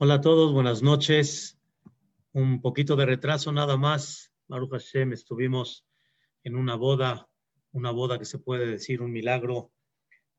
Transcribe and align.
Hola 0.00 0.14
a 0.14 0.20
todos, 0.20 0.52
buenas 0.52 0.80
noches. 0.80 1.58
Un 2.32 2.60
poquito 2.60 2.94
de 2.94 3.04
retraso 3.04 3.50
nada 3.50 3.76
más. 3.76 4.32
Baruch 4.46 4.70
Hashem, 4.70 5.12
estuvimos 5.12 5.88
en 6.44 6.54
una 6.54 6.76
boda, 6.76 7.28
una 7.72 7.90
boda 7.90 8.16
que 8.16 8.24
se 8.24 8.38
puede 8.38 8.64
decir 8.68 9.02
un 9.02 9.10
milagro 9.10 9.72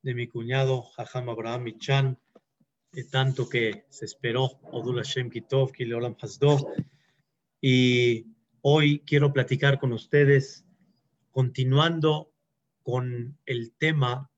de 0.01 0.15
mi 0.15 0.29
cuñado, 0.29 0.83
Jajam 0.95 1.27
Abraham 1.27 1.63
Michan, 1.63 2.17
de 2.93 3.03
tanto 3.03 3.49
que 3.49 3.85
se 3.89 4.05
esperó, 4.05 4.61
Odul 4.71 4.95
Hashem 4.95 5.29
Kitov, 5.29 5.73
Kileolam 5.73 6.15
Hasdo. 6.21 6.65
Y 7.59 8.27
hoy 8.61 9.01
quiero 9.01 9.33
platicar 9.33 9.77
con 9.77 9.91
ustedes, 9.91 10.63
continuando 11.31 12.31
con 12.81 13.37
el 13.45 13.73
tema 13.73 14.31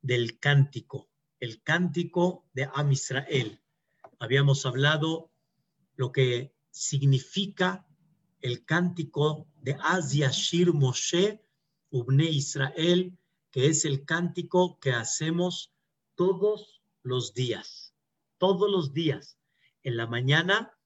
del 0.00 0.38
cántico, 0.38 1.10
el 1.38 1.62
cántico 1.62 2.46
de 2.54 2.66
Am 2.72 2.92
Israel. 2.92 3.60
Habíamos 4.18 4.66
hablado 4.66 5.30
lo 5.96 6.12
que 6.12 6.54
significa 6.70 7.86
el 8.40 8.64
cántico 8.64 9.46
de 9.62 9.76
Asia 9.80 10.30
Shir 10.30 10.72
Moshe 10.72 11.40
Ubne 11.90 12.24
Israel, 12.24 13.16
que 13.50 13.68
es 13.68 13.84
el 13.84 14.04
cántico 14.04 14.78
que 14.80 14.90
hacemos 14.90 15.72
todos 16.16 16.82
los 17.02 17.34
días, 17.34 17.94
todos 18.38 18.70
los 18.70 18.92
días. 18.92 19.38
En 19.82 19.96
la 19.96 20.06
mañana, 20.06 20.76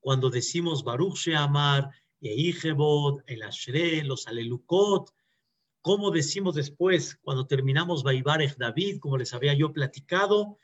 cuando 0.00 0.28
decimos 0.28 0.82
Baruch 0.82 1.16
Sheamar, 1.16 1.90
Yehijebot, 2.20 3.22
el 3.26 3.42
Ashre, 3.42 4.02
los 4.02 4.26
Alelukot, 4.26 5.14
como 5.82 6.10
decimos 6.10 6.56
después, 6.56 7.16
cuando 7.22 7.46
terminamos 7.46 8.02
Baibarech 8.02 8.56
David, 8.56 8.98
como 8.98 9.18
les 9.18 9.32
había 9.32 9.54
yo 9.54 9.72
platicado, 9.72 10.58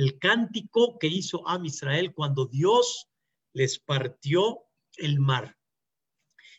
el 0.00 0.18
cántico 0.18 0.98
que 0.98 1.08
hizo 1.08 1.46
Am 1.46 1.66
Israel 1.66 2.14
cuando 2.14 2.46
Dios 2.46 3.10
les 3.52 3.78
partió 3.78 4.62
el 4.96 5.20
mar. 5.20 5.58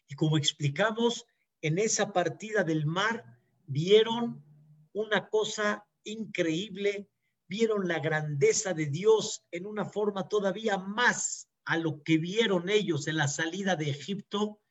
Y 0.08 0.14
como 0.14 0.38
explicamos, 0.38 1.26
en 1.60 1.80
esa 1.80 2.14
partida 2.14 2.64
del 2.64 2.86
mar 2.86 3.40
vieron 3.66 4.46
una 4.94 5.28
cosa 5.28 5.88
increíble, 6.04 7.10
vieron 7.48 7.88
la 7.88 7.98
grandeza 7.98 8.76
de 8.76 8.86
Dios 8.86 9.44
en 9.50 9.66
una 9.66 9.86
forma 9.86 10.30
todavía 10.30 10.78
más 10.78 11.50
a 11.66 11.80
lo 11.80 12.04
que 12.04 12.20
vieron 12.20 12.70
ellos 12.70 13.08
en 13.08 13.18
la 13.18 13.28
salida 13.28 13.76
de 13.76 13.90
Egipto. 13.90 14.62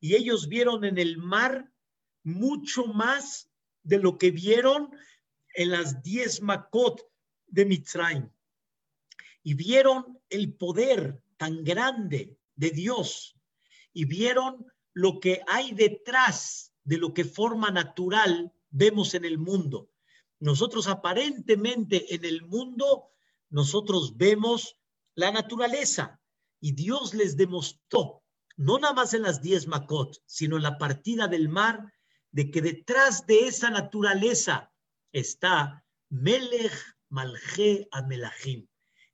Y 0.00 0.14
ellos 0.14 0.48
vieron 0.48 0.86
en 0.86 0.96
el 0.96 1.18
mar 1.18 1.70
mucho 2.22 2.86
más 2.86 3.50
de 3.82 3.98
lo 3.98 4.16
que 4.16 4.30
vieron 4.30 4.96
en 5.52 5.72
las 5.72 6.02
diez 6.02 6.40
Makot 6.40 7.07
de 7.48 7.64
Mitzrayim. 7.64 8.30
Y 9.42 9.54
vieron 9.54 10.20
el 10.28 10.54
poder 10.54 11.22
tan 11.36 11.64
grande 11.64 12.36
de 12.56 12.70
Dios 12.70 13.36
y 13.92 14.04
vieron 14.04 14.66
lo 14.92 15.20
que 15.20 15.42
hay 15.46 15.72
detrás 15.72 16.72
de 16.84 16.98
lo 16.98 17.14
que 17.14 17.24
forma 17.24 17.70
natural 17.70 18.52
vemos 18.70 19.14
en 19.14 19.24
el 19.24 19.38
mundo. 19.38 19.90
Nosotros 20.40 20.88
aparentemente 20.88 22.14
en 22.14 22.24
el 22.24 22.42
mundo, 22.42 23.10
nosotros 23.50 24.16
vemos 24.16 24.76
la 25.14 25.30
naturaleza 25.30 26.20
y 26.60 26.72
Dios 26.72 27.14
les 27.14 27.36
demostró, 27.36 28.22
no 28.56 28.78
nada 28.78 28.94
más 28.94 29.14
en 29.14 29.22
las 29.22 29.42
diez 29.42 29.66
Makot, 29.66 30.20
sino 30.26 30.56
en 30.56 30.62
la 30.62 30.78
partida 30.78 31.28
del 31.28 31.48
mar, 31.48 31.92
de 32.30 32.50
que 32.50 32.60
detrás 32.60 33.26
de 33.26 33.46
esa 33.46 33.70
naturaleza 33.70 34.72
está 35.12 35.84
Melech 36.08 36.72
Malje 37.10 37.88
Amelahim, 37.90 38.66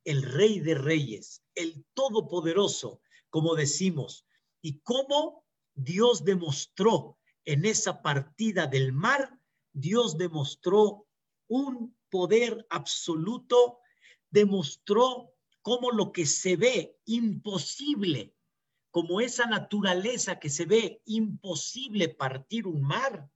el 0.05 0.23
rey 0.23 0.61
de 0.61 0.75
reyes, 0.75 1.43
el 1.55 1.85
todopoderoso, 1.95 3.01
como 3.31 3.55
decimos, 3.55 4.27
y 4.63 4.81
cómo 4.81 5.45
Dios 5.75 6.25
demostró 6.25 7.19
en 7.45 7.65
esa 7.65 8.03
partida 8.03 8.67
del 8.67 8.93
mar, 8.93 9.39
Dios 9.73 10.17
demostró 10.17 11.07
un 11.49 11.97
poder 12.11 12.67
absoluto, 12.71 13.81
demostró 14.31 15.33
cómo 15.63 15.91
lo 15.91 16.13
que 16.13 16.27
se 16.27 16.57
ve 16.57 16.99
imposible 17.05 18.35
como 18.95 19.21
esa 19.21 19.47
naturaleza 19.47 20.39
que 20.39 20.49
se 20.49 20.67
ve 20.67 21.03
imposible 21.05 22.09
partir 22.11 22.69
un 22.69 22.81
mar, 22.81 23.29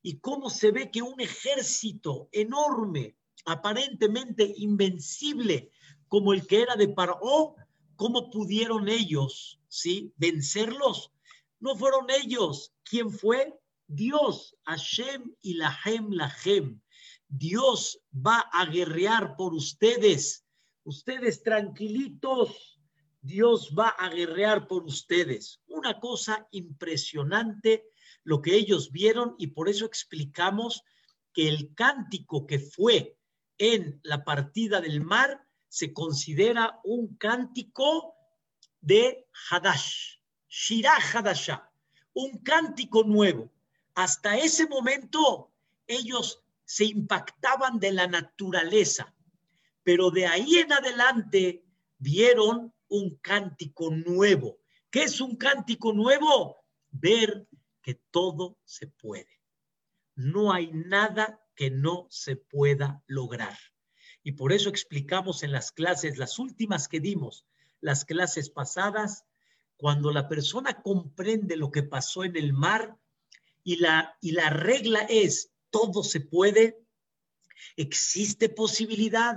y 0.00 0.20
cómo 0.20 0.48
se 0.48 0.70
ve 0.70 0.92
que 0.92 1.02
un 1.02 1.20
ejército 1.20 2.28
enorme, 2.30 3.16
aparentemente 3.44 4.52
invencible, 4.56 5.70
como 6.08 6.32
el 6.32 6.46
que 6.46 6.62
era 6.62 6.76
de 6.76 6.88
Paró, 6.88 7.56
cómo 7.96 8.30
pudieron 8.30 8.88
ellos, 8.88 9.60
¿sí? 9.68 10.12
Vencerlos. 10.16 11.12
No 11.60 11.76
fueron 11.76 12.06
ellos. 12.10 12.72
¿Quién 12.82 13.10
fue? 13.10 13.58
Dios, 13.86 14.56
Hashem 14.64 15.34
y 15.40 15.54
Lahem, 15.54 16.10
Lahem. 16.10 16.80
Dios 17.28 18.00
va 18.14 18.40
a 18.52 18.66
guerrear 18.66 19.36
por 19.36 19.54
ustedes. 19.54 20.44
Ustedes 20.84 21.42
tranquilitos, 21.42 22.80
Dios 23.20 23.72
va 23.78 23.88
a 23.88 24.08
guerrear 24.08 24.66
por 24.66 24.84
ustedes. 24.84 25.60
Una 25.66 26.00
cosa 26.00 26.48
impresionante 26.50 27.84
lo 28.24 28.42
que 28.42 28.54
ellos 28.54 28.90
vieron 28.90 29.34
y 29.38 29.48
por 29.48 29.68
eso 29.68 29.86
explicamos 29.86 30.82
que 31.32 31.48
el 31.48 31.74
cántico 31.74 32.46
que 32.46 32.58
fue 32.58 33.16
en 33.62 34.00
la 34.02 34.24
partida 34.24 34.80
del 34.80 35.02
mar 35.02 35.46
se 35.68 35.92
considera 35.92 36.80
un 36.82 37.16
cántico 37.16 38.16
de 38.80 39.28
Hadash, 39.48 40.16
Shirah 40.48 40.98
Hadashah, 40.98 41.70
un 42.12 42.38
cántico 42.38 43.04
nuevo. 43.04 43.52
Hasta 43.94 44.36
ese 44.36 44.66
momento 44.66 45.52
ellos 45.86 46.42
se 46.64 46.86
impactaban 46.86 47.78
de 47.78 47.92
la 47.92 48.08
naturaleza, 48.08 49.14
pero 49.84 50.10
de 50.10 50.26
ahí 50.26 50.56
en 50.56 50.72
adelante 50.72 51.64
vieron 51.98 52.74
un 52.88 53.16
cántico 53.18 53.90
nuevo. 53.92 54.58
¿Qué 54.90 55.04
es 55.04 55.20
un 55.20 55.36
cántico 55.36 55.92
nuevo? 55.92 56.64
Ver 56.90 57.46
que 57.80 57.94
todo 58.10 58.58
se 58.64 58.88
puede. 58.88 59.40
No 60.16 60.52
hay 60.52 60.72
nada 60.72 61.41
que 61.62 61.70
no 61.70 62.08
se 62.10 62.34
pueda 62.34 63.04
lograr. 63.06 63.56
Y 64.24 64.32
por 64.32 64.52
eso 64.52 64.68
explicamos 64.68 65.44
en 65.44 65.52
las 65.52 65.70
clases, 65.70 66.18
las 66.18 66.40
últimas 66.40 66.88
que 66.88 66.98
dimos, 66.98 67.46
las 67.80 68.04
clases 68.04 68.50
pasadas, 68.50 69.26
cuando 69.76 70.10
la 70.10 70.28
persona 70.28 70.82
comprende 70.82 71.56
lo 71.56 71.70
que 71.70 71.84
pasó 71.84 72.24
en 72.24 72.34
el 72.34 72.52
mar 72.52 72.96
y 73.62 73.76
la, 73.76 74.18
y 74.20 74.32
la 74.32 74.50
regla 74.50 75.06
es, 75.08 75.52
todo 75.70 76.02
se 76.02 76.18
puede, 76.18 76.80
existe 77.76 78.48
posibilidad, 78.48 79.36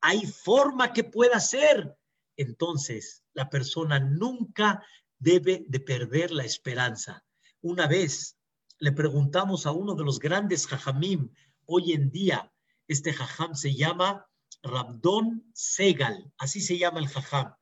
hay 0.00 0.24
forma 0.24 0.94
que 0.94 1.04
pueda 1.04 1.40
ser, 1.40 1.94
entonces 2.38 3.22
la 3.34 3.50
persona 3.50 4.00
nunca 4.00 4.82
debe 5.18 5.66
de 5.68 5.80
perder 5.80 6.30
la 6.30 6.46
esperanza. 6.46 7.22
Una 7.60 7.86
vez 7.86 8.38
le 8.78 8.92
preguntamos 8.92 9.66
a 9.66 9.72
uno 9.72 9.94
de 9.94 10.04
los 10.04 10.18
grandes 10.18 10.66
jajamim 10.66 11.30
hoy 11.66 11.92
en 11.92 12.10
día, 12.10 12.52
este 12.88 13.12
jajam 13.12 13.54
se 13.54 13.74
llama 13.74 14.26
Rabdon 14.62 15.50
Segal, 15.54 16.32
así 16.38 16.60
se 16.60 16.78
llama 16.78 17.00
el 17.00 17.08
jajam. 17.08 17.54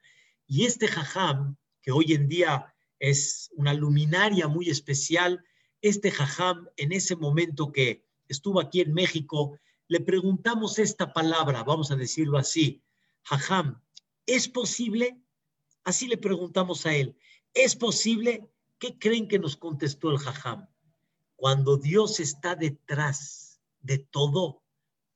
Y 0.47 0.67
este 0.67 0.89
jajam, 0.89 1.57
que 1.83 1.93
hoy 1.93 2.13
en 2.13 2.29
día 2.29 2.75
es 2.99 3.51
una 3.55 3.75
luminaria 3.75 4.49
muy 4.49 4.71
especial, 4.71 5.45
este 5.81 6.11
jajam 6.11 6.69
en 6.77 6.93
ese 6.93 7.17
momento 7.17 7.73
que 7.73 8.07
estuvo 8.29 8.61
aquí 8.61 8.81
en 8.81 8.95
México, 8.95 9.59
le 9.89 10.01
preguntamos 10.01 10.79
esta 10.79 11.13
palabra, 11.13 11.63
vamos 11.63 11.91
a 11.91 11.97
decirlo 11.97 12.39
así, 12.39 12.83
jajam, 13.23 13.83
¿Es 14.27 14.49
posible? 14.49 15.21
Así 15.85 16.09
le 16.09 16.17
preguntamos 16.17 16.87
a 16.87 16.95
él. 16.95 17.17
¿Es 17.53 17.77
posible? 17.77 18.49
¿Qué 18.79 18.99
creen 18.99 19.29
que 19.29 19.39
nos 19.39 19.57
contestó 19.57 20.11
el 20.11 20.19
jajam? 20.19 20.67
Cuando 21.37 21.77
Dios 21.77 22.21
está 22.21 22.55
detrás 22.55 23.54
de 23.85 23.99
todo, 23.99 24.65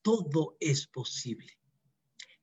todo 0.02 0.56
es 0.60 0.86
posible. 0.86 1.58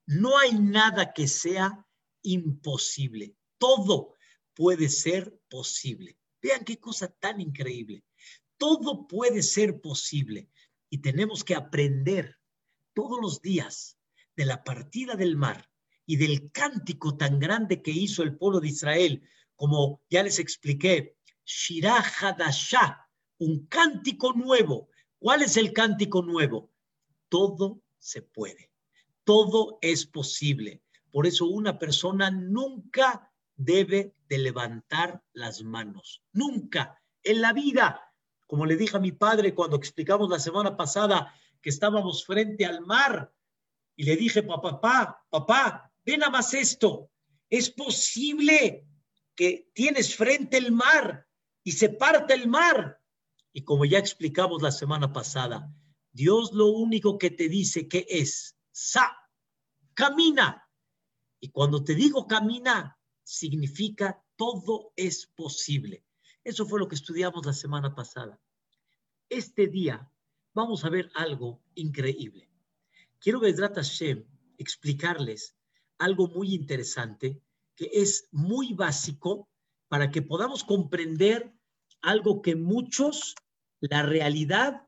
No 0.07 0.37
hay 0.37 0.53
nada 0.53 1.13
que 1.13 1.27
sea 1.27 1.87
imposible. 2.23 3.35
Todo 3.57 4.15
puede 4.53 4.89
ser 4.89 5.39
posible. 5.49 6.17
Vean 6.41 6.65
qué 6.65 6.79
cosa 6.79 7.07
tan 7.07 7.39
increíble. 7.39 8.03
Todo 8.57 9.07
puede 9.07 9.43
ser 9.43 9.79
posible 9.81 10.49
y 10.89 10.99
tenemos 10.99 11.43
que 11.43 11.55
aprender 11.55 12.37
todos 12.93 13.19
los 13.21 13.41
días 13.41 13.97
de 14.35 14.45
la 14.45 14.63
partida 14.63 15.15
del 15.15 15.35
mar 15.37 15.69
y 16.05 16.17
del 16.17 16.51
cántico 16.51 17.17
tan 17.17 17.39
grande 17.39 17.81
que 17.81 17.91
hizo 17.91 18.23
el 18.23 18.37
pueblo 18.37 18.59
de 18.59 18.69
Israel, 18.69 19.27
como 19.55 20.01
ya 20.09 20.23
les 20.23 20.39
expliqué, 20.39 21.17
Shirah 21.45 22.03
Hadashah, 22.19 23.09
un 23.39 23.67
cántico 23.67 24.33
nuevo. 24.33 24.89
¿Cuál 25.25 25.41
es 25.41 25.57
el 25.57 25.73
cántico 25.73 26.21
nuevo? 26.21 26.71
Todo 27.29 27.81
se 27.97 28.21
puede, 28.21 28.69
todo 29.23 29.79
es 29.81 30.05
posible, 30.05 30.83
Por 31.09 31.25
eso 31.25 31.47
una 31.47 31.79
persona 31.79 32.29
nunca 32.29 33.33
debe 33.55 34.13
de 34.29 34.37
levantar 34.37 35.23
las 35.33 35.63
manos. 35.63 36.21
Nunca 36.31 37.01
en 37.23 37.41
la 37.41 37.53
vida. 37.53 38.13
Como 38.45 38.67
le 38.67 38.75
dije 38.75 38.97
a 38.97 38.99
mi 38.99 39.13
padre 39.13 39.55
cuando 39.55 39.77
explicamos 39.77 40.29
la 40.29 40.37
semana 40.37 40.77
pasada 40.77 41.33
que 41.59 41.71
estábamos 41.71 42.23
frente 42.23 42.63
al 42.63 42.81
mar 42.81 43.33
y 43.95 44.03
le 44.03 44.17
dije, 44.17 44.43
papá, 44.43 44.79
papá, 44.79 45.25
papá, 45.31 45.91
ven 46.05 46.23
a 46.23 46.29
más 46.29 46.53
esto. 46.53 47.09
Es 47.49 47.71
posible 47.71 48.85
que 49.33 49.71
tienes 49.73 50.15
frente 50.15 50.57
el 50.57 50.71
mar 50.71 51.27
y 51.63 51.71
se 51.71 51.89
parte 51.89 52.35
el 52.35 52.47
mar. 52.47 53.01
Y 53.57 53.63
como 53.63 53.85
ya 53.85 53.99
explicamos 53.99 54.61
la 54.61 54.69
semana 54.69 55.13
pasada, 55.13 55.73
Dios 56.11 56.51
lo 56.51 56.67
único 56.67 57.17
que 57.17 57.29
te 57.29 57.47
dice 57.47 57.87
que 57.87 58.05
es, 58.09 58.57
sa, 58.73 59.15
camina. 59.93 60.69
Y 61.39 61.51
cuando 61.51 61.81
te 61.81 61.95
digo 61.95 62.27
camina, 62.27 62.99
significa 63.23 64.21
todo 64.35 64.91
es 64.97 65.27
posible. 65.27 66.03
Eso 66.43 66.65
fue 66.65 66.81
lo 66.81 66.89
que 66.89 66.95
estudiamos 66.95 67.45
la 67.45 67.53
semana 67.53 67.95
pasada. 67.95 68.41
Este 69.29 69.67
día 69.67 70.11
vamos 70.53 70.83
a 70.83 70.89
ver 70.89 71.09
algo 71.15 71.63
increíble. 71.75 72.51
Quiero, 73.19 73.39
Vedrat 73.39 73.75
Hashem, 73.77 74.25
explicarles 74.57 75.55
algo 75.97 76.27
muy 76.27 76.53
interesante 76.53 77.41
que 77.73 77.89
es 77.93 78.27
muy 78.33 78.73
básico 78.73 79.47
para 79.87 80.11
que 80.11 80.21
podamos 80.21 80.65
comprender 80.65 81.55
algo 82.01 82.41
que 82.41 82.57
muchos 82.57 83.33
la 83.79 84.03
realidad 84.03 84.87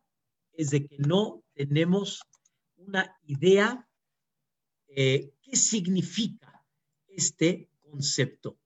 es 0.53 0.71
de 0.71 0.87
que 0.87 0.97
no 0.97 1.43
tenemos 1.53 2.21
una 2.77 3.15
idea 3.25 3.87
eh, 4.87 5.33
qué 5.41 5.55
significa 5.55 6.65
este 7.07 7.69
concepto. 7.89 8.57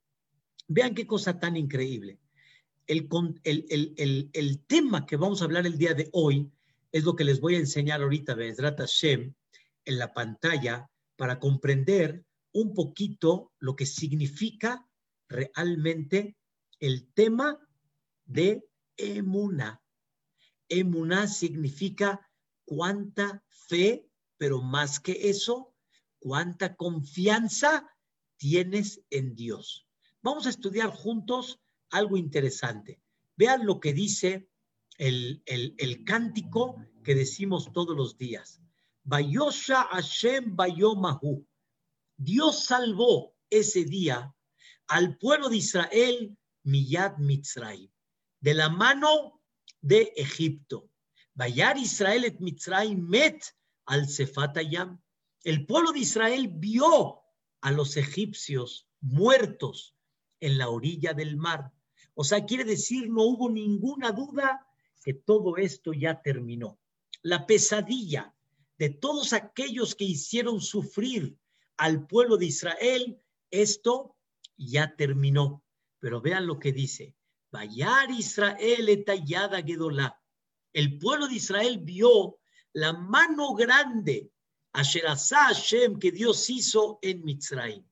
Vean 0.67 0.95
qué 0.95 1.05
cosa 1.05 1.39
tan 1.39 1.57
increíble. 1.57 2.19
El, 2.87 3.07
el, 3.43 4.65
tema 4.65 5.05
que 5.05 5.15
vamos 5.15 5.41
a 5.41 5.45
hablar 5.45 5.65
el 5.65 5.77
día 5.77 5.93
de 5.93 6.09
hoy 6.11 6.51
es 6.91 7.03
lo 7.03 7.15
que 7.15 7.23
les 7.23 7.39
voy 7.39 7.55
a 7.55 7.59
enseñar 7.59 8.01
ahorita, 8.01 8.33
Bezrat 8.33 8.79
Hashem, 8.79 9.33
en 9.85 9.97
la 9.97 10.13
pantalla, 10.13 10.89
para 11.15 11.39
comprender 11.39 12.25
un 12.53 12.73
poquito 12.73 13.53
lo 13.59 13.75
que 13.75 13.85
significa 13.85 14.87
realmente 15.29 16.35
el 16.79 17.07
tema 17.13 17.59
de 18.25 18.67
emuna. 18.97 19.80
Emuná 20.71 21.27
significa 21.27 22.25
cuánta 22.63 23.43
fe, 23.49 24.09
pero 24.37 24.61
más 24.61 25.01
que 25.01 25.29
eso, 25.29 25.75
cuánta 26.19 26.77
confianza 26.77 27.93
tienes 28.37 29.01
en 29.09 29.35
Dios. 29.35 29.85
Vamos 30.21 30.45
a 30.45 30.49
estudiar 30.49 30.89
juntos 30.89 31.59
algo 31.89 32.15
interesante. 32.15 33.01
Vean 33.35 33.65
lo 33.65 33.81
que 33.81 33.93
dice 33.93 34.49
el, 34.97 35.43
el, 35.45 36.03
cántico 36.05 36.77
que 37.03 37.15
decimos 37.15 37.73
todos 37.73 37.97
los 37.97 38.17
días. 38.17 38.61
Bayosha 39.03 39.83
Hashem 39.91 40.55
Bayomahu. 40.55 41.45
Dios 42.15 42.63
salvó 42.65 43.35
ese 43.49 43.83
día 43.83 44.33
al 44.87 45.17
pueblo 45.17 45.49
de 45.49 45.57
Israel, 45.57 46.37
Miyad 46.63 47.17
Mitzrayim, 47.17 47.91
de 48.39 48.53
la 48.53 48.69
mano 48.69 49.40
de 49.81 50.13
Egipto. 50.15 50.89
Bayar 51.33 51.77
Israel 51.77 52.25
et 52.25 52.39
Mitzrayim 52.39 53.07
met 53.07 53.43
al 53.85 54.07
Sefatayam. 54.07 55.01
El 55.43 55.65
pueblo 55.65 55.91
de 55.91 55.99
Israel 55.99 56.47
vio 56.47 57.21
a 57.61 57.71
los 57.71 57.97
egipcios 57.97 58.87
muertos 58.99 59.95
en 60.39 60.57
la 60.57 60.69
orilla 60.69 61.13
del 61.13 61.37
mar. 61.37 61.71
O 62.13 62.23
sea, 62.23 62.45
quiere 62.45 62.63
decir, 62.63 63.09
no 63.09 63.23
hubo 63.23 63.49
ninguna 63.49 64.11
duda 64.11 64.67
que 65.03 65.13
todo 65.13 65.57
esto 65.57 65.93
ya 65.93 66.21
terminó. 66.21 66.79
La 67.21 67.45
pesadilla 67.45 68.35
de 68.77 68.89
todos 68.89 69.33
aquellos 69.33 69.95
que 69.95 70.05
hicieron 70.05 70.59
sufrir 70.61 71.37
al 71.77 72.05
pueblo 72.07 72.37
de 72.37 72.47
Israel, 72.47 73.19
esto 73.49 74.15
ya 74.57 74.95
terminó. 74.95 75.63
Pero 75.99 76.21
vean 76.21 76.47
lo 76.47 76.59
que 76.59 76.71
dice. 76.71 77.15
Vayar 77.51 78.09
Israel 78.11 78.89
etallada 78.89 79.61
Gedolá. 79.61 80.17
El 80.73 80.97
pueblo 80.97 81.27
de 81.27 81.35
Israel 81.35 81.79
vio 81.79 82.39
la 82.73 82.93
mano 82.93 83.53
grande 83.55 84.31
a 84.73 84.83
Hashem 84.83 85.99
que 85.99 86.11
Dios 86.11 86.49
hizo 86.49 86.99
en 87.01 87.23
Mitzrayim. 87.25 87.85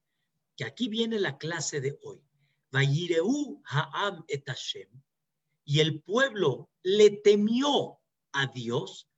Que 0.55 0.63
aquí 0.63 0.87
viene 0.87 1.19
la 1.19 1.37
clase 1.37 1.81
de 1.81 1.99
hoy. 2.03 2.21
Vayireu 2.71 3.61
Ha'am 3.65 4.23
et 4.27 4.47
Hashem. 4.47 4.89
Y 5.65 5.81
el 5.81 6.01
pueblo 6.01 6.69
le 6.83 7.09
temió 7.09 7.99
a 8.31 8.47
Dios. 8.47 9.09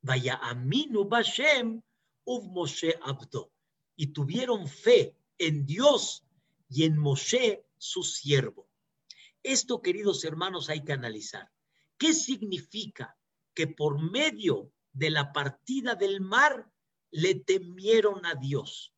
Vaya 0.00 0.36
aminu 0.36 1.04
Bashem 1.04 1.82
uv 2.24 2.44
Moshe 2.50 2.98
Abdo. 3.02 3.52
Y 3.96 4.08
tuvieron 4.08 4.66
fe 4.66 5.14
en 5.36 5.66
Dios 5.66 6.24
y 6.70 6.84
en 6.84 6.96
Moshe 6.96 7.66
su 7.76 8.02
siervo. 8.02 8.69
Esto, 9.42 9.80
queridos 9.80 10.24
hermanos, 10.24 10.68
hay 10.68 10.84
que 10.84 10.92
analizar. 10.92 11.50
¿Qué 11.96 12.12
significa 12.12 13.16
que 13.54 13.66
por 13.66 14.00
medio 14.10 14.72
de 14.92 15.10
la 15.10 15.32
partida 15.32 15.94
del 15.94 16.20
mar 16.20 16.70
le 17.10 17.34
temieron 17.34 18.24
a 18.26 18.34
Dios? 18.34 18.94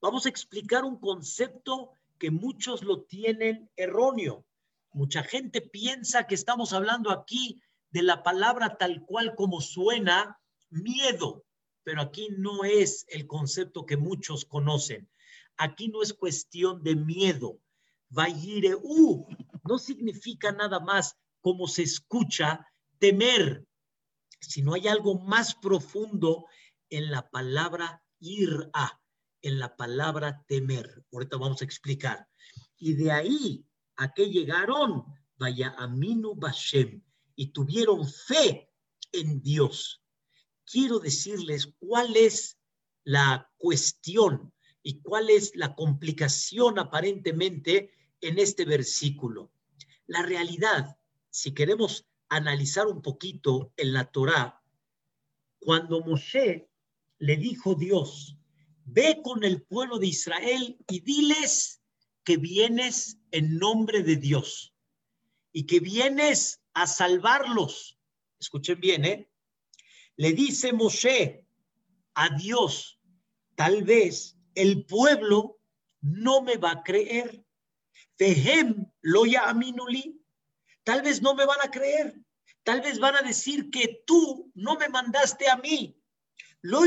Vamos 0.00 0.26
a 0.26 0.28
explicar 0.28 0.84
un 0.84 1.00
concepto 1.00 1.92
que 2.18 2.30
muchos 2.30 2.82
lo 2.82 3.02
tienen 3.02 3.70
erróneo. 3.76 4.44
Mucha 4.92 5.22
gente 5.22 5.60
piensa 5.60 6.26
que 6.26 6.34
estamos 6.34 6.72
hablando 6.72 7.10
aquí 7.10 7.62
de 7.90 8.02
la 8.02 8.22
palabra 8.22 8.76
tal 8.76 9.04
cual 9.06 9.34
como 9.34 9.60
suena, 9.60 10.38
miedo, 10.70 11.44
pero 11.82 12.02
aquí 12.02 12.28
no 12.36 12.64
es 12.64 13.06
el 13.08 13.26
concepto 13.26 13.86
que 13.86 13.96
muchos 13.96 14.44
conocen. 14.44 15.08
Aquí 15.56 15.88
no 15.88 16.02
es 16.02 16.12
cuestión 16.12 16.82
de 16.82 16.94
miedo. 16.94 17.58
Vayireu 18.10 19.26
no 19.68 19.78
significa 19.78 20.50
nada 20.50 20.80
más 20.80 21.16
como 21.40 21.68
se 21.68 21.82
escucha 21.82 22.66
temer, 22.98 23.64
sino 24.40 24.74
hay 24.74 24.88
algo 24.88 25.20
más 25.20 25.54
profundo 25.54 26.46
en 26.90 27.10
la 27.10 27.28
palabra 27.30 28.02
a 28.72 29.00
en 29.42 29.58
la 29.60 29.76
palabra 29.76 30.44
temer. 30.48 31.04
Ahorita 31.12 31.36
vamos 31.36 31.62
a 31.62 31.64
explicar. 31.64 32.26
Y 32.76 32.94
de 32.94 33.12
ahí 33.12 33.64
a 33.96 34.12
que 34.12 34.30
llegaron, 34.30 35.04
vaya 35.36 35.74
Aminu 35.78 36.34
Bashem, 36.34 37.02
y 37.36 37.52
tuvieron 37.52 38.08
fe 38.08 38.72
en 39.12 39.40
Dios. 39.42 40.02
Quiero 40.64 40.98
decirles 40.98 41.72
cuál 41.78 42.16
es 42.16 42.58
la 43.04 43.48
cuestión 43.58 44.52
y 44.82 45.00
cuál 45.00 45.30
es 45.30 45.54
la 45.54 45.74
complicación 45.74 46.78
aparentemente 46.78 47.92
en 48.20 48.38
este 48.38 48.64
versículo. 48.64 49.52
La 50.08 50.22
realidad, 50.22 50.98
si 51.30 51.52
queremos 51.52 52.08
analizar 52.30 52.86
un 52.86 53.02
poquito 53.02 53.72
en 53.76 53.92
la 53.92 54.10
Torá, 54.10 54.62
cuando 55.60 56.00
Moshe 56.00 56.70
le 57.18 57.36
dijo 57.36 57.74
Dios, 57.74 58.38
ve 58.86 59.20
con 59.22 59.44
el 59.44 59.62
pueblo 59.62 59.98
de 59.98 60.06
Israel 60.06 60.78
y 60.88 61.00
diles 61.00 61.82
que 62.24 62.38
vienes 62.38 63.18
en 63.32 63.58
nombre 63.58 64.02
de 64.02 64.16
Dios 64.16 64.74
y 65.52 65.66
que 65.66 65.78
vienes 65.78 66.62
a 66.72 66.86
salvarlos. 66.86 67.98
Escuchen 68.40 68.80
bien, 68.80 69.04
¿eh? 69.04 69.30
Le 70.16 70.32
dice 70.32 70.72
Moshe 70.72 71.44
a 72.14 72.34
Dios, 72.34 72.98
tal 73.56 73.84
vez 73.84 74.38
el 74.54 74.86
pueblo 74.86 75.60
no 76.00 76.40
me 76.40 76.56
va 76.56 76.72
a 76.72 76.82
creer. 76.82 77.44
Fehem 78.18 78.84
lo 79.02 79.22
aminuli. 79.46 80.20
Tal 80.82 81.02
vez 81.02 81.22
no 81.22 81.34
me 81.34 81.46
van 81.46 81.60
a 81.62 81.70
creer. 81.70 82.14
Tal 82.64 82.80
vez 82.80 82.98
van 82.98 83.14
a 83.14 83.22
decir 83.22 83.70
que 83.70 84.02
tú 84.06 84.50
no 84.54 84.76
me 84.76 84.88
mandaste 84.88 85.48
a 85.48 85.56
mí. 85.56 85.96
Lo 86.62 86.80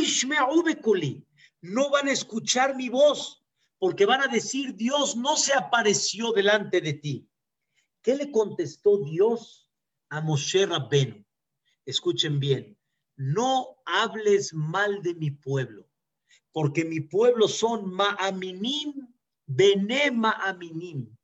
No 1.61 1.89
van 1.89 2.07
a 2.07 2.11
escuchar 2.11 2.75
mi 2.75 2.89
voz 2.89 3.43
porque 3.79 4.05
van 4.05 4.21
a 4.21 4.27
decir 4.27 4.75
Dios 4.75 5.15
no 5.15 5.37
se 5.37 5.53
apareció 5.53 6.33
delante 6.33 6.81
de 6.81 6.93
ti. 6.93 7.29
¿Qué 8.01 8.15
le 8.15 8.29
contestó 8.31 8.97
Dios 8.97 9.71
a 10.09 10.21
Moshe 10.21 10.65
Rabbenu? 10.65 11.23
Escuchen 11.85 12.39
bien. 12.39 12.77
No 13.15 13.81
hables 13.85 14.53
mal 14.53 15.01
de 15.01 15.15
mi 15.15 15.31
pueblo, 15.31 15.87
porque 16.51 16.83
mi 16.83 16.99
pueblo 16.99 17.47
son 17.47 17.91
ma'aminim, 17.91 19.07
bene 19.45 20.11
ma'aminim 20.11 21.15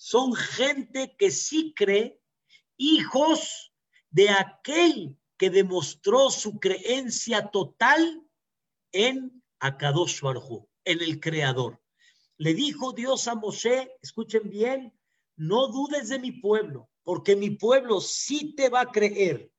son 0.00 0.32
gente 0.32 1.14
que 1.18 1.30
sí 1.30 1.74
cree, 1.76 2.22
hijos 2.78 3.74
de 4.08 4.30
aquel 4.30 5.18
que 5.36 5.50
demostró 5.50 6.30
su 6.30 6.58
creencia 6.58 7.50
total 7.50 8.26
en 8.92 9.42
Akadosh 9.58 10.22
en 10.86 11.02
el 11.02 11.20
Creador. 11.20 11.82
Le 12.38 12.54
dijo 12.54 12.94
Dios 12.94 13.28
a 13.28 13.34
Moshe, 13.34 13.92
escuchen 14.00 14.48
bien, 14.48 14.98
no 15.36 15.68
dudes 15.68 16.08
de 16.08 16.18
mi 16.18 16.32
pueblo, 16.32 16.88
porque 17.02 17.36
mi 17.36 17.50
pueblo 17.50 18.00
sí 18.00 18.54
te 18.54 18.70
va 18.70 18.80
a 18.80 18.90
creer. 18.90 19.52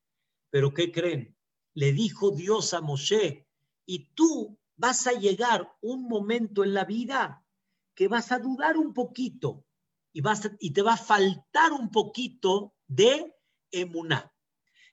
Pero 0.50 0.74
¿qué 0.74 0.90
creen? 0.90 1.36
Le 1.72 1.92
dijo 1.92 2.32
Dios 2.32 2.74
a 2.74 2.80
Moshe, 2.80 3.46
y 3.86 4.08
tú 4.14 4.58
vas 4.74 5.06
a 5.06 5.12
llegar 5.12 5.72
un 5.82 6.08
momento 6.08 6.64
en 6.64 6.74
la 6.74 6.84
vida 6.84 7.46
que 7.94 8.08
vas 8.08 8.32
a 8.32 8.40
dudar 8.40 8.76
un 8.76 8.92
poquito 8.92 9.64
y, 10.12 10.70
te 10.72 10.82
va 10.82 10.94
a 10.94 10.96
faltar 10.96 11.72
un 11.72 11.90
poquito 11.90 12.74
de 12.86 13.34
emuná. 13.70 14.32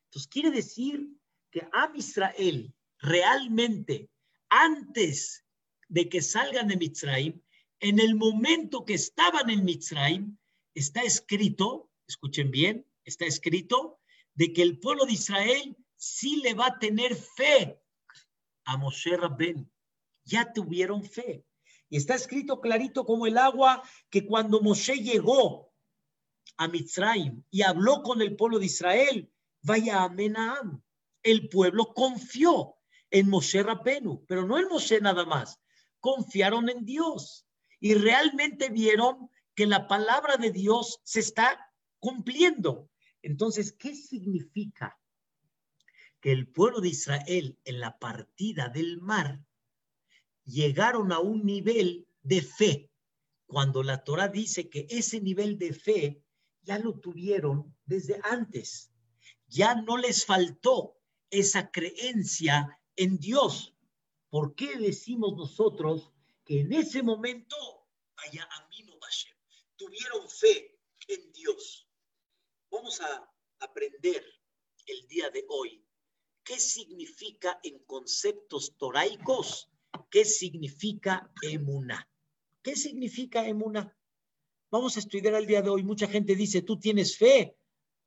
Entonces 0.05 0.29
quiere 0.29 0.51
decir 0.51 1.07
que 1.51 1.67
a 1.73 1.91
Israel 1.95 2.73
realmente 2.99 4.09
antes 4.49 5.45
de 5.87 6.09
que 6.09 6.21
salgan 6.21 6.67
de 6.67 6.77
Mitzrayim, 6.77 7.41
en 7.79 7.99
el 7.99 8.15
momento 8.15 8.85
que 8.85 8.95
estaban 8.95 9.49
en 9.49 9.63
Mitzrayim, 9.63 10.37
está 10.73 11.01
escrito, 11.01 11.89
escuchen 12.07 12.51
bien, 12.51 12.85
está 13.05 13.25
escrito 13.25 13.99
de 14.33 14.53
que 14.53 14.61
el 14.61 14.79
pueblo 14.79 15.05
de 15.05 15.13
Israel 15.13 15.77
sí 15.95 16.37
le 16.37 16.53
va 16.53 16.67
a 16.67 16.79
tener 16.79 17.15
fe 17.15 17.81
a 18.65 18.77
Moshe 18.77 19.15
Rabben. 19.17 19.71
Ya 20.23 20.53
tuvieron 20.53 21.03
fe. 21.03 21.45
Y 21.89 21.97
está 21.97 22.15
escrito 22.15 22.61
clarito 22.61 23.05
como 23.05 23.25
el 23.25 23.37
agua 23.37 23.83
que 24.09 24.25
cuando 24.25 24.61
Moshe 24.61 24.97
llegó 24.97 25.71
a 26.57 26.67
Mitzrayim 26.67 27.43
y 27.49 27.63
habló 27.63 28.03
con 28.03 28.21
el 28.21 28.35
pueblo 28.35 28.59
de 28.59 28.67
Israel, 28.67 29.31
vaya 29.61 30.03
a. 30.03 30.15
El 31.23 31.49
pueblo 31.49 31.93
confió 31.93 32.75
en 33.09 33.29
Moshe 33.29 33.63
Rabenu, 33.63 34.23
pero 34.27 34.45
no 34.45 34.57
en 34.57 34.67
Moshe 34.67 35.01
nada 35.01 35.25
más. 35.25 35.59
Confiaron 35.99 36.69
en 36.69 36.85
Dios 36.85 37.45
y 37.79 37.93
realmente 37.95 38.69
vieron 38.69 39.29
que 39.55 39.65
la 39.65 39.87
palabra 39.87 40.37
de 40.37 40.51
Dios 40.51 41.01
se 41.03 41.19
está 41.19 41.73
cumpliendo. 41.99 42.89
Entonces, 43.21 43.73
¿qué 43.73 43.95
significa 43.95 44.97
que 46.21 46.31
el 46.31 46.47
pueblo 46.47 46.81
de 46.81 46.89
Israel 46.89 47.57
en 47.63 47.79
la 47.79 47.97
partida 47.97 48.69
del 48.69 48.99
mar 48.99 49.41
llegaron 50.49 51.11
a 51.11 51.19
un 51.19 51.45
nivel 51.45 52.07
de 52.21 52.41
fe? 52.41 52.91
Cuando 53.45 53.83
la 53.83 54.03
Torah 54.03 54.27
dice 54.27 54.69
que 54.69 54.87
ese 54.89 55.21
nivel 55.21 55.57
de 55.57 55.73
fe 55.73 56.23
ya 56.61 56.77
lo 56.77 56.99
tuvieron 56.99 57.75
desde 57.85 58.19
antes. 58.23 58.91
Ya 59.47 59.75
no 59.75 59.97
les 59.97 60.25
faltó 60.25 60.97
esa 61.29 61.71
creencia 61.71 62.79
en 62.95 63.17
Dios. 63.17 63.75
¿Por 64.29 64.53
qué 64.53 64.77
decimos 64.77 65.35
nosotros 65.35 66.11
que 66.45 66.61
en 66.61 66.73
ese 66.73 67.01
momento 67.01 67.55
vaya 68.15 68.47
Aminu 68.57 68.99
Hashem? 69.01 69.35
Tuvieron 69.75 70.29
fe 70.29 70.79
en 71.07 71.31
Dios. 71.31 71.87
Vamos 72.69 73.01
a 73.01 73.31
aprender 73.59 74.23
el 74.85 75.07
día 75.07 75.29
de 75.31 75.45
hoy 75.49 75.83
qué 76.43 76.59
significa 76.59 77.59
en 77.63 77.79
conceptos 77.85 78.75
toraicos, 78.77 79.68
qué 80.09 80.25
significa 80.25 81.31
emuná. 81.41 82.09
¿Qué 82.61 82.75
significa 82.75 83.47
emuná? 83.47 83.95
Vamos 84.71 84.97
a 84.97 84.99
estudiar 84.99 85.33
el 85.35 85.47
día 85.47 85.61
de 85.61 85.69
hoy. 85.69 85.83
Mucha 85.83 86.07
gente 86.07 86.35
dice, 86.35 86.61
tú 86.61 86.79
tienes 86.79 87.17
fe. 87.17 87.57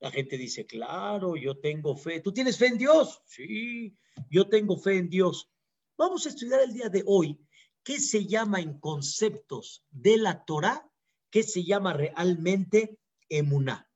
La 0.00 0.10
gente 0.10 0.36
dice, 0.36 0.66
claro, 0.66 1.36
yo 1.36 1.58
tengo 1.58 1.96
fe. 1.96 2.20
¿Tú 2.20 2.32
tienes 2.32 2.58
fe 2.58 2.66
en 2.66 2.78
Dios? 2.78 3.22
Sí, 3.24 3.96
yo 4.30 4.48
tengo 4.48 4.76
fe 4.76 4.96
en 4.96 5.08
Dios. 5.08 5.50
Vamos 5.96 6.26
a 6.26 6.30
estudiar 6.30 6.60
el 6.60 6.72
día 6.72 6.88
de 6.88 7.04
hoy 7.06 7.38
qué 7.84 7.98
se 7.98 8.26
llama 8.26 8.60
en 8.60 8.78
conceptos 8.78 9.84
de 9.90 10.16
la 10.16 10.44
Torah, 10.44 10.88
qué 11.30 11.42
se 11.42 11.64
llama 11.64 11.92
realmente 11.92 12.98
emuná. 13.28 13.88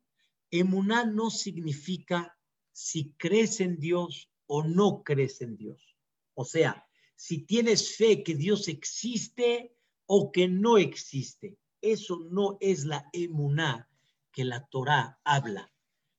Emuná 0.51 1.05
no 1.05 1.31
significa 1.31 2.39
si 2.73 3.13
crees 3.17 3.61
en 3.61 3.79
Dios 3.79 4.31
o 4.47 4.63
no 4.63 5.03
crees 5.03 5.41
en 5.41 5.57
Dios. 5.57 5.97
O 6.35 6.45
sea, 6.45 6.86
si 7.17 7.39
tienes 7.39 7.97
fe 7.97 8.23
que 8.23 8.35
Dios 8.35 8.69
existe 8.69 9.75
o 10.07 10.31
que 10.31 10.49
no 10.49 10.79
existe. 10.79 11.59
Eso 11.81 12.21
no 12.31 12.59
es 12.61 12.85
la 12.85 13.09
emuná 13.13 13.89
que 14.33 14.45
la 14.45 14.67
Torah 14.67 15.19
habla 15.25 15.73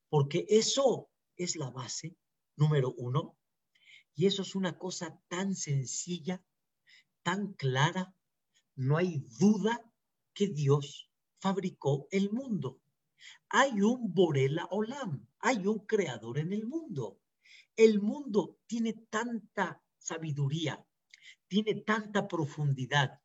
porque 0.10 0.46
eso 0.50 1.10
es 1.36 1.56
la 1.56 1.70
base 1.70 2.16
número 2.56 2.94
uno. 2.98 3.38
Y 4.16 4.26
eso 4.26 4.42
es 4.42 4.56
una 4.56 4.78
cosa 4.78 5.22
tan 5.28 5.56
sencilla, 5.56 6.44
tan 7.24 7.54
clara. 7.54 8.16
No 8.76 8.98
hay 8.98 9.24
duda 9.40 9.84
que 10.34 10.48
Dios 10.48 11.12
fabricó 11.40 12.08
el 12.12 12.32
mundo. 12.32 12.80
Hay 13.50 13.82
un 13.82 14.14
Borela 14.14 14.68
Olam, 14.72 15.28
hay 15.40 15.68
un 15.68 15.80
creador 15.86 16.40
en 16.40 16.54
el 16.54 16.66
mundo. 16.66 17.20
El 17.76 18.02
mundo 18.02 18.58
tiene 18.66 18.94
tanta 18.94 19.84
sabiduría, 20.08 20.86
tiene 21.48 21.76
tanta 21.76 22.28
profundidad, 22.28 23.20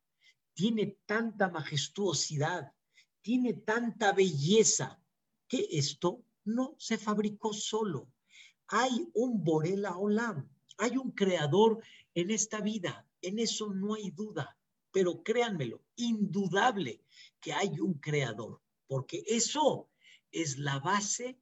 tiene 0.52 0.98
tanta 1.06 1.48
majestuosidad, 1.48 2.72
tiene 3.20 3.52
tanta 3.54 4.12
belleza, 4.12 5.00
que 5.48 5.68
esto 5.70 6.24
no 6.44 6.74
se 6.78 6.98
fabricó 6.98 7.52
solo. 7.52 8.10
Hay 8.68 9.08
un 9.14 9.44
Borela 9.44 9.96
Olam, 9.96 10.48
hay 10.78 10.96
un 10.96 11.12
creador 11.12 11.82
en 12.14 12.30
esta 12.30 12.60
vida, 12.60 13.06
en 13.20 13.38
eso 13.38 13.72
no 13.72 13.94
hay 13.94 14.10
duda, 14.10 14.56
pero 14.90 15.22
créanmelo, 15.22 15.82
indudable 15.96 17.04
que 17.40 17.52
hay 17.52 17.78
un 17.80 17.94
creador, 17.94 18.60
porque 18.88 19.22
eso 19.26 19.88
es 20.32 20.58
la 20.58 20.78
base 20.80 21.38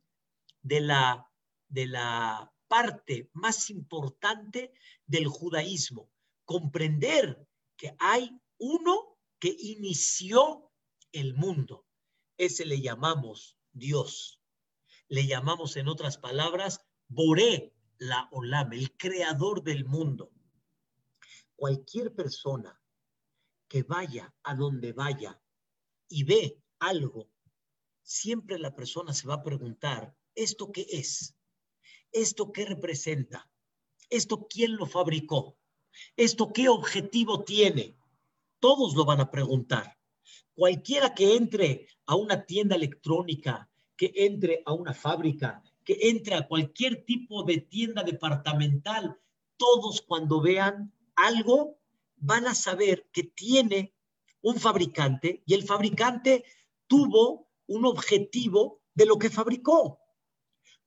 de 0.63 0.81
la, 0.81 1.31
de 1.69 1.87
la 1.87 2.53
parte 2.71 3.29
más 3.35 3.69
importante 3.69 4.73
del 5.05 5.27
judaísmo, 5.27 6.09
comprender 6.47 7.47
que 7.77 7.95
hay 7.99 8.41
uno 8.57 9.19
que 9.39 9.55
inició 9.59 10.71
el 11.13 11.35
mundo. 11.35 11.85
Ese 12.39 12.65
le 12.65 12.81
llamamos 12.81 13.59
Dios 13.73 14.41
le 15.11 15.27
llamamos 15.27 15.77
en 15.77 15.89
otras 15.89 16.17
palabras 16.17 16.87
Boré 17.09 17.75
la 17.99 18.29
Olam, 18.31 18.73
el 18.73 18.97
creador 18.97 19.63
del 19.63 19.85
mundo. 19.85 20.33
Cualquier 21.57 22.15
persona 22.15 22.81
que 23.69 23.83
vaya 23.83 24.33
a 24.45 24.55
donde 24.55 24.93
vaya 24.93 25.39
y 26.09 26.23
ve 26.23 26.63
algo, 26.79 27.29
siempre 28.03 28.59
la 28.59 28.75
persona 28.75 29.13
se 29.13 29.27
va 29.27 29.35
a 29.35 29.43
preguntar, 29.43 30.17
¿esto 30.35 30.71
qué 30.71 30.87
es? 30.89 31.35
¿Esto 32.13 32.53
qué 32.53 32.65
representa? 32.65 33.49
¿Esto 34.09 34.47
quién 34.49 34.77
lo 34.77 34.87
fabricó? 34.87 35.57
¿Esto 36.17 36.53
qué 36.53 36.69
objetivo 36.69 37.45
tiene? 37.45 37.97
Todos 38.59 38.95
lo 38.95 39.05
van 39.05 39.21
a 39.21 39.31
preguntar. 39.31 39.97
Cualquiera 40.55 41.15
que 41.15 41.37
entre 41.37 41.89
a 42.07 42.17
una 42.17 42.45
tienda 42.45 42.77
electrónica 42.77 43.71
que 43.97 44.13
entre 44.17 44.63
a 44.65 44.73
una 44.73 44.95
fábrica, 44.95 45.63
que 45.85 45.99
entre 46.09 46.35
a 46.35 46.49
cualquier 46.49 47.05
tipo 47.05 47.43
de 47.45 47.59
tienda 47.59 48.03
departamental, 48.03 49.21
todos 49.59 50.01
cuando 50.01 50.41
vean 50.41 50.93
algo 51.15 51.79
van 52.17 52.47
a 52.47 52.55
saber 52.55 53.07
que 53.13 53.25
tiene 53.25 53.95
un 54.41 54.57
fabricante 54.57 55.43
y 55.45 55.53
el 55.53 55.65
fabricante 55.65 56.45
tuvo 56.87 57.51
un 57.67 57.85
objetivo 57.85 58.81
de 58.95 59.07
lo 59.07 59.19
que 59.19 59.29
fabricó. 59.29 60.00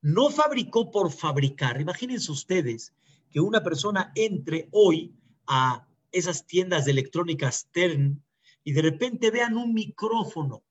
No 0.04 0.28
fabricó 0.30 0.90
por 0.90 1.10
fabricar. 1.10 1.80
Imagínense 1.80 2.30
ustedes 2.30 2.92
que 3.30 3.40
una 3.40 3.62
persona 3.62 4.12
entre 4.14 4.68
hoy 4.70 5.14
a 5.46 5.88
esas 6.12 6.46
tiendas 6.46 6.84
de 6.84 6.92
electrónica 6.92 7.50
Stern 7.50 8.22
y 8.62 8.72
de 8.72 8.82
repente 8.82 9.30
vean 9.30 9.56
un 9.56 9.74
micrófono 9.74 10.62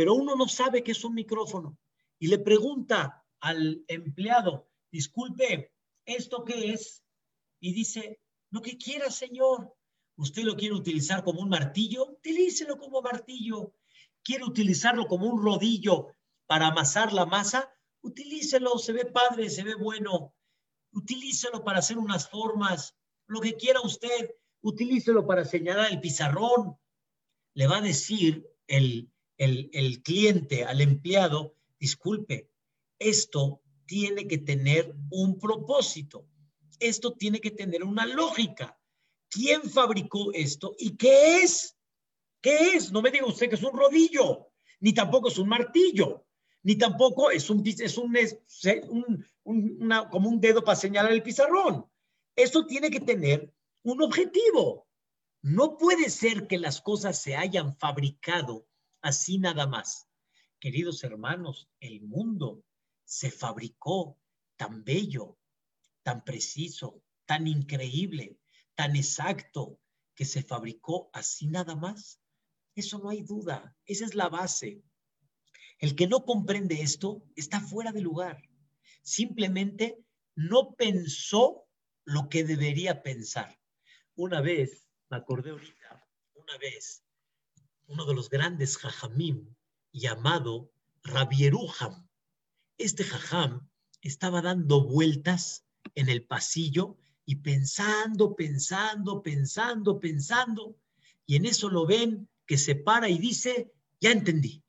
pero 0.00 0.14
uno 0.14 0.34
no 0.34 0.48
sabe 0.48 0.82
qué 0.82 0.92
es 0.92 1.04
un 1.04 1.14
micrófono 1.14 1.76
y 2.18 2.28
le 2.28 2.38
pregunta 2.38 3.24
al 3.40 3.84
empleado, 3.86 4.68
disculpe, 4.90 5.72
¿esto 6.06 6.44
qué 6.44 6.72
es? 6.72 7.04
Y 7.60 7.72
dice, 7.72 8.20
lo 8.50 8.60
que 8.62 8.76
quiera, 8.76 9.10
señor. 9.10 9.74
¿Usted 10.16 10.44
lo 10.44 10.56
quiere 10.56 10.74
utilizar 10.74 11.24
como 11.24 11.40
un 11.40 11.48
martillo? 11.48 12.12
Utilícelo 12.12 12.78
como 12.78 13.00
martillo. 13.00 13.74
¿Quiere 14.22 14.44
utilizarlo 14.44 15.06
como 15.06 15.26
un 15.26 15.42
rodillo 15.42 16.08
para 16.46 16.68
amasar 16.68 17.12
la 17.12 17.24
masa? 17.24 17.70
Utilícelo, 18.02 18.78
se 18.78 18.92
ve 18.92 19.04
padre, 19.06 19.50
se 19.50 19.62
ve 19.62 19.74
bueno. 19.74 20.34
Utilícelo 20.92 21.62
para 21.62 21.78
hacer 21.78 21.98
unas 21.98 22.28
formas. 22.28 22.96
Lo 23.26 23.40
que 23.40 23.56
quiera 23.56 23.80
usted, 23.80 24.34
utilícelo 24.62 25.26
para 25.26 25.44
señalar 25.44 25.90
el 25.90 26.00
pizarrón. 26.00 26.76
Le 27.54 27.66
va 27.66 27.78
a 27.78 27.82
decir 27.82 28.46
el, 28.66 29.10
el, 29.36 30.02
cliente 30.02 30.64
al 30.64 30.80
empleado, 30.80 31.56
disculpe, 31.78 32.50
esto 32.98 33.62
tiene 33.86 34.28
que 34.28 34.38
tener 34.38 34.94
un 35.10 35.38
propósito, 35.38 36.28
esto 36.78 37.14
tiene 37.14 37.40
que 37.40 37.50
tener 37.50 37.82
una 37.82 38.06
lógica. 38.06 38.78
¿Quién 39.28 39.62
fabricó 39.62 40.32
esto 40.32 40.74
y 40.78 40.96
qué 40.96 41.42
es? 41.42 41.76
¿Qué 42.40 42.74
es? 42.74 42.92
No 42.92 43.00
me 43.00 43.10
diga 43.10 43.26
usted 43.26 43.48
que 43.48 43.54
es 43.54 43.62
un 43.62 43.76
rodillo, 43.76 44.50
ni 44.80 44.92
tampoco 44.92 45.28
es 45.28 45.38
un 45.38 45.48
martillo, 45.48 46.26
ni 46.62 46.76
tampoco 46.76 47.30
es 47.30 47.48
un, 47.50 47.66
es 47.66 47.96
un, 47.98 48.16
es 48.16 48.38
un, 48.88 49.24
una, 49.44 50.08
como 50.08 50.28
un 50.28 50.40
dedo 50.40 50.62
para 50.62 50.76
señalar 50.76 51.12
el 51.12 51.22
pizarrón. 51.22 51.86
Esto 52.36 52.66
tiene 52.66 52.90
que 52.90 53.00
tener 53.00 53.52
un 53.82 54.02
objetivo. 54.02 54.86
No 55.42 55.78
puede 55.78 56.10
ser 56.10 56.46
que 56.46 56.58
las 56.58 56.80
cosas 56.80 57.20
se 57.20 57.34
hayan 57.34 57.74
fabricado 57.76 58.66
así 59.00 59.38
nada 59.38 59.66
más. 59.66 60.08
Queridos 60.58 61.02
hermanos, 61.02 61.70
el 61.80 62.02
mundo 62.02 62.62
se 63.04 63.30
fabricó 63.30 64.18
tan 64.56 64.84
bello, 64.84 65.38
tan 66.02 66.22
preciso, 66.22 67.02
tan 67.24 67.46
increíble, 67.46 68.38
tan 68.74 68.96
exacto, 68.96 69.80
que 70.14 70.26
se 70.26 70.42
fabricó 70.42 71.08
así 71.14 71.46
nada 71.46 71.74
más. 71.74 72.20
Eso 72.74 72.98
no 72.98 73.08
hay 73.08 73.22
duda, 73.22 73.74
esa 73.86 74.04
es 74.04 74.14
la 74.14 74.28
base. 74.28 74.82
El 75.80 75.96
que 75.96 76.06
no 76.06 76.24
comprende 76.26 76.82
esto 76.82 77.22
está 77.36 77.58
fuera 77.60 77.90
de 77.90 78.02
lugar. 78.02 78.42
Simplemente 79.02 79.98
no 80.36 80.74
pensó 80.74 81.66
lo 82.04 82.28
que 82.28 82.44
debería 82.44 83.02
pensar. 83.02 83.58
Una 84.14 84.42
vez, 84.42 84.86
me 85.08 85.16
acordé 85.16 85.50
ahorita, 85.50 86.06
una 86.34 86.58
vez, 86.58 87.02
uno 87.86 88.04
de 88.04 88.14
los 88.14 88.28
grandes 88.28 88.76
jajamim 88.76 89.54
llamado 89.90 90.70
Rabieruham. 91.02 92.06
Este 92.76 93.02
jajam 93.02 93.68
estaba 94.02 94.42
dando 94.42 94.84
vueltas 94.84 95.64
en 95.94 96.10
el 96.10 96.24
pasillo 96.24 96.98
y 97.24 97.36
pensando, 97.36 98.36
pensando, 98.36 99.22
pensando, 99.22 99.98
pensando, 99.98 100.76
y 101.24 101.36
en 101.36 101.46
eso 101.46 101.70
lo 101.70 101.86
ven 101.86 102.28
que 102.46 102.58
se 102.58 102.74
para 102.74 103.08
y 103.08 103.18
dice, 103.18 103.72
ya 104.00 104.10
entendí. 104.10 104.62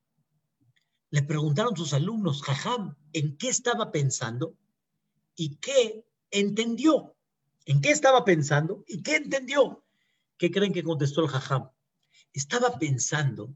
Le 1.11 1.21
preguntaron 1.23 1.75
sus 1.75 1.93
alumnos, 1.93 2.41
Jajam, 2.41 2.95
¿en 3.11 3.37
qué 3.37 3.49
estaba 3.49 3.91
pensando? 3.91 4.57
¿Y 5.35 5.57
qué 5.57 6.05
entendió? 6.31 7.15
¿En 7.65 7.81
qué 7.81 7.89
estaba 7.89 8.23
pensando? 8.23 8.85
¿Y 8.87 9.03
qué 9.03 9.17
entendió? 9.17 9.83
¿Qué 10.37 10.49
creen 10.49 10.71
que 10.71 10.83
contestó 10.83 11.21
el 11.21 11.27
Jajam? 11.27 11.69
Estaba 12.31 12.79
pensando, 12.79 13.53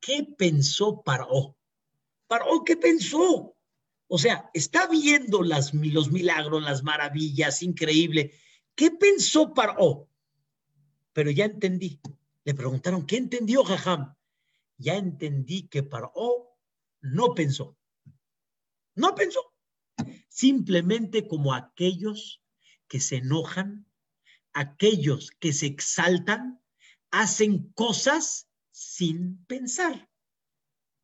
¿qué 0.00 0.26
pensó 0.36 1.00
Paró? 1.02 1.56
¿Paró 2.26 2.64
qué 2.64 2.76
pensó? 2.76 3.56
O 4.08 4.18
sea, 4.18 4.50
está 4.52 4.88
viendo 4.88 5.42
los 5.42 5.72
milagros, 5.72 6.62
las 6.62 6.82
maravillas, 6.82 7.62
increíble. 7.62 8.34
¿Qué 8.74 8.90
pensó 8.90 9.54
Paró? 9.54 10.08
Pero 11.12 11.30
ya 11.30 11.44
entendí. 11.44 12.00
Le 12.42 12.54
preguntaron, 12.54 13.06
¿qué 13.06 13.16
entendió 13.16 13.62
Jajam? 13.62 14.14
Ya 14.76 14.96
entendí 14.96 15.68
que 15.68 15.84
Paró 15.84 16.55
no 17.00 17.34
pensó. 17.34 17.76
No 18.94 19.14
pensó. 19.14 19.52
Simplemente 20.28 21.26
como 21.26 21.54
aquellos 21.54 22.42
que 22.88 23.00
se 23.00 23.16
enojan, 23.16 23.86
aquellos 24.52 25.30
que 25.32 25.52
se 25.52 25.66
exaltan, 25.66 26.62
hacen 27.10 27.72
cosas 27.72 28.48
sin 28.70 29.44
pensar. 29.46 30.08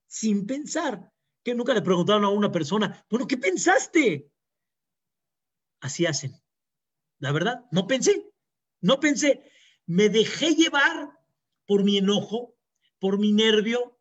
Sin 0.06 0.46
pensar 0.46 1.12
que 1.42 1.54
nunca 1.54 1.74
le 1.74 1.82
preguntaron 1.82 2.24
a 2.24 2.28
una 2.28 2.52
persona, 2.52 3.04
bueno, 3.10 3.26
¿qué 3.26 3.36
pensaste? 3.36 4.30
Así 5.80 6.06
hacen. 6.06 6.32
La 7.18 7.32
verdad, 7.32 7.66
no 7.70 7.86
pensé, 7.86 8.30
no 8.80 9.00
pensé. 9.00 9.50
Me 9.86 10.08
dejé 10.08 10.54
llevar 10.54 11.18
por 11.66 11.84
mi 11.84 11.98
enojo, 11.98 12.56
por 12.98 13.18
mi 13.18 13.32
nervio, 13.32 13.98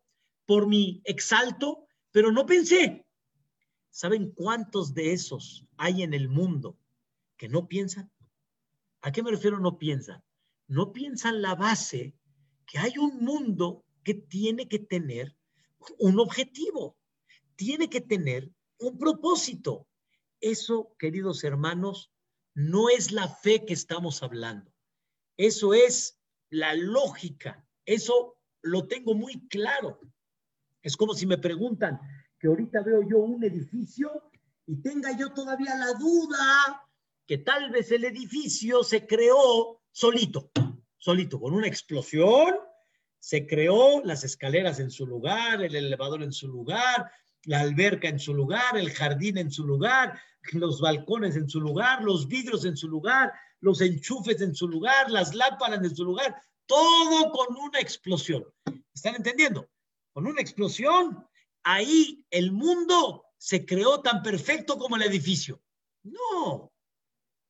por 0.52 0.66
mi 0.66 1.00
exalto, 1.04 1.86
pero 2.10 2.30
no 2.30 2.44
pensé. 2.44 3.06
¿Saben 3.88 4.32
cuántos 4.32 4.92
de 4.92 5.14
esos 5.14 5.64
hay 5.78 6.02
en 6.02 6.12
el 6.12 6.28
mundo 6.28 6.78
que 7.38 7.48
no 7.48 7.68
piensan? 7.68 8.12
¿A 9.00 9.12
qué 9.12 9.22
me 9.22 9.30
refiero 9.30 9.58
no 9.58 9.78
piensan? 9.78 10.22
No 10.68 10.92
piensan 10.92 11.40
la 11.40 11.54
base 11.54 12.14
que 12.66 12.78
hay 12.78 12.98
un 12.98 13.24
mundo 13.24 13.86
que 14.04 14.12
tiene 14.12 14.68
que 14.68 14.78
tener 14.78 15.34
un 15.98 16.20
objetivo 16.20 16.96
tiene 17.56 17.88
que 17.88 18.00
tener 18.00 18.50
un 18.78 18.98
propósito. 18.98 19.86
Eso, 20.40 20.94
queridos 20.98 21.44
hermanos, 21.44 22.10
no 22.54 22.88
es 22.88 23.12
la 23.12 23.28
fe 23.28 23.64
que 23.64 23.72
estamos 23.72 24.22
hablando. 24.22 24.72
Eso 25.36 25.72
es 25.72 26.18
la 26.50 26.74
lógica. 26.74 27.64
Eso 27.86 28.36
lo 28.62 28.88
tengo 28.88 29.14
muy 29.14 29.46
claro. 29.46 30.00
Es 30.82 30.96
como 30.96 31.14
si 31.14 31.26
me 31.26 31.38
preguntan 31.38 32.00
que 32.38 32.48
ahorita 32.48 32.82
veo 32.82 33.02
yo 33.08 33.18
un 33.18 33.42
edificio 33.44 34.10
y 34.66 34.76
tenga 34.82 35.16
yo 35.16 35.32
todavía 35.32 35.76
la 35.76 35.92
duda 35.94 36.82
que 37.26 37.38
tal 37.38 37.70
vez 37.70 37.92
el 37.92 38.04
edificio 38.04 38.82
se 38.82 39.06
creó 39.06 39.80
solito, 39.92 40.50
solito, 40.98 41.40
con 41.40 41.54
una 41.54 41.68
explosión, 41.68 42.56
se 43.20 43.46
creó 43.46 44.02
las 44.04 44.24
escaleras 44.24 44.80
en 44.80 44.90
su 44.90 45.06
lugar, 45.06 45.62
el 45.62 45.76
elevador 45.76 46.22
en 46.22 46.32
su 46.32 46.48
lugar, 46.48 47.10
la 47.44 47.60
alberca 47.60 48.08
en 48.08 48.18
su 48.18 48.34
lugar, 48.34 48.76
el 48.76 48.90
jardín 48.90 49.38
en 49.38 49.52
su 49.52 49.64
lugar, 49.64 50.18
los 50.52 50.80
balcones 50.80 51.36
en 51.36 51.48
su 51.48 51.60
lugar, 51.60 52.02
los 52.02 52.26
vidrios 52.26 52.64
en 52.64 52.76
su 52.76 52.88
lugar, 52.88 53.32
los 53.60 53.80
enchufes 53.80 54.40
en 54.40 54.54
su 54.54 54.66
lugar, 54.68 55.10
las 55.10 55.34
lámparas 55.34 55.84
en 55.84 55.94
su 55.94 56.04
lugar, 56.04 56.34
todo 56.66 57.30
con 57.30 57.56
una 57.56 57.78
explosión. 57.78 58.44
¿Están 58.92 59.14
entendiendo? 59.14 59.68
Con 60.12 60.26
una 60.26 60.40
explosión, 60.40 61.26
ahí 61.62 62.24
el 62.30 62.52
mundo 62.52 63.24
se 63.38 63.64
creó 63.64 64.02
tan 64.02 64.22
perfecto 64.22 64.78
como 64.78 64.96
el 64.96 65.02
edificio. 65.02 65.62
No, 66.02 66.72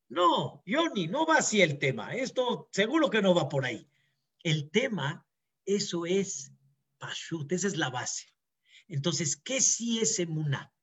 no, 0.09 0.63
Johnny, 0.67 1.07
no 1.07 1.25
va 1.25 1.37
así 1.37 1.61
el 1.61 1.79
tema. 1.79 2.15
Esto 2.15 2.69
seguro 2.71 3.09
que 3.09 3.21
no 3.21 3.33
va 3.33 3.49
por 3.49 3.65
ahí. 3.65 3.89
El 4.43 4.69
tema, 4.69 5.27
eso 5.65 6.05
es 6.05 6.51
Pashut, 6.99 7.51
esa 7.51 7.67
es 7.67 7.77
la 7.77 7.89
base. 7.89 8.27
Entonces, 8.87 9.35
¿qué 9.35 9.59
sí 9.59 9.99
es 9.99 10.19
emuná? 10.19 10.73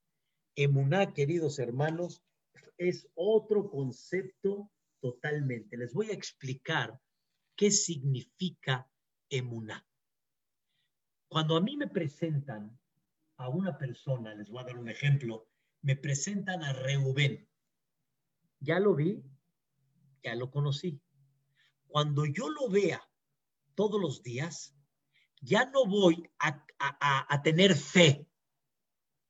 Emuná, 0.57 1.13
queridos 1.13 1.59
hermanos, 1.59 2.23
es 2.77 3.09
otro 3.15 3.71
concepto 3.71 4.71
totalmente. 5.01 5.77
Les 5.77 5.93
voy 5.93 6.11
a 6.11 6.15
explicar 6.15 7.01
qué 7.57 7.71
significa 7.71 8.91
emuná. 9.29 9.87
Cuando 11.31 11.57
a 11.57 11.61
mí 11.61 11.77
me 11.77 11.87
presentan 11.87 12.77
a 13.37 13.49
una 13.49 13.79
persona, 13.79 14.35
les 14.35 14.51
voy 14.51 14.63
a 14.63 14.65
dar 14.65 14.77
un 14.77 14.89
ejemplo, 14.89 15.47
me 15.81 15.95
presentan 15.95 16.65
a 16.65 16.73
Reubén. 16.73 17.49
Ya 18.59 18.81
lo 18.81 18.97
vi, 18.97 19.23
ya 20.25 20.35
lo 20.35 20.51
conocí. 20.51 21.01
Cuando 21.87 22.27
yo 22.27 22.51
lo 22.51 22.69
vea 22.69 23.01
todos 23.77 24.01
los 24.01 24.25
días, 24.25 24.75
ya 25.41 25.67
no 25.67 25.87
voy 25.87 26.29
a, 26.41 27.43
tener 27.45 27.77
fe, 27.77 28.27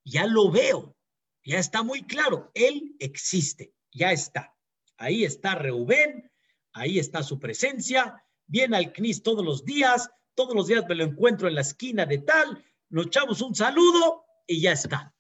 ya 0.03 0.27
lo 0.27 0.51
veo, 0.51 0.97
ya 1.45 1.59
está 1.59 1.83
muy 1.83 2.03
claro, 2.05 2.51
Él 2.55 2.97
existe, 2.99 3.75
ya 3.93 4.11
está. 4.11 4.57
Ahí 4.97 5.25
está 5.25 5.55
Reubén, 5.55 6.33
ahí 6.73 6.99
está 6.99 7.23
su 7.23 7.39
presencia, 7.39 8.25
viene 8.47 8.79
al 8.79 8.95
CNIS 8.95 9.23
todos 9.23 9.45
los 9.45 9.67
días, 9.67 10.11
todos 10.40 10.55
los 10.55 10.68
días 10.68 10.87
me 10.88 10.94
lo 10.94 11.05
encuentro 11.05 11.48
en 11.48 11.55
la 11.55 11.61
esquina 11.61 12.07
de 12.07 12.16
tal, 12.16 12.64
nos 12.88 13.09
echamos 13.09 13.42
un 13.42 13.55
saludo 13.55 14.24
y 14.46 14.62
ya 14.62 14.72
está. 14.72 15.14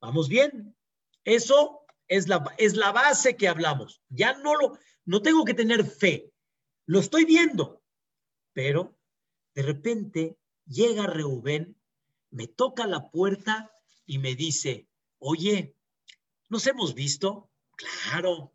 ¿Vamos 0.00 0.28
bien? 0.28 0.76
Eso 1.22 1.86
es 2.08 2.26
la, 2.26 2.52
es 2.58 2.74
la 2.74 2.90
base 2.90 3.36
que 3.36 3.46
hablamos. 3.46 4.02
Ya 4.08 4.36
no 4.38 4.56
lo, 4.56 4.76
no 5.04 5.22
tengo 5.22 5.44
que 5.44 5.54
tener 5.54 5.84
fe, 5.84 6.32
lo 6.86 6.98
estoy 6.98 7.24
viendo, 7.24 7.84
pero 8.52 8.98
de 9.54 9.62
repente 9.62 10.38
llega 10.66 11.06
Reubén, 11.06 11.80
me 12.30 12.48
toca 12.48 12.88
la 12.88 13.12
puerta 13.12 13.70
y 14.06 14.18
me 14.18 14.34
dice, 14.34 14.88
oye, 15.20 15.76
¿nos 16.48 16.66
hemos 16.66 16.94
visto? 16.94 17.48
Claro. 17.76 18.52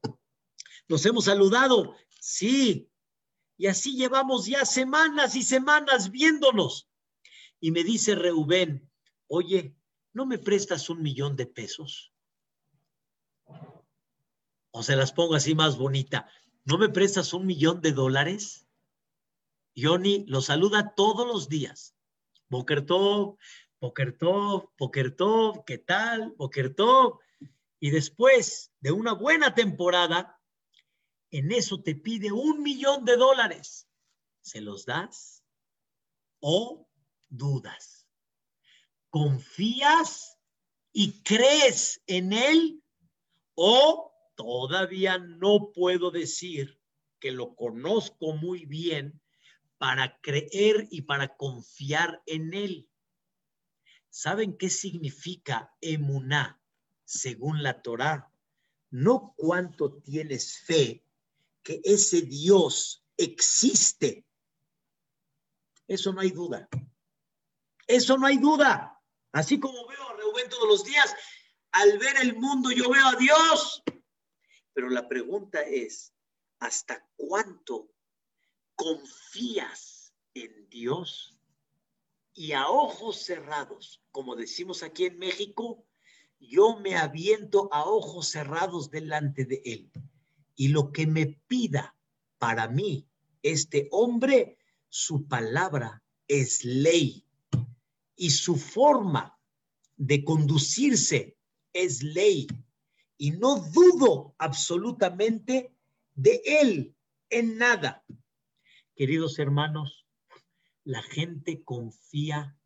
¿Nos 0.90 1.06
hemos 1.06 1.26
saludado? 1.26 1.96
Sí. 2.20 2.89
Y 3.60 3.68
así 3.68 3.98
llevamos 3.98 4.46
ya 4.46 4.64
semanas 4.66 5.36
y 5.36 5.44
semanas 5.44 6.12
viéndonos. 6.12 6.90
Y 7.60 7.72
me 7.72 7.84
dice 7.84 8.16
Reubén, 8.16 8.90
oye, 9.28 9.76
¿no 10.14 10.26
me 10.26 10.38
prestas 10.38 10.90
un 10.90 11.02
millón 11.02 11.36
de 11.36 11.46
pesos? 11.46 12.14
O 14.72 14.82
se 14.82 14.96
las 14.96 15.12
pongo 15.12 15.36
así 15.36 15.56
más 15.56 15.78
bonita. 15.78 16.32
¿No 16.64 16.78
me 16.78 16.88
prestas 16.88 17.34
un 17.34 17.46
millón 17.46 17.82
de 17.82 17.92
dólares? 17.92 18.66
Johnny 19.76 20.24
lo 20.26 20.40
saluda 20.40 20.94
todos 20.96 21.28
los 21.28 21.50
días. 21.50 21.98
Boker 22.48 22.86
Tov, 22.86 23.38
Boker 23.82 24.18
Tov, 25.18 25.66
¿qué 25.66 25.78
tal? 25.80 26.34
Boker 26.38 26.74
Y 27.82 27.90
después 27.90 28.72
de 28.80 28.94
una 28.94 29.12
buena 29.12 29.54
temporada, 29.54 30.39
en 31.32 31.52
eso 31.52 31.82
te 31.82 31.96
pide 31.96 32.32
un 32.32 32.62
millón 32.64 33.06
de 33.06 33.18
dólares. 33.18 33.88
¿Se 34.42 34.62
los 34.62 34.86
das? 34.86 35.40
o 36.40 36.88
dudas? 37.30 38.08
¿Confías 39.10 40.38
y 40.92 41.22
crees 41.24 42.02
en 42.08 42.34
Él 42.34 42.84
o 43.56 44.14
todavía 44.36 45.18
no 45.18 45.72
puedo 45.74 46.12
decir 46.12 46.80
que 47.20 47.32
lo 47.32 47.56
conozco 47.56 48.34
muy 48.34 48.66
bien 48.66 49.22
para 49.78 50.20
creer 50.22 50.88
y 50.92 51.02
para 51.02 51.36
confiar 51.36 52.22
en 52.26 52.54
Él? 52.54 52.90
¿Saben 54.10 54.58
qué 54.58 54.70
significa 54.70 55.76
emuná 55.82 56.62
según 57.06 57.64
la 57.64 57.82
Torá? 57.82 58.32
No 58.92 59.34
cuánto 59.38 60.02
tienes 60.02 60.60
fe 60.60 61.04
ese 61.84 62.22
Dios 62.22 63.04
existe. 63.18 64.26
Eso 65.88 66.14
no 66.14 66.22
hay 66.22 66.32
duda. 66.32 66.68
Eso 67.88 68.18
no 68.18 68.28
hay 68.28 68.38
duda. 68.38 69.02
Así 69.32 69.60
como 69.60 69.88
veo 69.88 70.10
a 70.10 70.14
Reuben 70.14 70.50
todos 70.50 70.68
los 70.68 70.84
días, 70.84 71.16
al 71.72 71.98
ver 71.98 72.18
el 72.22 72.36
mundo 72.36 72.72
yo 72.72 72.90
veo 72.90 73.08
a 73.08 73.16
Dios. 73.16 73.84
Pero 74.74 74.90
la 74.90 75.08
pregunta 75.08 75.62
es, 75.62 76.14
¿hasta 76.60 77.08
cuánto 77.16 77.92
confías 78.76 80.14
en 80.34 80.70
Dios? 80.70 81.36
Y 82.34 82.54
a 82.54 82.68
ojos 82.68 83.24
cerrados, 83.24 84.02
como 84.12 84.36
decimos 84.36 84.84
aquí 84.84 85.06
en 85.06 85.18
México, 85.18 85.86
yo 86.40 86.80
me 86.80 86.96
aviento 86.96 87.68
a 87.74 87.84
ojos 87.84 88.30
cerrados 88.30 88.90
delante 88.90 89.46
de 89.46 89.62
Él. 89.66 89.92
Y 90.60 90.68
lo 90.68 90.92
que 90.92 91.08
me 91.08 91.26
pida 91.48 91.96
para 92.38 92.68
mí 92.68 93.08
este 93.44 93.88
hombre, 93.92 94.58
su 94.90 95.26
palabra 95.26 96.04
es 96.28 96.66
ley. 96.66 97.26
Y 98.18 98.32
su 98.32 98.58
forma 98.58 99.40
de 99.96 100.26
conducirse 100.26 101.38
es 101.72 102.04
ley. 102.04 102.46
Y 103.18 103.32
no 103.32 103.56
dudo 103.72 104.36
absolutamente 104.38 105.74
de 106.16 106.42
Él 106.44 106.94
en 107.30 107.58
nada. 107.58 108.04
Queridos 108.98 109.40
hermanos, 109.40 110.06
la 110.84 111.02
gente 111.02 111.64
confía 111.64 112.60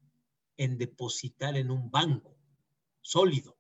en 0.58 0.80
depositar 0.80 1.56
en 1.58 1.70
un 1.70 1.92
banco 1.92 2.36
sólido. 3.02 3.56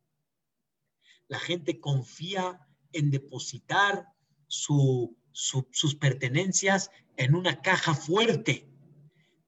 La 1.28 1.38
gente 1.38 1.80
confía 1.80 2.67
en 2.93 3.12
depositar 3.12 4.12
sus 4.54 5.96
pertenencias 6.00 6.92
en 7.18 7.36
una 7.36 7.62
caja 7.62 7.96
fuerte, 7.96 8.70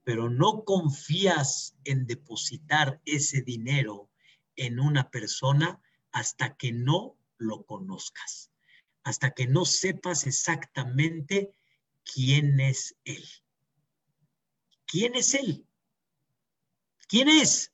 pero 0.04 0.30
no 0.30 0.64
confías 0.66 1.76
en 1.84 2.08
depositar 2.08 3.02
ese 3.06 3.42
dinero 3.42 4.10
en 4.56 4.80
una 4.80 5.10
persona 5.12 5.82
hasta 6.12 6.56
que 6.56 6.72
no 6.72 7.18
lo 7.38 7.66
conozcas, 7.66 8.52
hasta 9.04 9.32
que 9.32 9.48
no 9.48 9.66
sepas 9.66 10.26
exactamente 10.26 11.54
quién 12.04 12.60
es 12.60 12.96
Él. 13.04 13.24
¿Quién 14.86 15.16
es 15.16 15.34
Él? 15.34 15.68
¿Quién 17.08 17.30
es? 17.30 17.72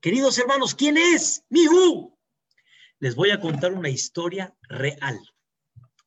Queridos 0.00 0.38
hermanos, 0.38 0.74
¿quién 0.74 0.96
es? 0.96 1.44
Mihu. 1.50 2.18
Les 2.98 3.14
voy 3.14 3.30
a 3.30 3.40
contar 3.40 3.72
una 3.72 3.88
historia 3.88 4.56
real, 4.62 5.18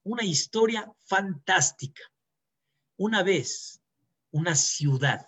una 0.05 0.23
historia 0.23 0.91
fantástica. 0.99 2.03
Una 2.95 3.23
vez, 3.23 3.81
una 4.31 4.55
ciudad, 4.55 5.27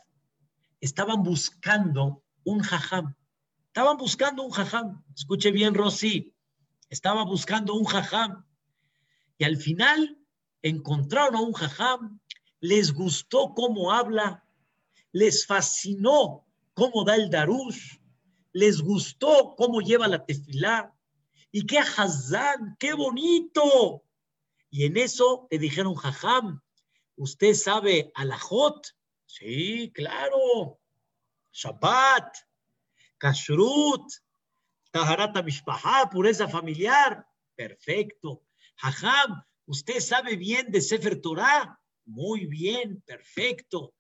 estaban 0.79 1.23
buscando 1.23 2.23
un 2.43 2.59
jajam. 2.59 3.15
Estaban 3.65 3.97
buscando 3.97 4.43
un 4.43 4.51
jajam. 4.51 5.03
Escuche 5.15 5.51
bien, 5.51 5.73
Rosy. 5.73 6.33
Estaba 6.89 7.25
buscando 7.25 7.73
un 7.73 7.85
jajam. 7.85 8.45
Y 9.39 9.45
al 9.45 9.57
final 9.57 10.19
encontraron 10.61 11.35
a 11.35 11.41
un 11.41 11.53
jajam. 11.53 12.19
Les 12.59 12.93
gustó 12.93 13.53
cómo 13.55 13.91
habla. 13.91 14.45
Les 15.11 15.47
fascinó 15.47 16.45
cómo 16.75 17.03
da 17.03 17.15
el 17.15 17.31
darush. 17.31 17.97
Les 18.53 18.79
gustó 18.81 19.55
cómo 19.57 19.81
lleva 19.81 20.07
la 20.07 20.23
tefilá. 20.23 20.93
Y 21.51 21.65
qué 21.65 21.79
hazán, 21.79 22.77
qué 22.79 22.93
bonito. 22.93 24.03
Y 24.69 24.85
en 24.85 24.97
eso 24.97 25.47
le 25.49 25.59
dijeron, 25.59 25.95
jajam, 25.95 26.61
¿usted 27.15 27.53
sabe 27.53 28.11
alajot? 28.15 28.87
Sí, 29.25 29.91
claro. 29.93 30.79
Shabbat, 31.51 32.37
kashrut, 33.17 34.11
taharata 34.91 35.41
mishpahá, 35.41 36.09
pureza 36.09 36.47
familiar. 36.47 37.25
Perfecto. 37.55 38.43
Jajam, 38.75 39.43
¿usted 39.65 39.99
sabe 39.99 40.35
bien 40.35 40.71
de 40.71 40.81
Sefer 40.81 41.21
Torah? 41.21 41.79
Muy 42.05 42.45
bien, 42.45 43.01
perfecto. 43.05 43.93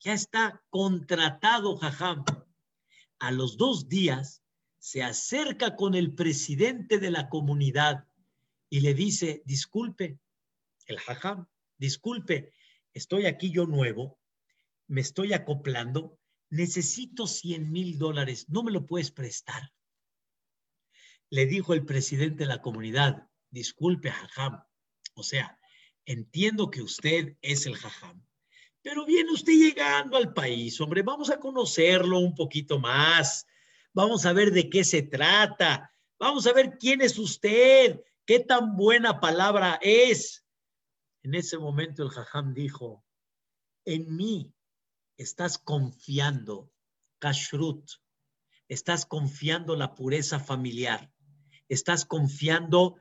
Ya 0.00 0.14
está 0.14 0.62
contratado, 0.70 1.76
jajam. 1.76 2.24
A 3.18 3.30
los 3.30 3.56
dos 3.56 3.88
días 3.88 4.42
se 4.78 5.02
acerca 5.02 5.76
con 5.76 5.94
el 5.94 6.14
presidente 6.14 6.98
de 6.98 7.10
la 7.10 7.28
comunidad 7.30 8.04
y 8.74 8.80
le 8.80 8.92
dice, 8.92 9.40
disculpe, 9.46 10.18
el 10.86 10.98
jajam, 10.98 11.46
disculpe, 11.78 12.52
estoy 12.92 13.26
aquí 13.26 13.52
yo 13.52 13.66
nuevo, 13.66 14.18
me 14.88 15.00
estoy 15.00 15.32
acoplando, 15.32 16.18
necesito 16.50 17.28
100 17.28 17.70
mil 17.70 17.98
dólares, 17.98 18.48
¿no 18.48 18.64
me 18.64 18.72
lo 18.72 18.84
puedes 18.84 19.12
prestar? 19.12 19.72
Le 21.30 21.46
dijo 21.46 21.72
el 21.72 21.84
presidente 21.84 22.38
de 22.38 22.48
la 22.48 22.62
comunidad, 22.62 23.28
disculpe, 23.48 24.10
jajam, 24.10 24.64
o 25.14 25.22
sea, 25.22 25.56
entiendo 26.04 26.68
que 26.68 26.82
usted 26.82 27.36
es 27.42 27.66
el 27.66 27.76
jajam, 27.76 28.26
pero 28.82 29.06
viene 29.06 29.30
usted 29.30 29.52
llegando 29.52 30.16
al 30.16 30.34
país, 30.34 30.80
hombre, 30.80 31.02
vamos 31.02 31.30
a 31.30 31.38
conocerlo 31.38 32.18
un 32.18 32.34
poquito 32.34 32.80
más, 32.80 33.46
Vamos 33.92 34.26
a 34.26 34.32
ver 34.32 34.50
de 34.50 34.68
qué 34.68 34.82
se 34.82 35.02
trata. 35.02 35.88
Vamos 36.18 36.48
a 36.48 36.52
ver 36.52 36.78
quién 36.80 37.00
es 37.00 37.16
usted, 37.16 38.00
qué 38.26 38.40
tan 38.40 38.76
buena 38.76 39.20
palabra 39.20 39.78
es. 39.82 40.44
En 41.22 41.34
ese 41.34 41.58
momento 41.58 42.02
el 42.02 42.10
jajam 42.10 42.54
dijo, 42.54 43.04
en 43.84 44.14
mí 44.14 44.54
estás 45.16 45.58
confiando, 45.58 46.70
kashrut, 47.18 47.90
estás 48.68 49.06
confiando 49.06 49.76
la 49.76 49.94
pureza 49.94 50.38
familiar, 50.38 51.12
estás 51.68 52.04
confiando 52.04 52.96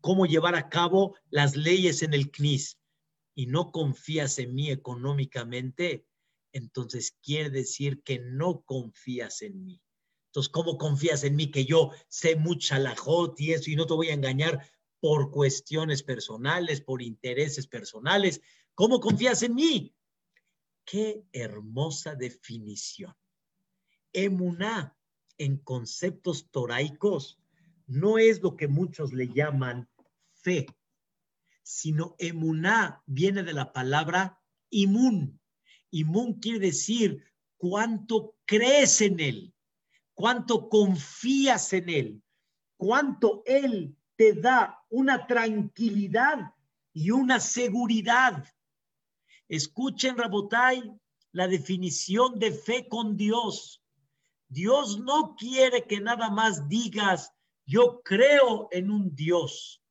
cómo 0.00 0.26
llevar 0.26 0.54
a 0.54 0.68
cabo 0.68 1.16
las 1.30 1.56
leyes 1.56 2.02
en 2.02 2.14
el 2.14 2.30
CNIS 2.30 2.78
y 3.34 3.46
no 3.46 3.70
confías 3.70 4.38
en 4.38 4.54
mí 4.54 4.70
económicamente, 4.70 6.06
entonces 6.52 7.16
quiere 7.22 7.50
decir 7.50 8.02
que 8.02 8.18
no 8.18 8.62
confías 8.62 9.42
en 9.42 9.64
mí. 9.64 9.80
Entonces, 10.30 10.52
¿cómo 10.52 10.78
confías 10.78 11.24
en 11.24 11.34
mí 11.34 11.50
que 11.50 11.64
yo 11.64 11.90
sé 12.06 12.36
mucha 12.36 12.78
lajot 12.78 13.40
y 13.40 13.52
eso 13.52 13.68
y 13.68 13.74
no 13.74 13.84
te 13.84 13.94
voy 13.94 14.10
a 14.10 14.14
engañar 14.14 14.64
por 15.00 15.32
cuestiones 15.32 16.04
personales, 16.04 16.80
por 16.80 17.02
intereses 17.02 17.66
personales? 17.66 18.40
¿Cómo 18.76 19.00
confías 19.00 19.42
en 19.42 19.56
mí? 19.56 19.92
Qué 20.84 21.24
hermosa 21.32 22.14
definición. 22.14 23.12
Emuná 24.12 24.96
en 25.36 25.56
conceptos 25.56 26.48
toraicos 26.52 27.40
no 27.88 28.16
es 28.16 28.40
lo 28.40 28.56
que 28.56 28.68
muchos 28.68 29.12
le 29.12 29.26
llaman 29.26 29.90
fe, 30.32 30.66
sino 31.64 32.14
emuná 32.20 33.02
viene 33.04 33.42
de 33.42 33.52
la 33.52 33.72
palabra 33.72 34.40
imun. 34.70 35.40
Imun 35.90 36.34
quiere 36.34 36.66
decir 36.66 37.24
cuánto 37.56 38.36
crees 38.46 39.00
en 39.00 39.18
él 39.18 39.54
cuánto 40.20 40.68
confías 40.68 41.72
en 41.72 41.88
Él, 41.88 42.22
cuánto 42.76 43.42
Él 43.46 43.96
te 44.16 44.34
da 44.34 44.78
una 44.90 45.26
tranquilidad 45.26 46.52
y 46.92 47.10
una 47.10 47.40
seguridad. 47.40 48.44
Escuchen, 49.48 50.18
Rabotai, 50.18 50.92
la 51.32 51.48
definición 51.48 52.38
de 52.38 52.52
fe 52.52 52.86
con 52.86 53.16
Dios. 53.16 53.82
Dios 54.46 55.00
no 55.00 55.36
quiere 55.36 55.86
que 55.86 56.00
nada 56.00 56.28
más 56.28 56.68
digas, 56.68 57.32
yo 57.64 58.02
creo 58.04 58.68
en 58.72 58.90
un 58.90 59.14
Dios. 59.14 59.82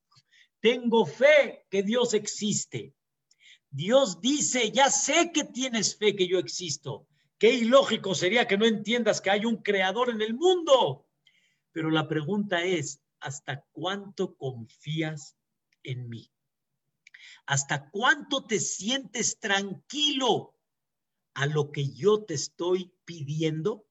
Tengo 0.59 1.07
fe 1.07 1.65
que 1.71 1.81
Dios 1.81 2.13
existe. 2.13 2.93
Dios 3.71 4.21
dice, 4.21 4.69
ya 4.69 4.91
sé 4.91 5.31
que 5.31 5.43
tienes 5.43 5.97
fe 5.97 6.15
que 6.15 6.27
yo 6.27 6.37
existo. 6.37 7.07
Qué 7.39 7.53
ilógico 7.53 8.13
sería 8.13 8.47
que 8.47 8.57
no 8.57 8.65
entiendas 8.65 9.21
que 9.21 9.31
hay 9.31 9.45
un 9.45 9.63
creador 9.63 10.09
en 10.09 10.21
el 10.21 10.35
mundo. 10.35 11.07
Pero 11.71 11.89
la 11.89 12.07
pregunta 12.07 12.63
es, 12.63 13.01
¿hasta 13.19 13.65
cuánto 13.71 14.35
confías 14.35 15.35
en 15.81 16.09
mí? 16.09 16.31
¿Hasta 17.47 17.89
cuánto 17.89 18.45
te 18.45 18.59
sientes 18.59 19.39
tranquilo 19.39 20.55
a 21.33 21.45
lo 21.45 21.71
que 21.71 21.89
yo 21.93 22.23
te 22.25 22.33
estoy 22.33 22.93
pidiendo 23.05 23.87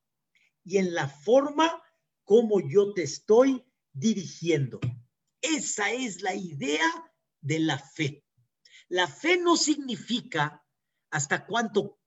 y 0.65 0.77
en 0.77 0.95
la 0.95 1.09
forma 1.09 1.83
como 2.25 2.61
yo 2.61 2.93
te 2.93 3.05
estoy 3.05 3.65
dirigiendo. 3.91 4.81
Esa 5.41 5.91
es 5.93 6.21
la 6.21 6.35
idea 6.35 6.87
de 7.41 7.59
la 7.61 7.79
fe. 7.79 8.23
La 8.89 9.09
fe 9.09 9.39
no 9.39 9.57
significa 9.57 10.63
hasta 11.11 11.47
cuánto 11.47 11.99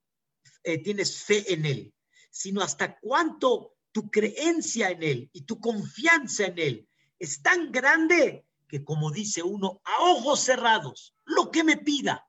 eh, 0.63 0.78
tienes 0.84 1.24
fe 1.24 1.54
en 1.54 1.65
Él, 1.65 1.93
sino 2.30 2.62
hasta 2.62 3.00
cuánto 3.00 3.76
tu 3.91 4.10
creencia 4.10 4.89
en 4.89 5.04
Él 5.04 5.30
y 5.34 5.41
tu 5.41 5.60
confianza 5.60 6.45
en 6.45 6.60
Él 6.60 6.89
es 7.19 7.41
tan 7.43 7.71
grande 7.71 8.45
que 8.67 8.84
como 8.84 9.12
dice 9.12 9.43
uno, 9.43 9.82
a 9.84 10.02
ojos 10.02 10.39
cerrados, 10.39 11.13
lo 11.26 11.52
que 11.52 11.63
me 11.63 11.78
pida, 11.78 12.28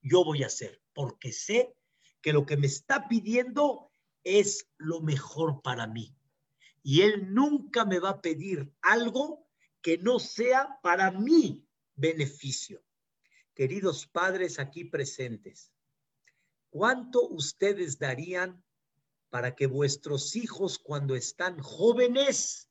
yo 0.00 0.24
voy 0.24 0.42
a 0.42 0.46
hacer, 0.46 0.82
porque 0.92 1.30
sé 1.30 1.76
que 2.20 2.32
lo 2.32 2.46
que 2.46 2.56
me 2.56 2.66
está 2.66 3.06
pidiendo 3.06 3.92
es 4.24 4.66
lo 4.78 5.02
mejor 5.02 5.62
para 5.62 5.86
mí. 5.86 6.16
Y 6.82 7.02
Él 7.02 7.34
nunca 7.34 7.84
me 7.84 8.00
va 8.00 8.10
a 8.10 8.20
pedir 8.20 8.72
algo 8.80 9.46
que 9.82 9.98
no 9.98 10.18
sea 10.18 10.80
para 10.82 11.10
mi 11.10 11.64
beneficio. 11.94 12.82
Queridos 13.54 14.06
padres 14.06 14.58
aquí 14.58 14.84
presentes, 14.84 15.72
¿cuánto 16.70 17.28
ustedes 17.28 17.98
darían 17.98 18.62
para 19.30 19.54
que 19.54 19.66
vuestros 19.66 20.36
hijos 20.36 20.78
cuando 20.78 21.14
están 21.14 21.58
jóvenes 21.60 22.68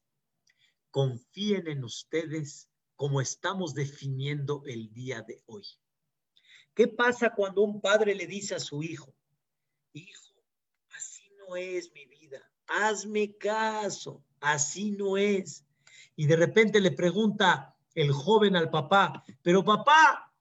confíen 0.92 1.68
en 1.68 1.84
ustedes 1.84 2.70
como 2.96 3.22
estamos 3.22 3.74
definiendo 3.74 4.64
el 4.66 4.92
día 4.94 5.22
de 5.22 5.42
hoy? 5.46 5.66
¿Qué 6.74 6.88
pasa 6.88 7.34
cuando 7.34 7.62
un 7.62 7.82
padre 7.82 8.14
le 8.14 8.28
dice 8.28 8.56
a 8.56 8.60
su 8.60 8.84
hijo, 8.84 9.14
hijo, 9.94 10.36
así 10.96 11.30
no 11.40 11.56
es 11.56 11.92
mi 11.92 12.06
vida, 12.06 12.42
hazme 12.68 13.36
caso, 13.38 14.24
así 14.40 14.92
no 14.92 15.18
es? 15.18 15.66
Y 16.16 16.28
de 16.28 16.36
repente 16.36 16.80
le 16.80 16.92
pregunta 16.92 17.76
el 17.96 18.12
joven 18.12 18.56
al 18.56 18.70
papá, 18.70 19.24
pero 19.42 19.64
papá, 19.64 20.32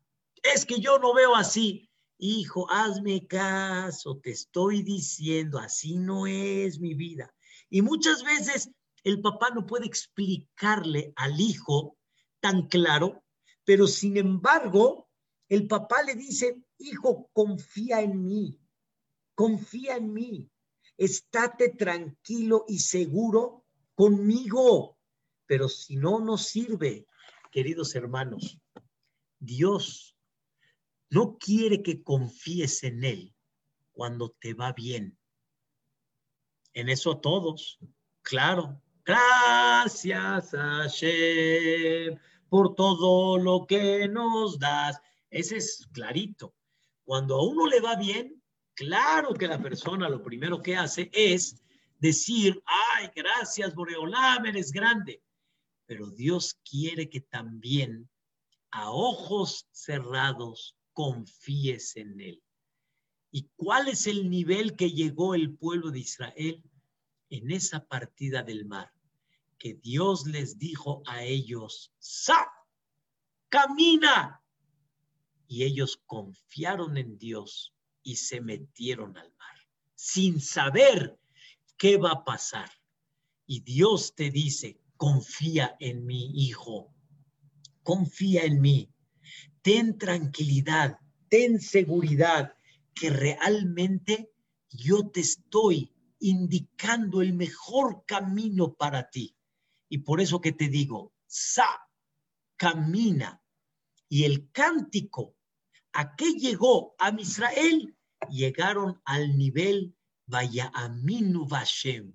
es 0.43 0.67
que 0.67 0.79
yo 0.79 0.99
no 0.99 1.15
veo 1.15 1.35
así. 1.35 1.86
Hijo, 2.19 2.71
hazme 2.71 3.27
caso, 3.27 4.19
te 4.19 4.31
estoy 4.31 4.83
diciendo, 4.83 5.59
así 5.59 5.99
no 5.99 6.27
es 6.27 6.81
mi 6.81 6.95
vida. 6.95 7.35
Y 7.69 7.83
muchas 7.83 8.23
veces 8.23 8.71
el 9.05 9.21
papá 9.21 9.51
no 9.55 9.67
puede 9.67 9.87
explicarle 9.87 11.13
al 11.17 11.39
hijo 11.41 11.99
tan 12.41 12.69
claro, 12.69 13.23
pero 13.65 13.87
sin 13.87 14.17
embargo, 14.17 15.09
el 15.49 15.67
papá 15.69 16.03
le 16.03 16.15
dice, 16.15 16.57
hijo, 16.79 17.29
confía 17.33 18.01
en 18.01 18.25
mí, 18.25 18.61
confía 19.35 19.97
en 19.97 20.13
mí, 20.13 20.51
estate 20.97 21.71
tranquilo 21.71 22.65
y 22.67 22.79
seguro 22.79 23.65
conmigo, 23.95 24.99
pero 25.47 25.69
si 25.69 25.97
no, 25.97 26.19
no 26.21 26.39
sirve, 26.39 27.07
queridos 27.53 27.95
hermanos. 27.95 28.59
Dios 29.39 30.16
no 31.11 31.39
quiere 31.39 31.83
que 31.83 32.03
confíes 32.03 32.83
en 32.83 33.05
Él 33.05 33.35
cuando 33.93 34.31
te 34.41 34.55
va 34.55 34.73
bien. 34.73 35.19
En 36.73 36.89
eso 36.89 37.19
todos, 37.19 37.79
claro. 38.23 38.81
Gracias 39.05 40.53
a 40.53 40.83
Hashem 40.83 42.19
por 42.49 42.75
todo 42.75 43.39
lo 43.39 43.67
que 43.67 44.09
nos 44.09 44.59
das. 44.59 45.01
Ese 45.31 45.59
es 45.59 45.89
clarito. 45.93 46.55
Cuando 47.05 47.37
a 47.37 47.47
uno 47.47 47.67
le 47.67 47.81
va 47.81 47.97
bien, 47.97 48.43
claro 48.75 49.33
que 49.33 49.47
la 49.47 49.63
persona 49.63 50.09
lo 50.09 50.23
primero 50.23 50.61
que 50.61 50.77
hace 50.77 51.09
es 51.13 51.63
decir, 51.99 52.61
ay, 52.67 53.11
gracias 53.15 53.75
Boreolam, 53.75 54.47
eres 54.47 54.73
grande. 54.73 55.23
Pero 55.87 56.11
Dios 56.11 56.59
quiere 56.69 57.09
que 57.09 57.21
también 57.21 58.09
a 58.73 58.91
ojos 58.91 59.69
cerrados 59.71 60.77
confíes 60.97 61.95
en 61.97 62.19
Él. 62.23 62.43
¿Y 63.31 63.51
cuál 63.55 63.89
es 63.89 64.07
el 64.07 64.31
nivel 64.31 64.77
que 64.77 64.93
llegó 64.93 65.35
el 65.35 65.55
pueblo 65.55 65.91
de 65.91 65.99
Israel 65.99 66.65
en 67.29 67.51
esa 67.51 67.87
partida 67.87 68.43
del 68.43 68.65
mar? 68.65 68.91
Que 69.59 69.75
Dios 69.75 70.27
les 70.27 70.59
dijo 70.59 71.03
a 71.05 71.23
ellos, 71.23 71.93
¡Sa! 71.99 72.49
¡Camina! 73.51 74.43
Y 75.47 75.65
ellos 75.65 76.01
confiaron 76.07 76.97
en 76.97 77.19
Dios 77.19 77.75
y 78.03 78.17
se 78.17 78.41
metieron 78.41 79.19
al 79.19 79.31
mar, 79.35 79.57
sin 79.95 80.41
saber 80.41 81.19
qué 81.77 81.99
va 81.99 82.13
a 82.13 82.25
pasar. 82.25 82.71
Y 83.47 83.61
Dios 83.61 84.15
te 84.15 84.31
dice, 84.31 84.81
confía 84.97 85.77
en 85.79 86.07
mi 86.07 86.31
hijo, 86.47 86.91
confía 87.83 88.45
en 88.45 88.63
mí, 88.63 88.96
ten 89.67 89.99
tranquilidad, 89.99 91.01
ten 91.29 91.59
seguridad 91.61 92.55
que 92.95 93.11
realmente 93.11 94.31
yo 94.71 95.11
te 95.11 95.19
estoy 95.23 95.93
indicando 96.21 97.21
el 97.21 97.33
mejor 97.33 98.05
camino 98.07 98.75
para 98.75 99.11
ti. 99.11 99.37
Y 99.89 99.99
por 99.99 100.21
eso 100.21 100.41
que 100.41 100.53
te 100.53 100.69
digo, 100.69 101.13
sa, 101.27 101.67
camina. 102.57 103.43
Y 104.09 104.23
el 104.23 104.53
cántico, 104.53 105.35
¿a 105.95 106.15
qué 106.15 106.35
llegó 106.35 106.95
a 107.01 107.11
Israel? 107.19 107.93
Llegaron 108.31 109.03
al 109.05 109.37
nivel 109.37 109.97
Vaya 110.27 110.71
Aminu 110.75 111.45
Vashem, 111.45 112.15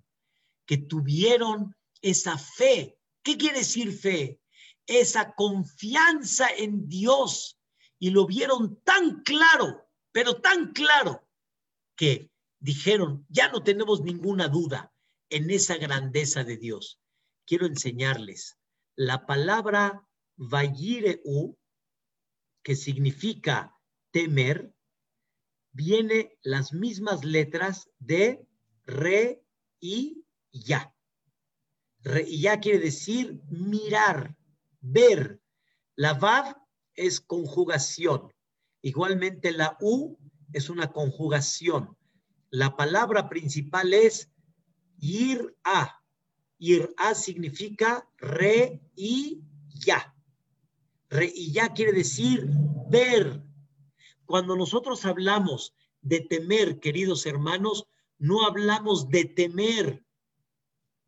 que 0.66 0.78
tuvieron 0.78 1.76
esa 2.02 2.38
fe. 2.38 2.98
¿Qué 3.22 3.36
quiere 3.36 3.58
decir 3.60 3.92
fe? 3.92 4.40
Esa 4.88 5.34
confianza 5.34 6.48
en 6.50 6.88
Dios 6.88 7.60
y 8.00 8.10
lo 8.10 8.26
vieron 8.26 8.82
tan 8.84 9.22
claro, 9.22 9.88
pero 10.12 10.42
tan 10.42 10.74
claro, 10.74 11.28
que 11.96 12.32
dijeron, 12.60 13.26
ya 13.30 13.52
no 13.52 13.64
tenemos 13.64 14.02
ninguna 14.02 14.48
duda 14.48 14.92
en 15.30 15.50
esa 15.50 15.78
grandeza 15.78 16.44
de 16.44 16.58
Dios. 16.58 17.00
Quiero 17.46 17.66
enseñarles 17.66 18.58
la 18.96 19.26
palabra 19.26 20.08
Vayireu, 20.36 21.58
que 22.64 22.76
significa 22.76 23.76
temer, 24.12 24.74
viene 25.72 26.38
las 26.42 26.74
mismas 26.74 27.24
letras 27.24 27.90
de 28.00 28.46
re 28.86 29.44
y 29.80 30.26
ya. 30.52 30.94
Y 32.28 32.42
ya 32.42 32.60
quiere 32.60 32.80
decir 32.80 33.42
mirar, 33.48 34.36
ver. 34.82 35.40
La 35.96 36.14
vav 36.14 36.56
es 36.96 37.22
conjugación. 37.22 38.34
Igualmente 38.82 39.52
la 39.52 39.78
u 39.80 40.18
es 40.54 40.70
una 40.70 40.92
conjugación. 40.92 41.96
La 42.50 42.76
palabra 42.76 43.30
principal 43.30 43.94
es 43.94 44.30
ir 45.00 45.56
a. 45.64 46.02
Ir 46.58 46.94
a 46.98 47.16
significa 47.16 48.08
re 48.18 48.82
y 48.96 49.42
ya. 49.70 50.14
Re 51.10 51.32
y 51.34 51.52
ya 51.52 51.74
quiere 51.74 51.94
decir 51.94 52.48
ver. 52.90 53.42
Cuando 54.26 54.56
nosotros 54.56 55.06
hablamos 55.06 55.74
de 56.02 56.22
temer, 56.22 56.80
queridos 56.80 57.26
hermanos, 57.26 57.88
no 58.18 58.46
hablamos 58.46 59.10
de 59.10 59.26
temer, 59.26 60.06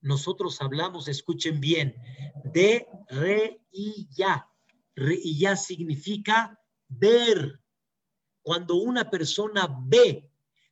nosotros 0.03 0.61
hablamos, 0.61 1.07
escuchen 1.07 1.59
bien, 1.59 1.95
de 2.43 2.87
re 3.07 3.61
y 3.71 4.07
ya. 4.11 4.47
Re 4.95 5.17
y 5.21 5.39
ya 5.39 5.55
significa 5.55 6.59
ver. 6.87 7.59
Cuando 8.41 8.75
una 8.75 9.09
persona 9.09 9.73
ve, 9.85 10.29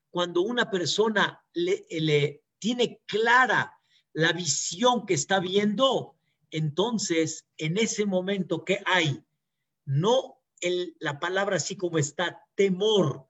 cuando 0.09 0.41
una 0.41 0.69
persona 0.69 1.43
le, 1.53 1.85
le 1.89 2.43
tiene 2.59 3.01
clara 3.05 3.73
la 4.13 4.33
visión 4.33 5.05
que 5.05 5.13
está 5.13 5.39
viendo, 5.39 6.17
entonces 6.51 7.47
en 7.57 7.77
ese 7.77 8.05
momento 8.05 8.65
que 8.65 8.83
hay, 8.85 9.23
no 9.85 10.41
el, 10.59 10.97
la 10.99 11.19
palabra 11.19 11.55
así 11.55 11.77
como 11.77 11.97
está, 11.97 12.45
temor, 12.55 13.25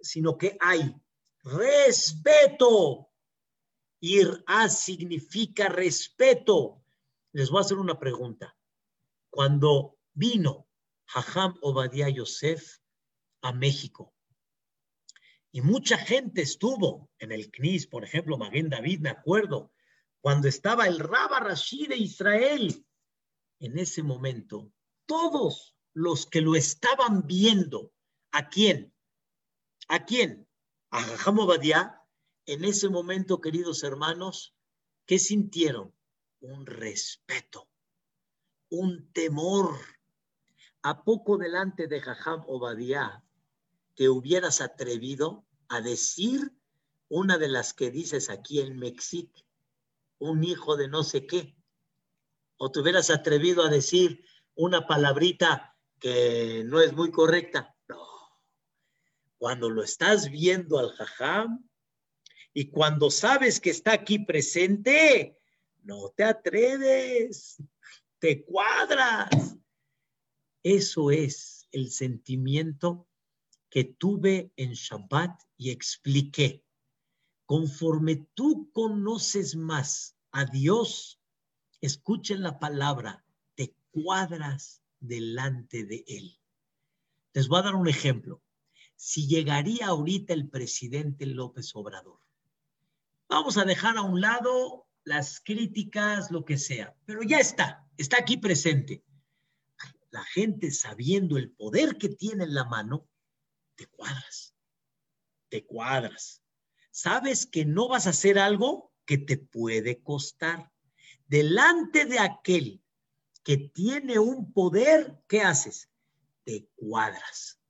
sino 0.00 0.36
que 0.36 0.58
hay 0.60 0.94
respeto 1.44 3.08
Ir 4.00 4.42
a 4.46 4.68
significa 4.68 5.68
respeto. 5.68 6.82
Les 7.32 7.50
voy 7.50 7.58
a 7.58 7.60
hacer 7.62 7.78
una 7.78 7.98
pregunta. 7.98 8.56
Cuando 9.30 9.98
vino 10.14 10.68
Jajam 11.06 11.56
Obadiah 11.62 12.08
Yosef 12.08 12.78
a 13.42 13.52
México, 13.52 14.14
y 15.52 15.62
mucha 15.62 15.96
gente 15.96 16.42
estuvo 16.42 17.10
en 17.18 17.32
el 17.32 17.50
CNIS, 17.50 17.86
por 17.86 18.04
ejemplo, 18.04 18.36
Maguen 18.36 18.68
David, 18.68 19.00
me 19.00 19.08
acuerdo, 19.08 19.72
cuando 20.20 20.48
estaba 20.48 20.86
el 20.86 20.98
Rabba 20.98 21.40
Rashid 21.40 21.88
de 21.88 21.96
Israel. 21.96 22.86
En 23.58 23.78
ese 23.78 24.02
momento, 24.02 24.70
todos 25.06 25.74
los 25.94 26.26
que 26.26 26.42
lo 26.42 26.56
estaban 26.56 27.26
viendo, 27.26 27.92
¿a 28.32 28.50
quién? 28.50 28.92
¿A 29.88 30.04
quién? 30.04 30.46
a 30.90 31.02
Jajam 31.02 31.38
Obadiah, 31.38 32.02
en 32.46 32.64
ese 32.64 32.88
momento, 32.88 33.40
queridos 33.40 33.82
hermanos, 33.82 34.54
¿qué 35.04 35.18
sintieron? 35.18 35.92
Un 36.40 36.64
respeto, 36.64 37.68
un 38.70 39.12
temor. 39.12 39.76
¿A 40.82 41.02
poco 41.02 41.38
delante 41.38 41.88
de 41.88 42.00
Jajam 42.00 42.44
Obadiah 42.46 43.24
te 43.96 44.08
hubieras 44.08 44.60
atrevido 44.60 45.44
a 45.68 45.80
decir 45.80 46.52
una 47.08 47.38
de 47.38 47.48
las 47.48 47.74
que 47.74 47.90
dices 47.90 48.30
aquí 48.30 48.60
en 48.60 48.78
México, 48.78 49.42
un 50.18 50.44
hijo 50.44 50.76
de 50.76 50.86
no 50.86 51.02
sé 51.02 51.26
qué? 51.26 51.56
¿O 52.58 52.70
te 52.70 52.78
hubieras 52.78 53.10
atrevido 53.10 53.64
a 53.64 53.68
decir 53.68 54.24
una 54.54 54.86
palabrita 54.86 55.76
que 55.98 56.62
no 56.64 56.80
es 56.80 56.92
muy 56.92 57.10
correcta? 57.10 57.74
No. 57.88 58.06
Cuando 59.36 59.68
lo 59.68 59.82
estás 59.82 60.30
viendo 60.30 60.78
al 60.78 60.92
jajam 60.92 61.68
y 62.58 62.70
cuando 62.70 63.10
sabes 63.10 63.60
que 63.60 63.68
está 63.68 63.92
aquí 63.92 64.18
presente, 64.18 65.38
no 65.82 66.08
te 66.16 66.24
atreves, 66.24 67.62
te 68.18 68.46
cuadras. 68.46 69.58
Eso 70.62 71.10
es 71.10 71.68
el 71.70 71.90
sentimiento 71.90 73.10
que 73.68 73.84
tuve 73.84 74.54
en 74.56 74.72
Shabbat 74.72 75.38
y 75.58 75.68
expliqué. 75.68 76.64
Conforme 77.44 78.26
tú 78.32 78.70
conoces 78.72 79.54
más 79.54 80.16
a 80.30 80.46
Dios, 80.46 81.20
escuchen 81.82 82.40
la 82.40 82.58
palabra, 82.58 83.26
te 83.54 83.76
cuadras 83.90 84.82
delante 84.98 85.84
de 85.84 86.04
Él. 86.08 86.40
Les 87.34 87.48
voy 87.48 87.58
a 87.58 87.64
dar 87.64 87.74
un 87.74 87.88
ejemplo. 87.88 88.42
Si 88.94 89.26
llegaría 89.26 89.88
ahorita 89.88 90.32
el 90.32 90.48
presidente 90.48 91.26
López 91.26 91.76
Obrador, 91.76 92.25
vamos 93.28 93.56
a 93.56 93.64
dejar 93.64 93.96
a 93.96 94.02
un 94.02 94.20
lado 94.20 94.86
las 95.04 95.40
críticas, 95.40 96.30
lo 96.30 96.44
que 96.44 96.58
sea, 96.58 96.96
pero 97.04 97.22
ya 97.22 97.38
está, 97.38 97.86
está 97.96 98.18
aquí 98.18 98.36
presente. 98.36 99.04
La 100.10 100.24
gente 100.24 100.70
sabiendo 100.70 101.36
el 101.36 101.50
poder 101.50 101.98
que 101.98 102.08
tiene 102.08 102.44
en 102.44 102.54
la 102.54 102.64
mano, 102.64 103.08
te 103.74 103.86
cuadras, 103.86 104.54
te 105.48 105.64
cuadras. 105.64 106.42
Sabes 106.90 107.46
que 107.46 107.64
no 107.64 107.88
vas 107.88 108.06
a 108.06 108.10
hacer 108.10 108.38
algo 108.38 108.92
que 109.04 109.18
te 109.18 109.36
puede 109.36 110.02
costar. 110.02 110.72
Delante 111.26 112.06
de 112.06 112.18
aquel 112.18 112.82
que 113.44 113.58
tiene 113.58 114.18
un 114.18 114.52
poder, 114.52 115.22
¿qué 115.28 115.42
haces? 115.42 115.90
Te 116.44 116.68
cuadras. 116.74 117.60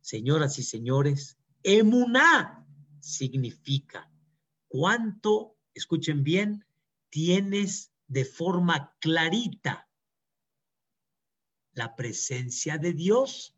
Señoras 0.00 0.58
y 0.58 0.62
señores, 0.62 1.38
emuná 1.62 2.66
significa 3.00 4.10
cuánto, 4.68 5.56
escuchen 5.74 6.22
bien, 6.22 6.64
tienes 7.10 7.92
de 8.06 8.24
forma 8.24 8.96
clarita 9.00 9.88
la 11.72 11.94
presencia 11.96 12.78
de 12.78 12.92
Dios 12.92 13.54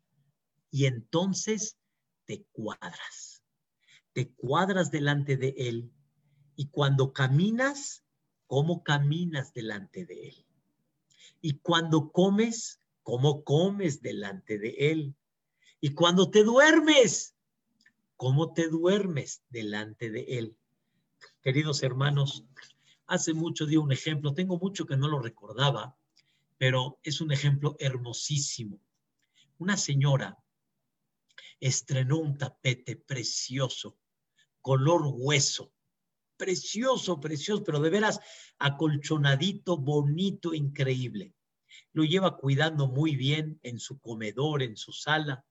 y 0.69 0.85
entonces 0.85 1.77
te 2.25 2.43
cuadras. 2.51 3.43
Te 4.13 4.29
cuadras 4.33 4.91
delante 4.91 5.37
de 5.37 5.55
Él 5.57 5.91
y 6.55 6.67
cuando 6.67 7.13
caminas, 7.13 8.03
¿cómo 8.47 8.83
caminas 8.83 9.53
delante 9.53 10.05
de 10.05 10.29
Él? 10.29 10.45
Y 11.41 11.59
cuando 11.59 12.11
comes, 12.11 12.79
¿cómo 13.03 13.43
comes 13.43 14.01
delante 14.01 14.59
de 14.59 14.75
Él? 14.91 15.15
Y 15.79 15.93
cuando 15.95 16.29
te 16.29 16.43
duermes, 16.43 17.35
¿cómo 18.15 18.53
te 18.53 18.67
duermes 18.67 19.41
delante 19.49 20.11
de 20.11 20.21
Él? 20.37 20.57
Queridos 21.41 21.81
hermanos, 21.81 22.45
hace 23.07 23.33
mucho 23.33 23.65
di 23.65 23.75
un 23.75 23.91
ejemplo, 23.91 24.31
tengo 24.35 24.59
mucho 24.59 24.85
que 24.85 24.95
no 24.95 25.07
lo 25.07 25.19
recordaba, 25.19 25.97
pero 26.59 26.99
es 27.01 27.19
un 27.19 27.31
ejemplo 27.31 27.75
hermosísimo. 27.79 28.79
Una 29.57 29.75
señora 29.75 30.37
estrenó 31.59 32.19
un 32.19 32.37
tapete 32.37 32.95
precioso, 32.95 33.97
color 34.61 35.01
hueso, 35.15 35.73
precioso, 36.37 37.19
precioso, 37.19 37.63
pero 37.63 37.79
de 37.79 37.89
veras 37.89 38.19
acolchonadito, 38.59 39.77
bonito, 39.77 40.53
increíble. 40.53 41.33
Lo 41.91 42.03
lleva 42.03 42.37
cuidando 42.37 42.87
muy 42.87 43.15
bien 43.15 43.59
en 43.63 43.79
su 43.79 43.99
comedor, 43.99 44.61
en 44.61 44.77
su 44.77 44.91
sala. 44.91 45.43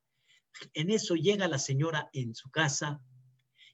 En 0.72 0.90
eso 0.90 1.16
llega 1.16 1.48
la 1.48 1.58
señora 1.58 2.10
en 2.12 2.36
su 2.36 2.48
casa 2.52 3.02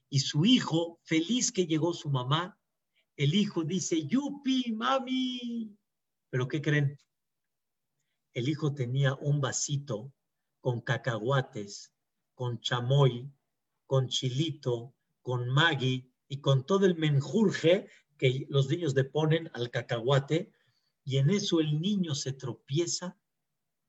y 0.09 0.19
su 0.19 0.45
hijo, 0.45 0.99
feliz 1.03 1.51
que 1.51 1.67
llegó 1.67 1.93
su 1.93 2.09
mamá, 2.09 2.59
el 3.15 3.33
hijo 3.33 3.63
dice, 3.63 4.05
yupi, 4.05 4.73
mami. 4.73 5.75
Pero 6.29 6.47
¿qué 6.47 6.61
creen? 6.61 6.97
El 8.33 8.47
hijo 8.49 8.73
tenía 8.73 9.15
un 9.15 9.41
vasito 9.41 10.13
con 10.61 10.81
cacahuates 10.81 11.91
con 12.37 12.61
chamoy, 12.61 13.33
con 13.87 14.09
chilito, 14.09 14.93
con 15.23 15.49
magui 15.49 16.13
y 16.27 16.39
con 16.39 16.67
todo 16.67 16.85
el 16.85 16.95
menjurje 16.95 17.89
que 18.15 18.45
los 18.49 18.69
niños 18.69 18.93
le 18.93 19.05
ponen 19.05 19.49
al 19.55 19.71
cacahuate. 19.71 20.53
Y 21.03 21.17
en 21.17 21.31
eso 21.31 21.59
el 21.59 21.81
niño 21.81 22.13
se 22.13 22.33
tropieza 22.33 23.17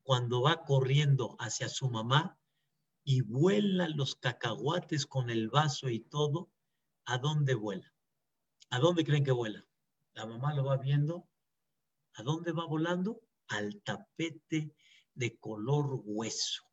cuando 0.03 0.41
va 0.41 0.65
corriendo 0.65 1.37
hacia 1.39 1.69
su 1.69 1.91
mamá 1.91 2.38
y 3.09 3.23
vuela 3.23 3.89
los 3.89 4.17
cacahuates 4.17 5.07
con 5.07 5.31
el 5.31 5.49
vaso 5.49 5.89
y 5.89 6.01
todo. 6.01 6.51
¿A 7.07 7.17
dónde 7.17 7.55
vuela? 7.55 7.91
¿A 8.69 8.81
dónde 8.81 9.03
creen 9.03 9.25
que 9.25 9.33
vuela? 9.33 9.67
La 10.13 10.27
mamá 10.27 10.53
lo 10.53 10.63
va 10.63 10.77
viendo. 10.77 11.27
¿A 12.17 12.23
dónde 12.23 12.53
va 12.53 12.67
volando? 12.67 13.23
Al 13.47 13.81
tapete 13.81 14.75
de 15.15 15.39
color 15.39 16.03
hueso. 16.05 16.65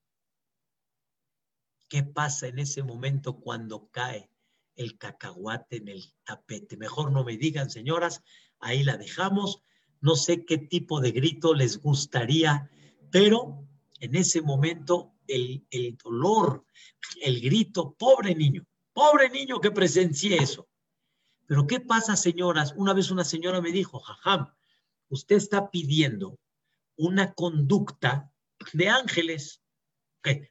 ¿Qué 1.88 2.04
pasa 2.04 2.48
en 2.48 2.60
ese 2.60 2.84
momento 2.84 3.40
cuando 3.40 3.88
cae 3.88 4.30
el 4.76 4.98
cacahuate 4.98 5.78
en 5.78 5.88
el 5.88 6.04
tapete? 6.26 6.76
Mejor 6.76 7.14
no 7.14 7.24
me 7.24 7.38
digan, 7.38 7.70
señoras, 7.70 8.22
ahí 8.60 8.84
la 8.84 8.98
dejamos. 8.98 9.62
No 10.02 10.18
sé 10.18 10.44
qué 10.44 10.58
tipo 10.58 11.00
de 11.00 11.12
grito 11.12 11.54
les 11.54 11.82
gustaría, 11.82 12.70
pero 13.10 13.66
en 14.02 14.16
ese 14.16 14.42
momento 14.42 15.15
el, 15.28 15.66
el 15.70 15.98
dolor, 15.98 16.66
el 17.22 17.42
grito, 17.42 17.96
pobre 17.98 18.36
niño, 18.36 18.66
pobre 18.94 19.30
niño 19.30 19.60
que 19.60 19.72
presencié 19.72 20.38
eso. 20.38 20.68
Pero 21.48 21.68
¿qué 21.68 21.80
pasa, 21.80 22.16
señoras? 22.16 22.74
Una 22.76 22.94
vez 22.94 23.12
una 23.12 23.24
señora 23.24 23.62
me 23.62 23.72
dijo, 23.72 24.00
jajam, 24.00 24.54
usted 25.10 25.36
está 25.36 25.70
pidiendo 25.70 26.40
una 26.98 27.34
conducta 27.34 28.32
de 28.74 28.90
ángeles. 28.90 29.62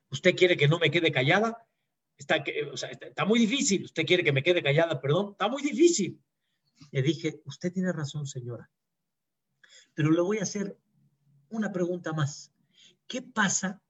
¿Usted 0.08 0.36
quiere 0.36 0.56
que 0.56 0.68
no 0.68 0.78
me 0.78 0.90
quede 0.90 1.10
callada? 1.10 1.66
Está, 2.16 2.36
está, 2.36 3.24
muy 3.24 3.40
difícil. 3.40 3.84
¿Usted 3.84 4.04
quiere 4.06 4.22
que 4.22 4.32
me 4.32 4.42
quede 4.42 4.62
callada? 4.62 5.00
Perdón, 5.00 5.32
está 5.32 5.48
muy 5.48 5.62
difícil. 5.62 6.22
Le 6.92 7.02
dije, 7.02 7.40
usted 7.44 7.72
tiene 7.72 7.92
razón, 7.92 8.26
señora. 8.26 8.70
Pero 9.94 10.10
le 10.10 10.20
voy 10.20 10.38
a 10.38 10.42
hacer 10.42 10.78
una 11.48 11.72
pregunta 11.72 12.12
más. 12.12 12.52
¿Qué 13.06 13.20
pasa 13.20 13.82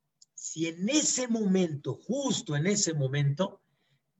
si 0.44 0.66
en 0.66 0.90
ese 0.90 1.26
momento, 1.26 1.94
justo 1.94 2.54
en 2.54 2.66
ese 2.66 2.92
momento, 2.92 3.62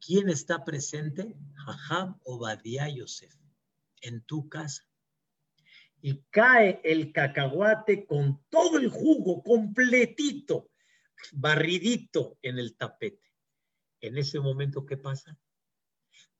¿quién 0.01 0.31
está 0.31 0.65
presente? 0.65 1.37
Jajam 1.53 2.19
Obadiah 2.25 2.89
Yosef, 2.89 3.35
en 4.01 4.23
tu 4.23 4.49
casa. 4.49 4.89
Y 6.01 6.23
cae 6.31 6.81
el 6.83 7.13
cacahuate 7.13 8.07
con 8.07 8.43
todo 8.49 8.79
el 8.79 8.89
jugo 8.89 9.43
completito 9.43 10.71
barridito 11.33 12.39
en 12.41 12.59
el 12.59 12.75
tapete. 12.75 13.31
En 14.01 14.17
ese 14.17 14.41
momento, 14.41 14.87
¿qué 14.87 14.97
pasa? 14.97 15.39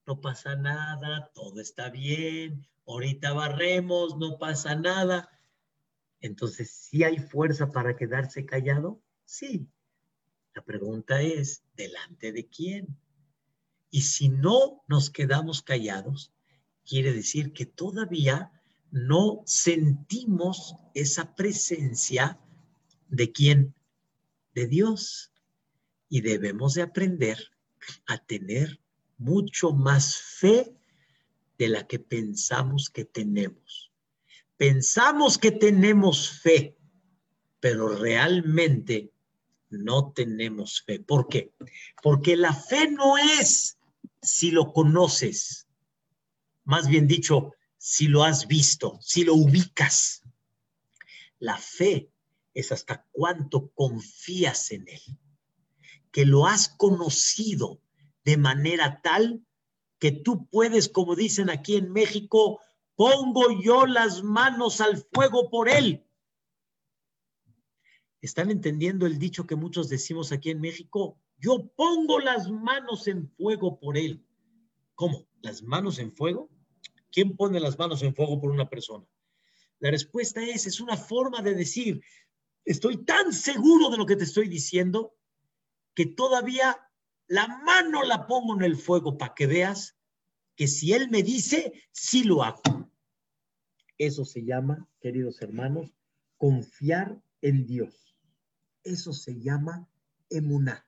No 0.07 0.19
pasa 0.19 0.57
nada, 0.57 1.31
todo 1.35 1.61
está 1.61 1.91
bien, 1.91 2.67
ahorita 2.87 3.35
barremos, 3.35 4.17
no 4.17 4.39
pasa 4.39 4.77
nada. 4.77 5.29
Entonces, 6.21 6.71
¿sí 6.71 7.05
hay 7.05 7.19
fuerza 7.19 7.71
para 7.71 7.95
quedarse 7.95 8.47
callado? 8.47 9.03
Sí. 9.27 9.71
Pregunta 10.65 11.23
es, 11.23 11.63
¿delante 11.77 12.33
de 12.33 12.47
quién? 12.47 12.97
Y 13.91 14.03
si 14.03 14.29
no 14.29 14.83
nos 14.89 15.11
quedamos 15.11 15.63
callados, 15.63 16.33
quiere 16.85 17.13
decir 17.13 17.53
que 17.53 17.67
todavía 17.67 18.51
no 18.91 19.43
sentimos 19.47 20.77
esa 20.95 21.35
presencia 21.35 22.39
de 23.09 23.33
quién? 23.33 23.75
de 24.55 24.69
Dios 24.69 25.33
y 26.09 26.21
debemos 26.21 26.75
de 26.75 26.83
aprender 26.83 27.39
a 28.07 28.19
tener 28.19 28.81
mucho 29.19 29.73
más 29.73 30.17
fe 30.17 30.77
de 31.59 31.69
la 31.69 31.87
que 31.87 31.99
pensamos 31.99 32.89
que 32.89 33.05
tenemos. 33.05 33.93
Pensamos 34.57 35.39
que 35.39 35.51
tenemos 35.51 36.31
fe, 36.31 36.79
pero 37.61 37.89
realmente 37.89 39.13
no 39.83 40.13
tenemos 40.13 40.83
fe. 40.83 41.01
¿Por 41.01 41.29
qué? 41.29 41.53
Porque 42.03 42.37
la 42.37 42.55
fe 42.55 42.91
no 42.91 43.17
es 43.19 43.79
si 44.23 44.51
lo 44.51 44.73
conoces, 44.73 45.67
más 46.65 46.89
bien 46.89 47.07
dicho, 47.07 47.53
si 47.77 48.09
lo 48.09 48.25
has 48.25 48.47
visto, 48.47 48.99
si 49.01 49.25
lo 49.25 49.35
ubicas. 49.35 50.23
La 51.39 51.59
fe 51.59 52.11
es 52.55 52.73
hasta 52.73 53.07
cuánto 53.13 53.71
confías 53.75 54.71
en 54.71 54.89
él, 54.89 55.03
que 56.11 56.25
lo 56.25 56.47
has 56.47 56.69
conocido 56.69 57.81
de 58.25 58.37
manera 58.39 59.01
tal 59.03 59.45
que 59.99 60.13
tú 60.13 60.47
puedes, 60.47 60.89
como 60.89 61.17
dicen 61.17 61.51
aquí 61.51 61.77
en 61.77 61.93
México, 61.93 62.61
pongo 62.97 63.61
yo 63.63 63.87
las 63.87 64.23
manos 64.23 64.81
al 64.81 65.05
fuego 65.13 65.51
por 65.51 65.69
él. 65.69 66.05
¿Están 68.25 68.51
entendiendo 68.51 69.05
el 69.05 69.19
dicho 69.19 69.47
que 69.47 69.55
muchos 69.55 69.91
decimos 69.91 70.33
aquí 70.33 70.49
en 70.49 70.59
México? 70.59 71.21
Yo 71.37 71.71
pongo 71.77 72.19
las 72.19 72.51
manos 72.51 73.07
en 73.07 73.29
fuego 73.29 73.79
por 73.79 73.99
él. 73.99 74.25
¿Cómo? 74.95 75.29
¿Las 75.43 75.63
manos 75.63 75.99
en 75.99 76.11
fuego? 76.11 76.49
¿Quién 77.13 77.37
pone 77.37 77.61
las 77.61 77.79
manos 77.79 78.03
en 78.03 78.15
fuego 78.15 78.41
por 78.41 78.51
una 78.51 78.67
persona? 78.67 79.05
La 79.79 79.91
respuesta 79.91 80.43
es, 80.43 80.67
es 80.67 80.81
una 80.81 80.97
forma 80.97 81.43
de 81.43 81.55
decir, 81.55 82.01
estoy 82.65 83.05
tan 83.05 83.31
seguro 83.31 83.91
de 83.91 83.99
lo 83.99 84.07
que 84.07 84.17
te 84.17 84.25
estoy 84.25 84.49
diciendo 84.49 85.15
que 85.95 86.07
todavía 86.07 86.79
la 87.27 87.47
mano 87.47 88.05
la 88.05 88.27
pongo 88.27 88.55
en 88.55 88.63
el 88.63 88.77
fuego 88.77 89.19
para 89.19 89.35
que 89.35 89.47
veas 89.47 89.99
que 90.57 90.67
si 90.67 90.95
él 90.95 91.11
me 91.11 91.23
dice, 91.23 91.75
sí 91.93 92.25
lo 92.25 92.43
hago. 92.43 92.91
Eso 93.99 94.25
se 94.25 94.47
llama, 94.47 94.89
queridos 94.99 95.43
hermanos, 95.43 95.93
confiar 96.39 97.21
en 97.43 97.67
Dios. 97.67 98.14
Eso 98.85 99.13
se 99.13 99.41
llama 99.41 99.89
emuná. 100.31 100.87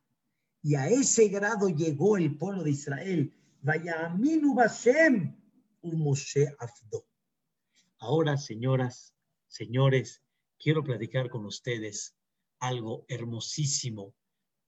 Y 0.62 0.74
a 0.74 0.88
ese 0.88 1.28
grado 1.28 1.68
llegó 1.68 2.16
el 2.16 2.36
pueblo 2.36 2.62
de 2.62 2.70
Israel. 2.70 3.34
Vaya 3.62 4.06
aminu 4.06 4.54
Bashem, 4.54 5.34
Moshe 5.82 6.54
Afdo. 6.58 7.06
Ahora, 7.98 8.36
señoras, 8.36 9.14
señores, 9.48 10.22
quiero 10.58 10.84
platicar 10.84 11.30
con 11.30 11.46
ustedes 11.46 12.16
algo 12.58 13.04
hermosísimo 13.08 14.14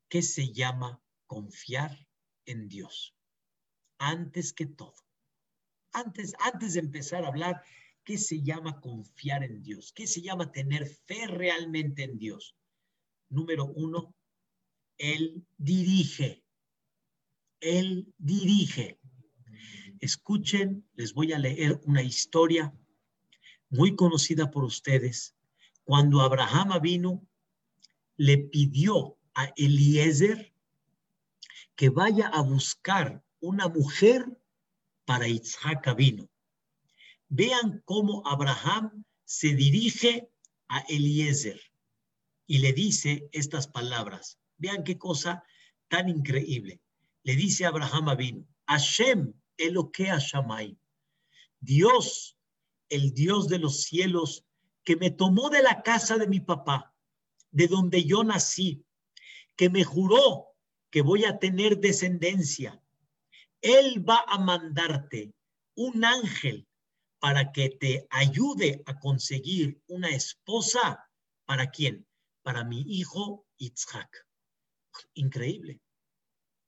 que 0.09 0.23
se 0.23 0.53
llama 0.53 1.03
confiar 1.27 2.07
en 2.47 2.69
Dios. 2.69 3.15
Antes 3.99 4.53
que 4.53 4.67
todo. 4.67 4.95
Antes, 5.93 6.35
antes 6.41 6.75
de 6.75 6.81
empezar 6.81 7.25
a 7.25 7.29
hablar, 7.29 7.63
¿qué 8.05 8.17
se 8.17 8.43
llama 8.43 8.81
confiar 8.81 9.43
en 9.43 9.63
Dios? 9.63 9.93
¿Qué 9.93 10.07
se 10.07 10.23
llama 10.23 10.53
tener 10.53 10.87
fe 10.87 11.27
realmente 11.27 12.05
en 12.05 12.19
Dios? 12.19 12.58
Número 13.31 13.67
uno, 13.67 14.15
Él 14.97 15.47
dirige. 15.59 16.43
Él 17.61 18.13
dirige. 18.19 18.99
Escuchen, 20.01 20.89
les 20.95 21.13
voy 21.13 21.33
a 21.33 21.39
leer 21.39 21.81
una 21.85 22.03
historia 22.03 22.73
muy 23.69 23.97
conocida 23.97 24.51
por 24.51 24.65
ustedes. 24.65 25.35
Cuando 25.85 26.21
Abraham 26.21 26.81
vino, 26.81 27.27
le 28.17 28.39
pidió 28.39 29.19
a 29.35 29.53
Eliezer 29.57 30.53
que 31.77 31.91
vaya 31.91 32.29
a 32.29 32.43
buscar 32.43 33.25
una 33.41 33.69
mujer 33.69 34.27
para 35.05 35.29
Isaac 35.29 35.95
vino. 35.97 36.29
Vean 37.29 37.83
cómo 37.85 38.27
Abraham 38.27 39.05
se 39.25 39.55
dirige 39.55 40.31
a 40.69 40.81
Eliezer 40.89 41.61
y 42.49 42.59
le 42.59 42.73
dice 42.73 43.29
estas 43.31 43.69
palabras. 43.69 44.41
Vean 44.57 44.83
qué 44.83 44.99
cosa 44.99 45.45
tan 45.87 46.09
increíble. 46.09 46.81
Le 47.23 47.37
dice 47.37 47.67
Abraham 47.67 48.17
vino, 48.17 48.49
Hashem 48.67 49.35
Eloquea 49.59 50.19
Shamay, 50.19 50.77
Dios, 51.61 52.37
el 52.89 53.13
Dios 53.13 53.49
de 53.49 53.59
los 53.59 53.83
cielos, 53.83 54.47
que 54.83 54.97
me 54.97 55.11
tomó 55.11 55.51
de 55.51 55.63
la 55.63 55.83
casa 55.83 56.17
de 56.17 56.27
mi 56.27 56.41
papá, 56.41 56.95
de 57.51 57.69
donde 57.69 58.05
yo 58.05 58.25
nací, 58.25 58.83
que 59.55 59.69
me 59.69 59.85
juró 59.85 60.47
que 60.91 61.03
voy 61.03 61.27
a 61.27 61.39
tener 61.39 61.79
descendencia. 61.79 62.83
Él 63.61 64.09
va 64.09 64.25
a 64.27 64.39
mandarte 64.39 65.35
un 65.75 66.03
ángel 66.03 66.67
para 67.19 67.53
que 67.53 67.69
te 67.69 68.07
ayude 68.09 68.83
a 68.87 68.99
conseguir 68.99 69.83
una 69.87 70.09
esposa. 70.09 71.05
¿Para 71.45 71.71
quién? 71.71 72.08
Para 72.49 72.65
mi 72.65 72.81
hijo 72.81 73.47
Itzhak. 73.59 74.27
Increíble. 75.13 75.83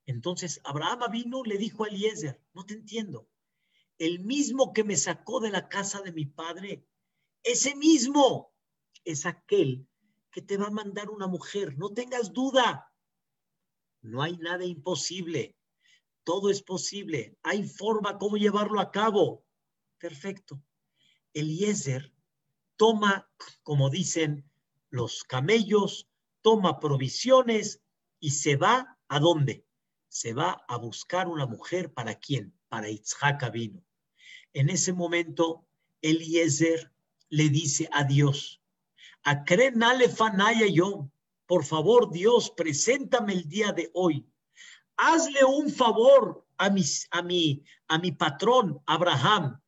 Entonces 0.05 0.61
Abraham 0.63 1.11
vino, 1.11 1.43
le 1.43 1.57
dijo 1.57 1.85
a 1.85 1.89
Eliezer, 1.89 2.39
no 2.53 2.67
te 2.67 2.75
entiendo, 2.75 3.31
el 3.97 4.21
mismo 4.21 4.75
que 4.75 4.85
me 4.85 4.99
sacó 4.99 5.41
de 5.41 5.49
la 5.49 5.71
casa 5.71 6.03
de 6.03 6.13
mi 6.13 6.27
padre, 6.27 6.87
ese 7.43 7.75
mismo 7.77 8.53
es 9.07 9.25
aquel 9.25 9.89
que 10.31 10.43
te 10.43 10.59
va 10.59 10.67
a 10.67 10.71
mandar 10.71 11.09
una 11.09 11.27
mujer, 11.27 11.79
no 11.79 11.95
tengas 11.95 12.35
duda. 12.35 12.93
No 14.03 14.21
hay 14.21 14.37
nada 14.37 14.67
imposible, 14.67 15.57
todo 16.25 16.51
es 16.51 16.61
posible, 16.63 17.39
hay 17.43 17.67
forma 17.67 18.19
cómo 18.19 18.37
llevarlo 18.37 18.81
a 18.81 18.91
cabo. 18.91 19.47
Perfecto. 19.97 20.63
Eliezer 21.33 22.13
toma, 22.77 23.33
como 23.63 23.89
dicen 23.89 24.50
los 24.91 25.25
camellos, 25.25 26.09
toma 26.43 26.81
provisiones 26.81 27.81
y 28.19 28.31
se 28.31 28.57
va 28.57 28.99
a 29.09 29.21
dónde? 29.21 29.65
se 30.11 30.35
va 30.35 30.65
a 30.69 30.77
buscar 30.77 31.29
una 31.29 31.47
mujer 31.47 31.95
para 31.95 32.17
quién? 32.17 32.53
Para 32.69 32.91
Itzhak 32.91 33.51
vino. 33.53 33.83
En 34.53 34.69
ese 34.69 34.93
momento, 34.93 35.65
Eliezer 36.03 36.93
le 37.29 37.49
dice 37.49 37.89
a 37.93 38.05
Dios, 38.05 38.61
yo, 40.73 41.11
por 41.47 41.65
favor 41.65 42.11
Dios, 42.11 42.53
preséntame 42.57 43.35
el 43.35 43.49
día 43.49 43.73
de 43.73 43.91
hoy. 43.95 44.27
Hazle 44.97 45.45
un 45.45 45.71
favor 45.71 46.45
a, 46.59 46.71
mis, 46.71 47.07
a, 47.13 47.23
mi, 47.23 47.63
a 47.87 47.99
mi 47.99 48.11
patrón 48.11 48.83
Abraham 48.87 49.61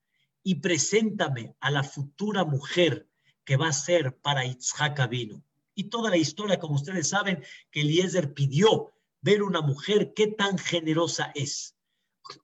y 0.43 0.57
preséntame 0.57 1.55
a 1.61 1.71
la 1.71 1.85
futura 1.85 2.45
mujer 2.45 3.09
que 3.45 3.57
va 3.57 3.69
a 3.69 3.73
ser 3.73 4.17
para 4.21 4.45
Itzhak 4.45 5.09
vino. 5.09 5.45
Y 5.75 5.85
toda 5.85 6.11
la 6.11 6.17
historia, 6.17 6.59
como 6.59 6.75
ustedes 6.75 7.09
saben, 7.09 7.43
que 7.71 7.81
Eliezer 7.81 8.35
pidió 8.35 8.93
ver 9.21 9.43
una 9.43 9.63
mujer 9.63 10.13
qué 10.15 10.27
tan 10.27 10.59
generosa 10.59 11.33
es. 11.35 11.77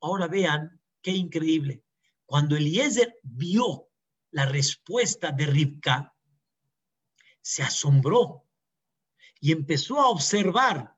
Ahora 0.00 0.26
vean 0.26 0.80
qué 1.02 1.10
increíble. 1.10 1.84
Cuando 2.24 2.56
Eliezer 2.56 3.18
vio 3.22 3.88
la 4.30 4.46
respuesta 4.46 5.32
de 5.32 5.46
Ribka, 5.46 6.14
se 7.40 7.62
asombró 7.62 8.44
y 9.40 9.52
empezó 9.52 10.00
a 10.00 10.08
observar, 10.08 10.96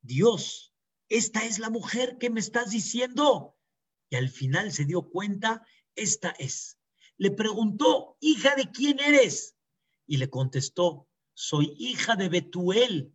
Dios, 0.00 0.74
esta 1.08 1.44
es 1.44 1.58
la 1.58 1.70
mujer 1.70 2.18
que 2.18 2.30
me 2.30 2.40
estás 2.40 2.70
diciendo. 2.70 3.56
Y 4.10 4.16
al 4.16 4.28
final 4.28 4.72
se 4.72 4.84
dio 4.84 5.02
cuenta, 5.08 5.66
esta 5.94 6.30
es. 6.30 6.77
Le 7.18 7.30
preguntó, 7.30 8.16
hija 8.20 8.54
de 8.56 8.70
quién 8.70 8.98
eres? 9.00 9.56
Y 10.06 10.16
le 10.16 10.30
contestó, 10.30 11.06
soy 11.34 11.74
hija 11.78 12.16
de 12.16 12.28
Betuel. 12.28 13.12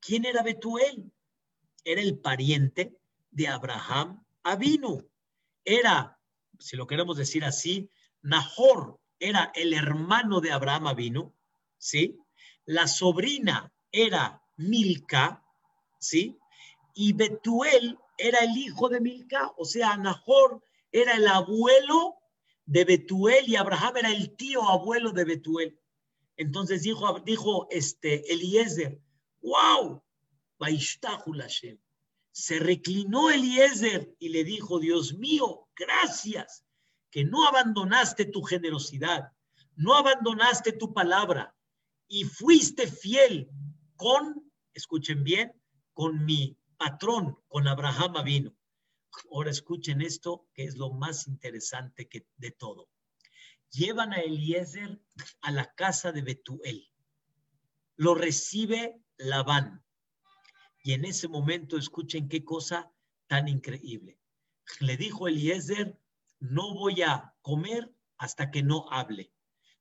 ¿Quién 0.00 0.24
era 0.24 0.42
Betuel? 0.42 1.12
era 1.84 2.00
el 2.00 2.18
pariente 2.18 2.98
de 3.30 3.48
Abraham 3.48 4.24
Avinu. 4.42 5.08
Era, 5.64 6.18
si 6.58 6.76
lo 6.76 6.86
queremos 6.86 7.16
decir 7.16 7.44
así, 7.44 7.90
Nahor 8.22 9.00
era 9.18 9.52
el 9.54 9.72
hermano 9.72 10.40
de 10.40 10.52
Abraham 10.52 10.88
Avinu, 10.88 11.34
¿sí? 11.78 12.18
La 12.64 12.86
sobrina 12.86 13.72
era 13.90 14.42
Milca, 14.56 15.44
¿sí? 15.98 16.38
Y 16.94 17.12
Betuel 17.12 17.98
era 18.18 18.40
el 18.40 18.56
hijo 18.56 18.88
de 18.88 19.00
Milca, 19.00 19.52
o 19.56 19.64
sea, 19.64 19.96
Nahor 19.96 20.62
era 20.90 21.14
el 21.14 21.26
abuelo 21.26 22.16
de 22.64 22.84
Betuel 22.84 23.48
y 23.48 23.56
Abraham 23.56 23.98
era 23.98 24.10
el 24.10 24.36
tío 24.36 24.68
abuelo 24.68 25.12
de 25.12 25.24
Betuel. 25.24 25.78
Entonces 26.36 26.82
dijo, 26.82 27.20
dijo 27.20 27.68
este 27.70 28.32
Eliezer, 28.32 29.00
wow, 29.42 30.02
se 32.32 32.58
reclinó 32.58 33.30
Eliezer 33.30 34.14
y 34.18 34.28
le 34.30 34.44
dijo, 34.44 34.78
Dios 34.78 35.14
mío, 35.14 35.68
gracias 35.76 36.64
que 37.10 37.24
no 37.24 37.46
abandonaste 37.46 38.24
tu 38.24 38.42
generosidad, 38.42 39.32
no 39.76 39.94
abandonaste 39.94 40.72
tu 40.72 40.94
palabra 40.94 41.54
y 42.08 42.24
fuiste 42.24 42.86
fiel 42.86 43.50
con, 43.96 44.50
escuchen 44.72 45.22
bien, 45.24 45.52
con 45.92 46.24
mi 46.24 46.56
patrón, 46.76 47.36
con 47.48 47.68
Abraham 47.68 48.24
vino. 48.24 48.54
Ahora 49.30 49.50
escuchen 49.50 50.00
esto, 50.00 50.48
que 50.54 50.64
es 50.64 50.76
lo 50.76 50.90
más 50.90 51.26
interesante 51.26 52.08
de 52.36 52.50
todo. 52.50 52.88
Llevan 53.70 54.12
a 54.12 54.20
Eliezer 54.20 55.00
a 55.40 55.50
la 55.50 55.72
casa 55.74 56.12
de 56.12 56.22
Betuel. 56.22 56.90
Lo 57.96 58.14
recibe 58.14 59.02
Labán. 59.16 59.84
Y 60.82 60.92
en 60.92 61.04
ese 61.04 61.28
momento 61.28 61.78
escuchen 61.78 62.28
qué 62.28 62.44
cosa 62.44 62.92
tan 63.28 63.48
increíble. 63.48 64.18
Le 64.80 64.96
dijo 64.96 65.28
Eliezer, 65.28 65.98
no 66.40 66.74
voy 66.74 67.02
a 67.02 67.34
comer 67.40 67.94
hasta 68.18 68.50
que 68.50 68.62
no 68.62 68.90
hable. 68.90 69.32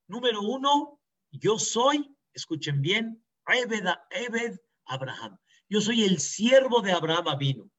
Número 0.08 0.42
uno, 0.42 1.00
yo 1.32 1.58
soy, 1.58 2.16
escuchen 2.34 2.82
bien, 2.82 3.24
Ebed, 3.48 4.60
Abraham. 4.86 5.38
Yo 5.70 5.82
soy 5.82 6.04
el 6.04 6.20
siervo 6.20 6.82
de 6.82 6.92
Abraham 6.92 7.38
vino. 7.38 7.72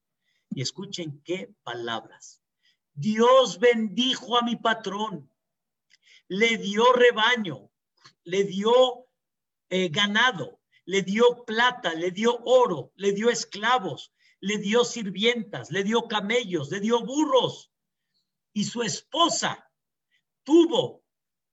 Y 0.55 0.61
escuchen 0.61 1.21
qué 1.23 1.53
palabras. 1.63 2.41
Dios 2.93 3.59
bendijo 3.59 4.37
a 4.37 4.43
mi 4.43 4.55
patrón, 4.55 5.31
le 6.27 6.57
dio 6.57 6.93
rebaño, 6.93 7.71
le 8.23 8.43
dio 8.43 9.07
eh, 9.69 9.89
ganado, 9.89 10.59
le 10.85 11.01
dio 11.01 11.43
plata, 11.45 11.93
le 11.95 12.11
dio 12.11 12.39
oro, 12.45 12.91
le 12.95 13.13
dio 13.13 13.29
esclavos, 13.29 14.13
le 14.39 14.57
dio 14.57 14.83
sirvientas, 14.83 15.71
le 15.71 15.83
dio 15.83 16.07
camellos, 16.07 16.69
le 16.69 16.79
dio 16.79 17.03
burros. 17.03 17.71
Y 18.53 18.65
su 18.65 18.83
esposa 18.83 19.71
tuvo 20.43 21.03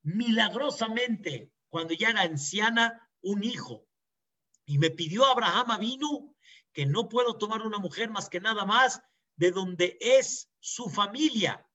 milagrosamente, 0.02 1.50
cuando 1.68 1.94
ya 1.94 2.10
era 2.10 2.22
anciana, 2.22 3.08
un 3.22 3.44
hijo. 3.44 3.86
Y 4.66 4.78
me 4.78 4.90
pidió 4.90 5.24
Abraham 5.24 5.78
vino 5.80 6.29
que 6.72 6.86
no 6.86 7.08
puedo 7.08 7.36
tomar 7.36 7.62
una 7.62 7.78
mujer 7.78 8.10
más 8.10 8.28
que 8.28 8.40
nada 8.40 8.64
más 8.64 9.02
de 9.36 9.50
donde 9.50 9.98
es 10.00 10.50
su 10.58 10.88
familia. 10.88 11.66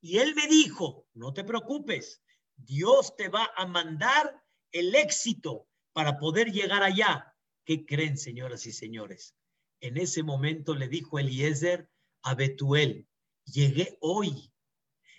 Y 0.00 0.18
él 0.18 0.34
me 0.34 0.46
dijo, 0.46 1.06
no 1.14 1.32
te 1.32 1.44
preocupes, 1.44 2.22
Dios 2.56 3.16
te 3.16 3.28
va 3.28 3.50
a 3.56 3.66
mandar 3.66 4.42
el 4.72 4.94
éxito 4.94 5.68
para 5.92 6.18
poder 6.18 6.52
llegar 6.52 6.82
allá. 6.82 7.34
¿Qué 7.64 7.84
creen, 7.84 8.16
señoras 8.16 8.66
y 8.66 8.72
señores? 8.72 9.34
En 9.80 9.96
ese 9.96 10.22
momento 10.22 10.74
le 10.74 10.88
dijo 10.88 11.18
Eliezer 11.18 11.90
a 12.22 12.34
Betuel, 12.34 13.08
llegué 13.44 13.96
hoy 14.00 14.52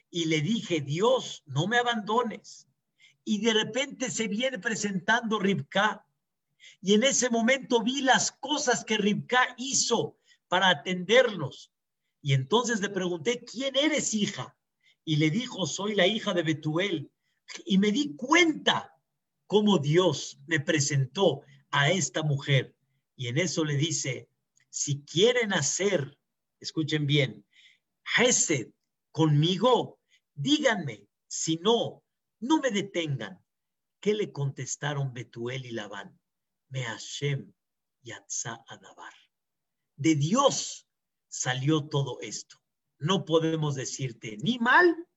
y 0.10 0.26
le 0.26 0.42
dije, 0.42 0.82
Dios, 0.82 1.44
no 1.46 1.68
me 1.68 1.78
abandones. 1.78 2.68
Y 3.24 3.42
de 3.42 3.54
repente 3.54 4.10
se 4.10 4.28
viene 4.28 4.60
presentando 4.60 5.40
Ribka. 5.40 6.06
Y 6.82 6.94
en 6.94 7.04
ese 7.04 7.30
momento 7.30 7.84
vi 7.84 8.02
las 8.02 8.32
cosas 8.32 8.86
que 8.86 8.98
Ribka 8.98 9.56
hizo 9.58 10.18
para 10.48 10.70
atenderlos. 10.70 11.72
Y 12.22 12.34
entonces 12.34 12.82
le 12.82 12.90
pregunté, 12.90 13.44
¿quién 13.44 13.76
eres, 13.76 14.14
hija? 14.14 14.58
Y 15.06 15.18
le 15.18 15.30
dijo, 15.30 15.66
soy 15.66 15.96
la 15.96 16.08
hija 16.08 16.34
de 16.34 16.44
Betuel. 16.44 17.12
Y 17.66 17.78
me 17.78 17.92
di 17.92 18.16
cuenta 18.16 18.96
cómo 19.48 19.80
Dios 19.80 20.40
me 20.48 20.60
presentó 20.60 21.42
a 21.72 21.92
esta 21.92 22.24
mujer. 22.24 22.76
Y 23.16 23.28
en 23.28 23.38
eso 23.38 23.64
le 23.66 23.76
dice, 23.76 24.30
si 24.70 25.04
quieren 25.04 25.54
hacer, 25.54 26.18
escuchen 26.60 27.06
bien, 27.08 27.46
Hesed 28.18 28.70
conmigo, 29.12 30.00
díganme, 30.34 31.08
si 31.28 31.58
no, 31.58 32.04
no 32.40 32.60
me 32.60 32.72
detengan. 32.72 33.44
¿Qué 34.00 34.14
le 34.14 34.32
contestaron 34.32 35.14
Betuel 35.14 35.66
y 35.66 35.72
Labán? 35.72 36.19
Me 36.70 36.84
Hashem 36.84 37.52
Yatza 38.04 38.64
Adabar. 38.68 39.14
De 39.96 40.16
Dios 40.16 40.88
salió 41.28 41.88
todo 41.90 42.20
esto. 42.22 42.62
No 43.00 43.26
podemos 43.26 43.76
decirte 43.76 44.38
ni 44.42 44.60
mal 44.60 45.08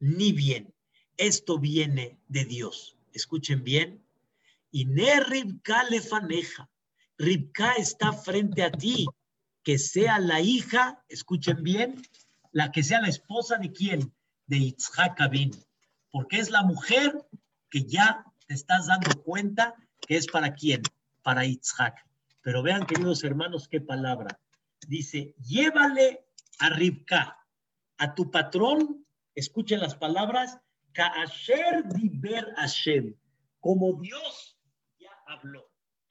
ni 0.00 0.32
bien. 0.32 0.74
Esto 1.16 1.58
viene 1.58 2.18
de 2.28 2.44
Dios. 2.44 2.96
Escuchen 3.12 3.62
bien. 3.62 4.04
Y 4.70 4.86
ne 4.86 5.20
Ribka 5.20 5.84
lefaneja. 5.84 6.68
Ribka 7.16 7.74
está 7.74 8.12
frente 8.12 8.62
a 8.62 8.72
ti. 8.72 9.06
Que 9.62 9.78
sea 9.78 10.18
la 10.18 10.40
hija, 10.40 11.04
escuchen 11.08 11.62
bien, 11.62 12.02
la 12.50 12.72
que 12.72 12.82
sea 12.82 13.00
la 13.00 13.08
esposa 13.08 13.58
de 13.58 13.70
quién? 13.70 14.12
De 14.46 14.58
Yitzhak 14.58 15.20
Abin. 15.20 15.52
Porque 16.10 16.38
es 16.40 16.50
la 16.50 16.64
mujer 16.64 17.24
que 17.70 17.84
ya 17.84 18.24
te 18.48 18.54
estás 18.54 18.88
dando 18.88 19.22
cuenta 19.22 19.76
que 20.06 20.16
es 20.16 20.26
para 20.26 20.54
quién? 20.54 20.82
Para 21.22 21.44
Yitzhak. 21.44 22.06
Pero 22.42 22.62
vean, 22.62 22.86
queridos 22.86 23.22
hermanos, 23.24 23.68
qué 23.68 23.80
palabra. 23.80 24.38
Dice, 24.86 25.34
llévale 25.38 26.26
a 26.58 26.70
Ribka, 26.70 27.46
a 27.98 28.14
tu 28.14 28.30
patrón, 28.30 29.06
escuchen 29.34 29.80
las 29.80 29.94
palabras, 29.94 30.58
Kaasher 30.92 31.84
Diber 31.94 32.52
Hashem, 32.56 33.14
como 33.60 33.94
Dios 34.00 34.58
ya 34.98 35.10
habló. 35.26 35.70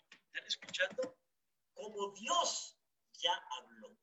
¿Están 0.10 0.48
escuchando? 0.48 1.18
Como 1.74 2.14
Dios 2.14 2.78
ya 3.22 3.32
habló. 3.60 3.98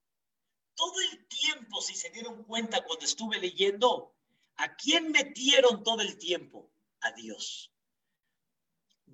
Todo 0.74 0.94
el 1.10 1.26
tiempo, 1.26 1.80
si 1.80 1.94
se 1.94 2.10
dieron 2.10 2.44
cuenta 2.44 2.84
cuando 2.84 3.04
estuve 3.04 3.40
leyendo, 3.40 4.14
¿a 4.56 4.76
quién 4.76 5.10
metieron 5.10 5.82
todo 5.82 6.02
el 6.02 6.18
tiempo? 6.18 6.70
A 7.00 7.12
Dios. 7.12 7.72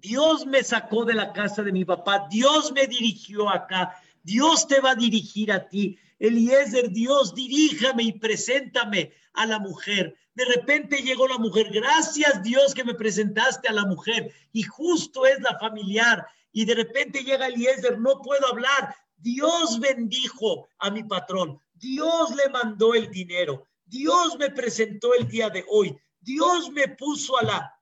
Dios 0.00 0.46
me 0.46 0.62
sacó 0.62 1.04
de 1.04 1.14
la 1.14 1.32
casa 1.32 1.62
de 1.62 1.72
mi 1.72 1.84
papá, 1.84 2.26
Dios 2.30 2.72
me 2.72 2.86
dirigió 2.86 3.48
acá, 3.48 3.94
Dios 4.22 4.66
te 4.66 4.80
va 4.80 4.90
a 4.92 4.94
dirigir 4.96 5.52
a 5.52 5.68
ti. 5.68 5.98
Eliezer, 6.18 6.90
Dios, 6.90 7.34
diríjame 7.34 8.04
y 8.04 8.12
preséntame 8.12 9.12
a 9.34 9.46
la 9.46 9.58
mujer. 9.58 10.16
De 10.34 10.44
repente 10.44 11.02
llegó 11.02 11.28
la 11.28 11.38
mujer. 11.38 11.70
Gracias 11.70 12.42
Dios 12.42 12.74
que 12.74 12.84
me 12.84 12.94
presentaste 12.94 13.68
a 13.68 13.72
la 13.72 13.84
mujer. 13.84 14.32
Y 14.52 14.62
justo 14.62 15.26
es 15.26 15.40
la 15.40 15.58
familiar. 15.58 16.26
Y 16.52 16.64
de 16.64 16.74
repente 16.74 17.22
llega 17.22 17.48
Eliezer, 17.48 17.98
no 17.98 18.20
puedo 18.22 18.46
hablar. 18.48 18.94
Dios 19.16 19.78
bendijo 19.80 20.68
a 20.78 20.90
mi 20.90 21.04
patrón. 21.04 21.60
Dios 21.74 22.34
le 22.34 22.48
mandó 22.50 22.94
el 22.94 23.10
dinero. 23.10 23.68
Dios 23.84 24.36
me 24.38 24.50
presentó 24.50 25.14
el 25.14 25.28
día 25.28 25.50
de 25.50 25.64
hoy. 25.68 25.96
Dios 26.20 26.70
me 26.70 26.88
puso 26.88 27.38
a 27.38 27.42
la... 27.42 27.80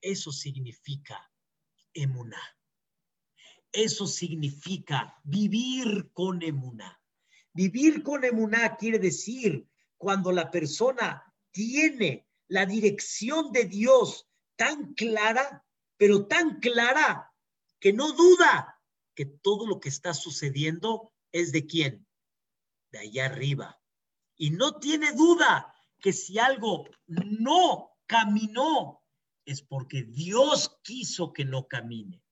Eso 0.00 0.30
significa 0.30 1.27
emuná. 1.94 2.40
Eso 3.72 4.06
significa 4.06 5.20
vivir 5.24 6.10
con 6.12 6.42
emuná. 6.42 7.00
Vivir 7.52 8.02
con 8.02 8.24
emuná 8.24 8.76
quiere 8.76 8.98
decir 8.98 9.68
cuando 9.96 10.32
la 10.32 10.50
persona 10.50 11.22
tiene 11.50 12.26
la 12.48 12.66
dirección 12.66 13.52
de 13.52 13.64
Dios 13.64 14.28
tan 14.56 14.94
clara, 14.94 15.64
pero 15.96 16.26
tan 16.26 16.60
clara 16.60 17.32
que 17.78 17.92
no 17.92 18.12
duda 18.12 18.80
que 19.14 19.26
todo 19.26 19.66
lo 19.66 19.80
que 19.80 19.88
está 19.88 20.14
sucediendo 20.14 21.12
es 21.32 21.52
de 21.52 21.66
quién? 21.66 22.06
De 22.90 23.00
allá 23.00 23.26
arriba. 23.26 23.80
Y 24.36 24.50
no 24.50 24.78
tiene 24.78 25.12
duda 25.12 25.74
que 26.00 26.12
si 26.12 26.38
algo 26.38 26.88
no 27.06 27.96
caminó 28.06 28.97
es 29.48 29.62
porque 29.62 30.02
Dios 30.02 30.78
quiso 30.84 31.32
que 31.32 31.46
no 31.46 31.66
camine. 31.66 32.22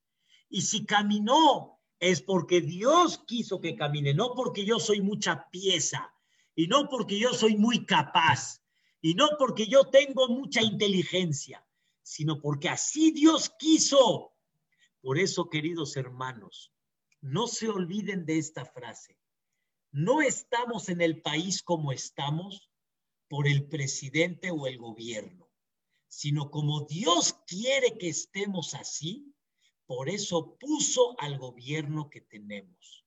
Y 0.51 0.61
si 0.61 0.85
caminó 0.85 1.81
es 1.99 2.21
porque 2.21 2.61
Dios 2.61 3.23
quiso 3.27 3.59
que 3.59 3.75
camine, 3.75 4.13
no 4.13 4.35
porque 4.35 4.67
yo 4.67 4.79
soy 4.79 5.01
mucha 5.01 5.49
pieza 5.51 6.13
y 6.55 6.67
no 6.67 6.91
porque 6.91 7.19
yo 7.19 7.33
soy 7.33 7.57
muy 7.57 7.87
capaz 7.87 8.63
y 9.01 9.15
no 9.15 9.31
porque 9.39 9.67
yo 9.67 9.85
tengo 9.85 10.29
mucha 10.29 10.61
inteligencia, 10.61 11.67
sino 12.03 12.39
porque 12.39 12.69
así 12.69 13.13
Dios 13.13 13.51
quiso. 13.59 14.35
Por 15.01 15.19
eso, 15.19 15.49
queridos 15.49 15.97
hermanos, 15.97 16.71
no 17.23 17.47
se 17.47 17.71
olviden 17.71 18.27
de 18.27 18.37
esta 18.37 18.67
frase. 18.67 19.19
No 19.91 20.21
estamos 20.21 20.91
en 20.91 21.01
el 21.01 21.23
país 21.23 21.63
como 21.63 21.93
estamos 21.93 22.71
por 23.27 23.49
el 23.49 23.67
presidente 23.69 24.51
o 24.51 24.67
el 24.67 24.77
gobierno 24.77 25.46
sino 26.09 26.51
como 26.51 26.87
Dios 26.87 27.35
quiere 27.47 27.99
que 27.99 28.09
estemos 28.09 28.75
así, 28.75 29.35
por 29.87 30.09
eso 30.09 30.57
puso 30.59 31.19
al 31.21 31.39
gobierno 31.39 32.11
que 32.11 32.21
tenemos. 32.21 33.05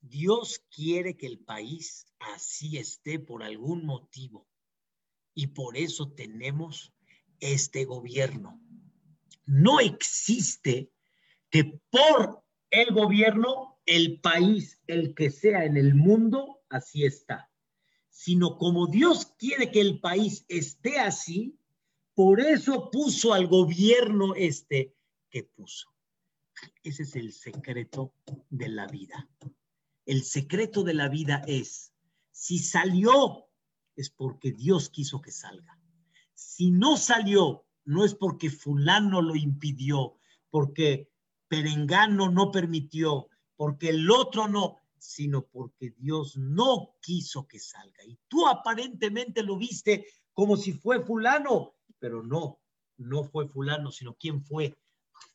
Dios 0.00 0.64
quiere 0.74 1.16
que 1.16 1.26
el 1.26 1.40
país 1.40 2.06
así 2.18 2.78
esté 2.78 3.18
por 3.18 3.42
algún 3.42 3.84
motivo 3.84 4.48
y 5.34 5.48
por 5.48 5.76
eso 5.76 6.12
tenemos 6.12 6.94
este 7.38 7.84
gobierno. 7.84 8.60
No 9.44 9.80
existe 9.80 10.92
que 11.50 11.80
por 11.90 12.42
el 12.70 12.94
gobierno, 12.94 13.80
el 13.84 14.20
país, 14.20 14.80
el 14.86 15.14
que 15.14 15.30
sea 15.30 15.64
en 15.64 15.76
el 15.76 15.94
mundo, 15.94 16.62
así 16.68 17.04
está, 17.04 17.50
sino 18.08 18.56
como 18.56 18.86
Dios 18.86 19.26
quiere 19.38 19.70
que 19.70 19.80
el 19.80 20.00
país 20.00 20.44
esté 20.48 20.98
así, 20.98 21.58
por 22.20 22.38
eso 22.38 22.90
puso 22.90 23.32
al 23.32 23.46
gobierno 23.46 24.34
este 24.34 24.94
que 25.30 25.42
puso. 25.42 25.88
Ese 26.82 27.04
es 27.04 27.16
el 27.16 27.32
secreto 27.32 28.12
de 28.50 28.68
la 28.68 28.86
vida. 28.86 29.26
El 30.04 30.22
secreto 30.22 30.82
de 30.82 30.92
la 30.92 31.08
vida 31.08 31.42
es, 31.46 31.94
si 32.30 32.58
salió, 32.58 33.48
es 33.96 34.10
porque 34.10 34.52
Dios 34.52 34.90
quiso 34.90 35.22
que 35.22 35.32
salga. 35.32 35.80
Si 36.34 36.70
no 36.70 36.98
salió, 36.98 37.64
no 37.86 38.04
es 38.04 38.14
porque 38.14 38.50
fulano 38.50 39.22
lo 39.22 39.34
impidió, 39.34 40.18
porque 40.50 41.10
Perengano 41.48 42.30
no 42.30 42.50
permitió, 42.50 43.30
porque 43.56 43.88
el 43.88 44.10
otro 44.10 44.46
no, 44.46 44.76
sino 44.98 45.46
porque 45.46 45.94
Dios 45.96 46.36
no 46.36 46.98
quiso 47.00 47.48
que 47.48 47.58
salga. 47.58 48.04
Y 48.04 48.18
tú 48.28 48.46
aparentemente 48.46 49.42
lo 49.42 49.56
viste 49.56 50.06
como 50.34 50.58
si 50.58 50.74
fue 50.74 51.00
fulano, 51.00 51.76
pero 52.00 52.22
no, 52.22 52.60
no 52.96 53.24
fue 53.24 53.48
fulano, 53.48 53.92
sino 53.92 54.14
quién 54.14 54.42
fue, 54.42 54.76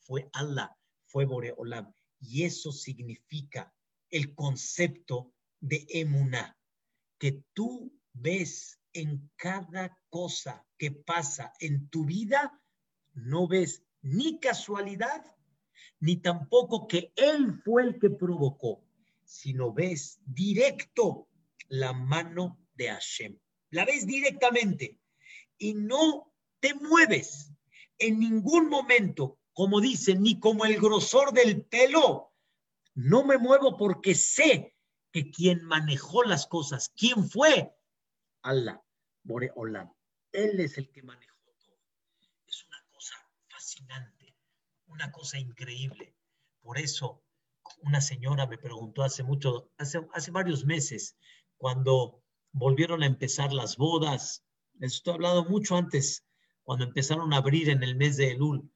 fue 0.01 0.29
Allah, 0.33 0.75
fue 1.05 1.25
Boreolam. 1.25 1.93
Y 2.19 2.43
eso 2.43 2.71
significa 2.71 3.73
el 4.09 4.35
concepto 4.35 5.33
de 5.59 5.85
emuná, 5.89 6.57
que 7.17 7.43
tú 7.53 7.93
ves 8.13 8.79
en 8.93 9.29
cada 9.35 9.97
cosa 10.09 10.65
que 10.77 10.91
pasa 10.91 11.53
en 11.59 11.89
tu 11.89 12.05
vida, 12.05 12.61
no 13.13 13.47
ves 13.47 13.83
ni 14.01 14.39
casualidad, 14.39 15.23
ni 15.99 16.17
tampoco 16.17 16.87
que 16.87 17.11
Él 17.15 17.53
fue 17.63 17.83
el 17.83 17.99
que 17.99 18.09
provocó, 18.09 18.83
sino 19.23 19.73
ves 19.73 20.19
directo 20.25 21.27
la 21.67 21.93
mano 21.93 22.59
de 22.75 22.89
Hashem. 22.89 23.37
La 23.71 23.85
ves 23.85 24.05
directamente 24.05 24.99
y 25.57 25.73
no 25.73 26.34
te 26.65 26.73
mueves 26.73 27.53
en 27.99 28.19
ningún 28.19 28.69
momento, 28.69 29.37
como 29.53 29.79
dicen, 29.79 30.23
ni 30.23 30.39
como 30.39 30.65
el 30.65 30.81
grosor 30.81 31.31
del 31.31 31.63
pelo. 31.63 32.33
No 32.95 33.23
me 33.23 33.37
muevo 33.37 33.77
porque 33.77 34.15
sé 34.15 34.75
que 35.11 35.29
quien 35.29 35.63
manejó 35.63 36.23
las 36.23 36.47
cosas, 36.47 36.89
¿quién 36.89 37.29
fue? 37.29 37.71
Allah, 38.41 38.83
Boreolam. 39.21 39.93
Él 40.31 40.59
es 40.59 40.79
el 40.79 40.89
que 40.89 41.03
manejó 41.03 41.37
todo. 41.61 41.77
Es 42.47 42.65
una 42.65 42.83
cosa 42.91 43.13
fascinante, 43.47 44.35
una 44.87 45.11
cosa 45.11 45.37
increíble. 45.37 46.15
Por 46.63 46.79
eso, 46.79 47.23
una 47.83 48.01
señora 48.01 48.47
me 48.47 48.57
preguntó 48.57 49.03
hace 49.03 49.21
mucho, 49.21 49.69
hace, 49.77 50.31
varios 50.31 50.65
meses, 50.65 51.15
cuando 51.57 52.23
volvieron 52.53 53.03
a 53.03 53.05
empezar 53.05 53.53
las 53.53 53.77
bodas, 53.77 54.43
les 54.79 54.93
estoy 54.95 55.13
hablando 55.13 55.45
mucho 55.45 55.77
antes, 55.77 56.25
cuando 56.65 56.83
empezaron 56.83 57.31
a 57.31 57.37
abrir 57.37 57.69
en 57.69 57.83
el 57.83 57.95
mes 57.95 58.17
de 58.17 58.31
Elul, 58.31 58.69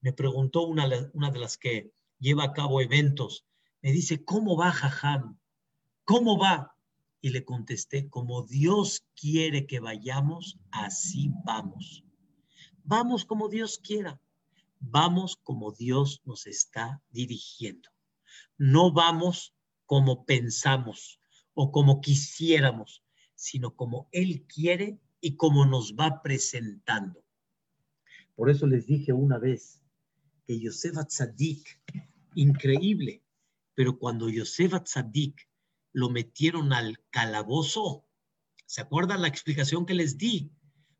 me 0.00 0.12
preguntó 0.12 0.62
una, 0.62 0.88
de 0.88 1.38
las 1.38 1.58
que 1.58 1.92
lleva 2.18 2.44
a 2.44 2.52
cabo 2.52 2.80
eventos, 2.80 3.44
me 3.82 3.90
dice, 3.90 4.24
¿cómo 4.24 4.56
va 4.56 4.70
Jajam? 4.70 5.38
¿Cómo 6.04 6.38
va? 6.38 6.76
Y 7.20 7.30
le 7.30 7.44
contesté, 7.44 8.08
como 8.08 8.44
Dios 8.44 9.04
quiere 9.16 9.66
que 9.66 9.80
vayamos, 9.80 10.58
así 10.70 11.30
vamos. 11.44 12.04
Vamos 12.84 13.24
como 13.24 13.48
Dios 13.48 13.78
quiera. 13.78 14.20
Vamos 14.78 15.36
como 15.36 15.72
Dios 15.72 16.22
nos 16.24 16.46
está 16.46 17.02
dirigiendo. 17.10 17.90
No 18.56 18.92
vamos 18.92 19.52
como 19.84 20.24
pensamos 20.24 21.20
o 21.54 21.72
como 21.72 22.00
quisiéramos, 22.00 23.02
sino 23.34 23.74
como 23.74 24.08
Él 24.12 24.46
quiere 24.46 25.00
y 25.20 25.36
como 25.36 25.66
nos 25.66 25.94
va 25.94 26.22
presentando. 26.22 27.21
Por 28.34 28.50
eso 28.50 28.66
les 28.66 28.86
dije 28.86 29.12
una 29.12 29.38
vez 29.38 29.82
que 30.46 30.58
Yosef 30.58 30.96
Tzadik, 31.06 31.80
increíble, 32.34 33.22
pero 33.74 33.98
cuando 33.98 34.28
Yosef 34.28 34.82
Tzadik 34.82 35.48
lo 35.92 36.10
metieron 36.10 36.72
al 36.72 36.98
calabozo, 37.10 38.06
¿se 38.66 38.80
acuerdan 38.80 39.22
la 39.22 39.28
explicación 39.28 39.86
que 39.86 39.94
les 39.94 40.16
di? 40.16 40.50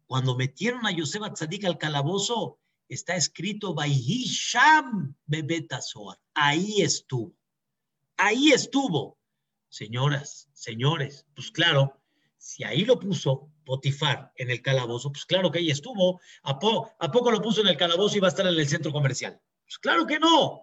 Cuando 0.07 0.37
metieron 0.37 0.87
a 0.87 0.91
Yosef 0.91 1.33
Tzadik 1.33 1.65
al 1.65 1.79
calabozo, 1.79 2.59
está 2.89 3.17
escrito 3.17 3.75
Sham 3.87 5.15
Bebetazoar. 5.27 6.19
Ahí 6.35 6.83
estuvo. 6.83 7.35
Ahí 8.17 8.53
estuvo. 8.53 9.19
Señoras, 9.69 10.51
señores, 10.53 11.27
pues 11.35 11.51
claro, 11.51 11.99
si 12.37 12.63
ahí 12.65 12.85
lo 12.85 12.99
puso 12.99 13.52
Potifar 13.65 14.33
en 14.37 14.51
el 14.51 14.63
calabozo, 14.63 15.13
pues 15.13 15.25
claro 15.25 15.51
que 15.51 15.59
ahí 15.59 15.71
estuvo. 15.71 16.21
¿A, 16.43 16.59
¿A, 16.99 17.11
poco 17.11 17.31
lo 17.31 17.41
puso 17.41 17.61
en 17.61 17.69
el 17.69 17.77
calabozo 17.77 18.17
y 18.17 18.21
va 18.21 18.29
a 18.29 18.31
estar 18.31 18.47
en 18.47 18.55
el 18.55 18.69
centro 18.69 18.93
comercial? 18.93 19.41
Pues 19.65 19.79
claro 19.79 20.07
que 20.07 20.19
no. 20.19 20.63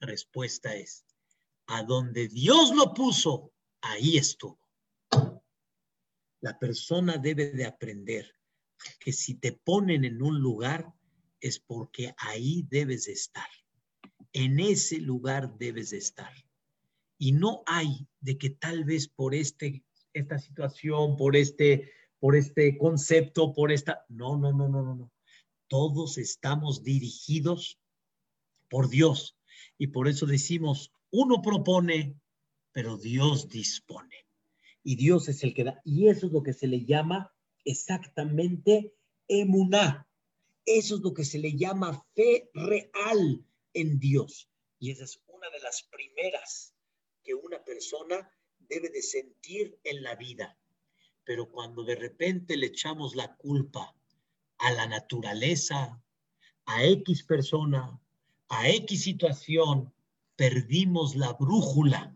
La 0.00 0.08
respuesta 0.08 0.74
es, 0.74 1.06
a 1.66 1.82
donde 1.82 2.28
Dios 2.28 2.74
lo 2.74 2.92
puso, 2.92 3.52
ahí 3.80 4.16
estuvo. 4.16 4.58
La 6.40 6.58
persona 6.58 7.16
debe 7.16 7.50
de 7.52 7.64
aprender 7.64 8.34
que 9.00 9.12
si 9.12 9.34
te 9.34 9.52
ponen 9.52 10.04
en 10.04 10.22
un 10.22 10.38
lugar 10.40 10.92
es 11.40 11.58
porque 11.60 12.14
ahí 12.18 12.66
debes 12.68 13.06
de 13.06 13.12
estar. 13.12 13.48
En 14.32 14.60
ese 14.60 14.98
lugar 14.98 15.56
debes 15.58 15.90
de 15.90 15.98
estar. 15.98 16.32
Y 17.18 17.32
no 17.32 17.62
hay 17.66 18.06
de 18.20 18.36
que 18.36 18.50
tal 18.50 18.84
vez 18.84 19.08
por 19.08 19.34
este 19.34 19.82
esta 20.16 20.38
situación, 20.38 21.16
por 21.16 21.36
este, 21.36 21.92
por 22.26 22.34
este 22.34 22.76
concepto, 22.76 23.52
por 23.52 23.70
esta... 23.70 24.04
No, 24.08 24.36
no, 24.36 24.52
no, 24.52 24.68
no, 24.68 24.82
no, 24.82 24.96
no. 24.96 25.12
Todos 25.68 26.18
estamos 26.18 26.82
dirigidos 26.82 27.78
por 28.68 28.88
Dios. 28.88 29.38
Y 29.78 29.86
por 29.86 30.08
eso 30.08 30.26
decimos, 30.26 30.90
uno 31.12 31.40
propone, 31.40 32.20
pero 32.72 32.96
Dios 32.96 33.48
dispone. 33.48 34.26
Y 34.82 34.96
Dios 34.96 35.28
es 35.28 35.44
el 35.44 35.54
que 35.54 35.62
da. 35.62 35.80
Y 35.84 36.08
eso 36.08 36.26
es 36.26 36.32
lo 36.32 36.42
que 36.42 36.52
se 36.52 36.66
le 36.66 36.84
llama 36.84 37.32
exactamente 37.64 38.92
emuná. 39.28 40.10
Eso 40.64 40.96
es 40.96 41.02
lo 41.02 41.14
que 41.14 41.24
se 41.24 41.38
le 41.38 41.56
llama 41.56 42.04
fe 42.16 42.50
real 42.54 43.46
en 43.72 44.00
Dios. 44.00 44.50
Y 44.80 44.90
esa 44.90 45.04
es 45.04 45.22
una 45.28 45.48
de 45.50 45.60
las 45.60 45.84
primeras 45.84 46.74
que 47.22 47.34
una 47.34 47.62
persona 47.64 48.28
debe 48.58 48.88
de 48.88 49.02
sentir 49.02 49.78
en 49.84 50.02
la 50.02 50.16
vida. 50.16 50.58
Pero 51.26 51.50
cuando 51.50 51.82
de 51.82 51.96
repente 51.96 52.56
le 52.56 52.68
echamos 52.68 53.14
la 53.14 53.36
culpa 53.36 53.94
a 54.58 54.72
la 54.72 54.86
naturaleza, 54.86 56.00
a 56.64 56.84
X 56.84 57.24
persona, 57.24 58.00
a 58.48 58.68
X 58.70 59.02
situación, 59.02 59.92
perdimos 60.36 61.16
la 61.16 61.32
brújula. 61.34 62.14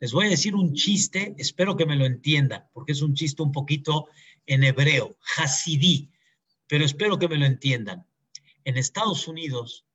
Les 0.00 0.12
voy 0.12 0.26
a 0.26 0.30
decir 0.30 0.54
un 0.54 0.72
chiste, 0.74 1.34
espero 1.38 1.76
que 1.76 1.86
me 1.86 1.94
lo 1.94 2.06
entiendan, 2.06 2.68
porque 2.72 2.92
es 2.92 3.02
un 3.02 3.14
chiste 3.14 3.42
un 3.42 3.52
poquito 3.52 4.08
en 4.46 4.64
hebreo, 4.64 5.16
hasidí, 5.36 6.10
pero 6.66 6.84
espero 6.84 7.18
que 7.18 7.28
me 7.28 7.36
lo 7.36 7.44
entiendan. 7.44 8.06
En 8.64 8.76
Estados 8.76 9.28
Unidos 9.28 9.86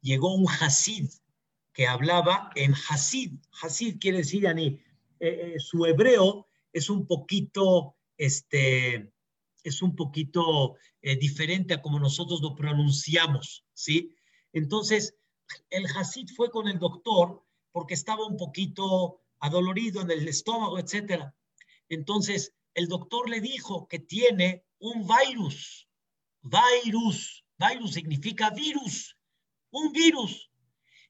llegó 0.00 0.34
un 0.34 0.46
hasid 0.48 1.08
que 1.72 1.86
hablaba 1.86 2.50
en 2.54 2.74
hasid. 2.74 3.32
Hasid 3.62 3.98
quiere 3.98 4.18
decir, 4.18 4.46
Ani, 4.46 4.66
eh, 5.20 5.54
eh, 5.54 5.54
su 5.58 5.86
hebreo 5.86 6.48
es 6.72 6.90
un 6.90 7.06
poquito, 7.06 7.96
este, 8.24 9.12
es 9.62 9.82
un 9.82 9.96
poquito 9.96 10.76
eh, 11.00 11.16
diferente 11.16 11.74
a 11.74 11.82
como 11.82 11.98
nosotros 11.98 12.40
lo 12.40 12.54
pronunciamos, 12.54 13.64
¿sí? 13.72 14.14
Entonces, 14.52 15.14
el 15.70 15.86
Hasid 15.86 16.28
fue 16.36 16.50
con 16.50 16.68
el 16.68 16.78
doctor 16.78 17.44
porque 17.72 17.94
estaba 17.94 18.26
un 18.26 18.36
poquito 18.36 19.20
adolorido 19.40 20.02
en 20.02 20.10
el 20.10 20.28
estómago, 20.28 20.78
etcétera. 20.78 21.34
Entonces, 21.88 22.54
el 22.74 22.88
doctor 22.88 23.28
le 23.28 23.40
dijo 23.40 23.88
que 23.88 23.98
tiene 23.98 24.64
un 24.78 25.06
virus. 25.06 25.88
Virus. 26.42 27.44
Virus 27.58 27.92
significa 27.92 28.50
virus. 28.50 29.16
Un 29.70 29.92
virus. 29.92 30.50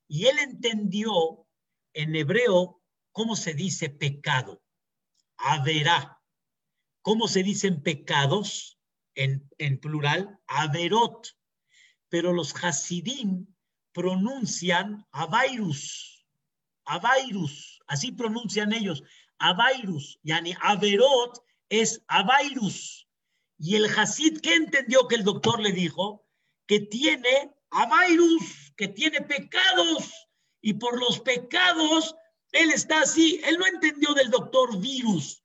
Y 0.09 0.27
él 0.27 0.39
entendió 0.39 1.47
en 1.95 2.15
hebreo 2.17 2.83
¿Cómo 3.13 3.37
se 3.37 3.53
dice 3.53 3.91
pecado? 3.91 4.63
Averá. 5.37 6.19
¿Cómo 7.03 7.29
se 7.29 7.43
dicen 7.43 7.83
pecados 7.83 8.79
en, 9.15 9.49
plural? 9.81 10.39
Averot. 10.47 11.29
Pero 12.09 12.33
los 12.33 12.55
Hasidim 12.63 13.47
pronuncian 13.93 15.07
Avairus. 15.13 16.27
Avairus. 16.85 17.81
Así 17.87 18.13
pronuncian 18.13 18.73
ellos. 18.73 19.03
Avairus. 19.39 20.19
Yani 20.23 20.55
Averot 20.61 21.45
es 21.69 22.03
Avairus. 22.07 23.09
Y 23.59 23.77
el 23.77 23.87
Hasid, 23.87 24.41
¿qué 24.41 24.55
entendió 24.55 25.07
que 25.07 25.17
el 25.17 25.25
doctor 25.25 25.61
le 25.61 25.73
dijo? 25.73 26.27
Que 26.67 26.81
tiene 26.81 27.53
Avairus, 27.71 28.73
que 28.77 28.89
tiene 28.89 29.21
pecados. 29.21 30.29
Y 30.61 30.75
por 30.75 30.99
los 30.99 31.21
pecados 31.21 32.15
él 32.53 32.71
está 32.71 33.01
así, 33.01 33.41
él 33.45 33.59
no 33.59 33.67
entendió 33.67 34.13
del 34.13 34.31
doctor 34.31 34.79
virus, 34.79 35.42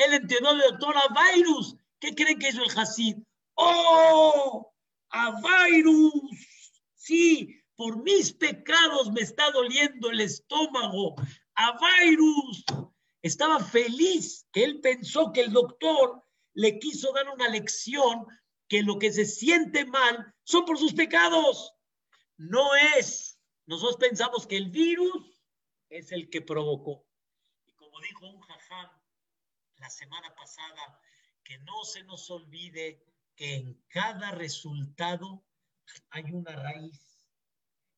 él 0.00 0.14
entendió 0.14 0.54
del 0.54 0.70
doctor 0.70 0.94
a 0.96 1.34
virus. 1.34 1.76
¿Qué 1.98 2.14
creen 2.14 2.38
que 2.38 2.48
hizo 2.48 2.62
el 2.62 2.78
Hasid? 2.78 3.16
¡Oh! 3.54 4.72
¡A 5.10 5.40
virus! 5.68 6.12
Sí, 6.94 7.62
por 7.76 8.02
mis 8.02 8.32
pecados 8.32 9.10
me 9.12 9.20
está 9.20 9.50
doliendo 9.50 10.10
el 10.10 10.20
estómago. 10.20 11.16
¡A 11.54 11.78
virus! 12.00 12.64
Estaba 13.22 13.60
feliz 13.60 14.46
que 14.52 14.64
él 14.64 14.80
pensó 14.80 15.32
que 15.32 15.42
el 15.42 15.52
doctor 15.52 16.22
le 16.54 16.78
quiso 16.78 17.12
dar 17.12 17.28
una 17.28 17.48
lección 17.48 18.26
que 18.68 18.82
lo 18.82 18.98
que 18.98 19.12
se 19.12 19.26
siente 19.26 19.84
mal 19.84 20.34
son 20.44 20.64
por 20.64 20.78
sus 20.78 20.94
pecados. 20.94 21.74
No 22.36 22.74
es 22.96 23.38
Nosotros 23.66 23.96
pensamos 23.98 24.46
que 24.46 24.56
el 24.56 24.70
virus 24.70 25.42
es 25.90 26.12
el 26.12 26.30
que 26.30 26.40
provocó. 26.40 27.04
Y 27.66 27.72
como 27.72 28.00
dijo 28.00 28.26
un 28.26 28.40
jajam 28.40 28.99
la 29.80 29.90
semana 29.90 30.34
pasada, 30.34 31.00
que 31.42 31.58
no 31.58 31.84
se 31.84 32.04
nos 32.04 32.30
olvide 32.30 33.02
que 33.34 33.54
en 33.54 33.82
cada 33.88 34.30
resultado 34.32 35.42
hay 36.10 36.24
una 36.32 36.54
raíz. 36.54 37.18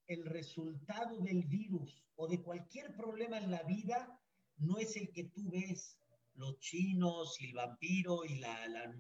El 0.07 0.25
resultado 0.25 1.19
del 1.19 1.45
virus 1.45 2.03
o 2.17 2.29
de 2.29 2.41
cualquier 2.41 2.95
problema 2.95 3.39
en 3.39 3.51
la 3.51 3.63
vida 3.65 4.21
no 4.59 4.79
es 4.79 4.97
el 4.97 5.11
que 5.13 5.25
tú 5.25 5.51
ves, 5.51 5.99
los 6.35 6.59
chinos 6.61 7.41
y 7.41 7.47
el 7.47 7.55
vampiro 7.55 8.25
y 8.25 8.39
la, 8.39 8.69
la 8.69 8.95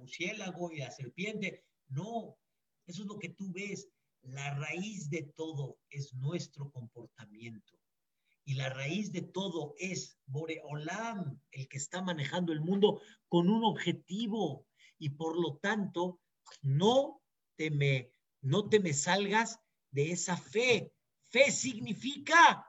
y 0.72 0.78
la 0.78 0.90
serpiente. 0.90 1.64
No, 1.88 2.36
eso 2.86 3.02
es 3.02 3.08
lo 3.08 3.18
que 3.18 3.30
tú 3.30 3.52
ves. 3.52 3.88
La 4.22 4.54
raíz 4.54 5.10
de 5.10 5.22
todo 5.34 5.78
es 5.90 6.14
nuestro 6.14 6.70
comportamiento. 6.70 7.81
Y 8.44 8.54
la 8.54 8.68
raíz 8.70 9.12
de 9.12 9.22
todo 9.22 9.74
es 9.78 10.18
Boreolam, 10.26 11.40
el 11.52 11.68
que 11.68 11.78
está 11.78 12.02
manejando 12.02 12.52
el 12.52 12.60
mundo 12.60 13.00
con 13.28 13.48
un 13.48 13.64
objetivo. 13.64 14.66
Y 14.98 15.10
por 15.10 15.40
lo 15.40 15.58
tanto, 15.58 16.20
no 16.60 17.22
te 17.56 17.70
me, 17.70 18.12
no 18.40 18.68
te 18.68 18.80
me 18.80 18.92
salgas 18.92 19.60
de 19.90 20.10
esa 20.10 20.36
fe. 20.36 20.92
Fe 21.28 21.50
significa 21.50 22.66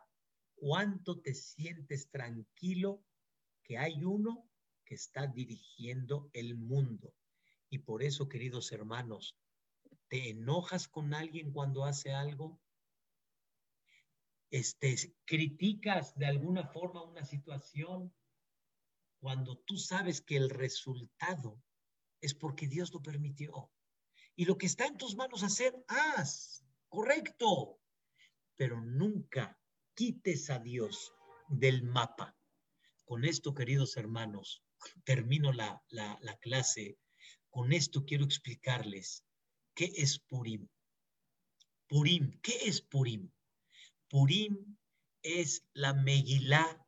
cuánto 0.55 1.19
te 1.19 1.33
sientes 1.33 2.09
tranquilo 2.09 3.03
que 3.63 3.77
hay 3.77 4.03
uno 4.03 4.47
que 4.85 4.95
está 4.95 5.27
dirigiendo 5.27 6.29
el 6.33 6.55
mundo. 6.55 7.13
Y 7.69 7.79
por 7.79 8.03
eso, 8.03 8.29
queridos 8.29 8.71
hermanos, 8.71 9.35
¿te 10.07 10.29
enojas 10.29 10.87
con 10.87 11.13
alguien 11.13 11.51
cuando 11.51 11.85
hace 11.85 12.13
algo? 12.13 12.61
Este, 14.53 14.95
criticas 15.25 16.13
de 16.13 16.27
alguna 16.27 16.67
forma 16.67 17.01
una 17.01 17.25
situación 17.25 18.13
cuando 19.19 19.57
tú 19.57 19.77
sabes 19.77 20.21
que 20.21 20.37
el 20.37 20.51
resultado 20.51 21.59
es 22.21 22.35
porque 22.35 22.67
Dios 22.67 22.93
lo 22.93 23.01
permitió. 23.01 23.71
Y 24.35 24.45
lo 24.45 24.55
que 24.59 24.67
está 24.67 24.85
en 24.85 24.95
tus 24.95 25.15
manos 25.15 25.41
hacer, 25.41 25.83
haz, 25.87 26.63
correcto, 26.87 27.81
pero 28.55 28.79
nunca 28.79 29.59
quites 29.95 30.51
a 30.51 30.59
Dios 30.59 31.11
del 31.49 31.81
mapa. 31.81 32.37
Con 33.05 33.25
esto, 33.25 33.55
queridos 33.55 33.97
hermanos, 33.97 34.63
termino 35.03 35.51
la, 35.51 35.83
la 35.89 36.37
clase. 36.37 36.99
Con 37.49 37.73
esto 37.73 38.05
quiero 38.05 38.23
explicarles 38.23 39.25
qué 39.73 39.91
es 39.95 40.19
Purim. 40.19 40.69
Purim, 41.87 42.39
¿qué 42.43 42.55
es 42.67 42.81
Purim? 42.81 43.31
Purim 44.13 44.77
es 45.23 45.65
la 45.73 45.95
Megilá 45.95 46.79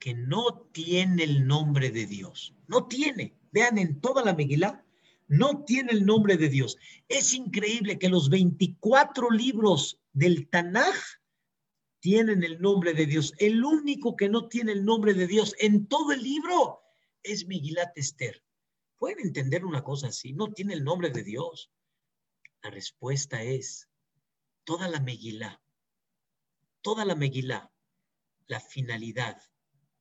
que 0.00 0.14
no 0.14 0.68
tiene 0.72 1.22
el 1.22 1.46
nombre 1.46 1.92
de 1.92 2.06
Dios. 2.06 2.56
No 2.66 2.88
tiene. 2.88 3.38
Vean, 3.52 3.78
en 3.78 4.00
toda 4.00 4.24
la 4.24 4.34
Megilá 4.34 4.84
no 5.28 5.62
tiene 5.62 5.92
el 5.92 6.04
nombre 6.04 6.36
de 6.36 6.48
Dios. 6.48 6.76
Es 7.06 7.34
increíble 7.34 8.00
que 8.00 8.08
los 8.08 8.30
24 8.30 9.30
libros 9.30 10.00
del 10.12 10.48
Tanaj 10.48 10.96
tienen 12.00 12.42
el 12.42 12.60
nombre 12.60 12.94
de 12.94 13.06
Dios. 13.06 13.32
El 13.38 13.64
único 13.64 14.16
que 14.16 14.28
no 14.28 14.48
tiene 14.48 14.72
el 14.72 14.84
nombre 14.84 15.14
de 15.14 15.28
Dios 15.28 15.54
en 15.60 15.86
todo 15.86 16.10
el 16.10 16.20
libro 16.20 16.80
es 17.22 17.46
Megilat 17.46 17.96
Esther. 17.96 18.42
¿Pueden 18.98 19.20
entender 19.20 19.64
una 19.64 19.84
cosa 19.84 20.08
así? 20.08 20.32
No 20.32 20.52
tiene 20.52 20.74
el 20.74 20.82
nombre 20.82 21.10
de 21.10 21.22
Dios. 21.22 21.70
La 22.60 22.70
respuesta 22.70 23.40
es 23.40 23.88
toda 24.64 24.88
la 24.88 24.98
Megilá 24.98 25.61
toda 26.82 27.04
la 27.04 27.14
Megilá, 27.14 27.72
la 28.46 28.60
finalidad 28.60 29.40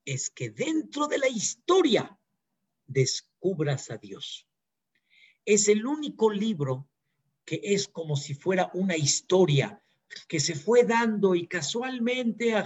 es 0.04 0.30
que 0.30 0.50
dentro 0.50 1.08
de 1.08 1.20
la 1.20 1.28
historia 1.28 2.20
descubras 2.88 3.92
a 3.92 3.98
Dios. 3.98 4.48
Es 5.46 5.68
el 5.68 5.86
único 5.86 6.30
libro 6.30 6.90
que 7.46 7.62
es 7.64 7.88
como 7.88 8.16
si 8.16 8.34
fuera 8.34 8.70
una 8.74 8.98
historia 8.98 9.82
que 10.28 10.40
se 10.40 10.56
fue 10.56 10.84
dando 10.84 11.36
y 11.36 11.48
casualmente 11.48 12.54
a 12.56 12.66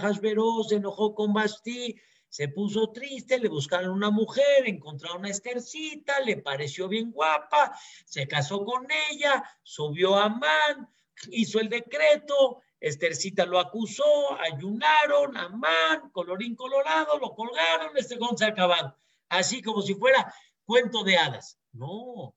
se 0.68 0.74
enojó 0.74 1.14
con 1.14 1.32
Basti, 1.32 1.96
se 2.28 2.48
puso 2.48 2.90
triste, 2.90 3.38
le 3.38 3.48
buscaron 3.48 3.90
una 3.90 4.10
mujer, 4.10 4.66
encontraron 4.66 5.20
una 5.20 5.30
Estercita, 5.30 6.20
le 6.20 6.38
pareció 6.38 6.88
bien 6.88 7.12
guapa, 7.12 7.78
se 8.04 8.26
casó 8.26 8.64
con 8.64 8.86
ella, 9.10 9.42
subió 9.62 10.16
a 10.16 10.28
Man, 10.28 10.88
hizo 11.30 11.60
el 11.60 11.68
decreto, 11.68 12.62
Estercita 12.80 13.46
lo 13.46 13.58
acusó, 13.58 14.38
ayunaron, 14.38 15.36
Amán, 15.36 16.10
colorín 16.10 16.54
colorado, 16.54 17.18
lo 17.18 17.34
colgaron, 17.34 17.96
este 17.96 18.18
se 18.36 18.44
acabaron. 18.44 18.94
Así 19.28 19.62
como 19.62 19.82
si 19.82 19.94
fuera 19.94 20.32
cuento 20.64 21.02
de 21.02 21.16
hadas. 21.16 21.58
No. 21.72 22.34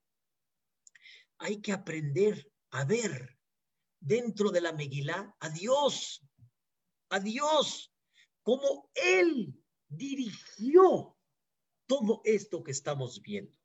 Hay 1.39 1.61
que 1.61 1.71
aprender 1.71 2.49
a 2.71 2.85
ver 2.85 3.37
dentro 3.99 4.51
de 4.51 4.61
la 4.61 4.71
Megilá 4.71 5.35
a 5.39 5.49
Dios, 5.49 6.21
a 7.09 7.19
Dios, 7.19 7.91
como 8.43 8.89
Él 8.93 9.53
dirigió 9.87 11.17
todo 11.85 12.21
esto 12.23 12.63
que 12.63 12.71
estamos 12.71 13.21
viendo, 13.21 13.57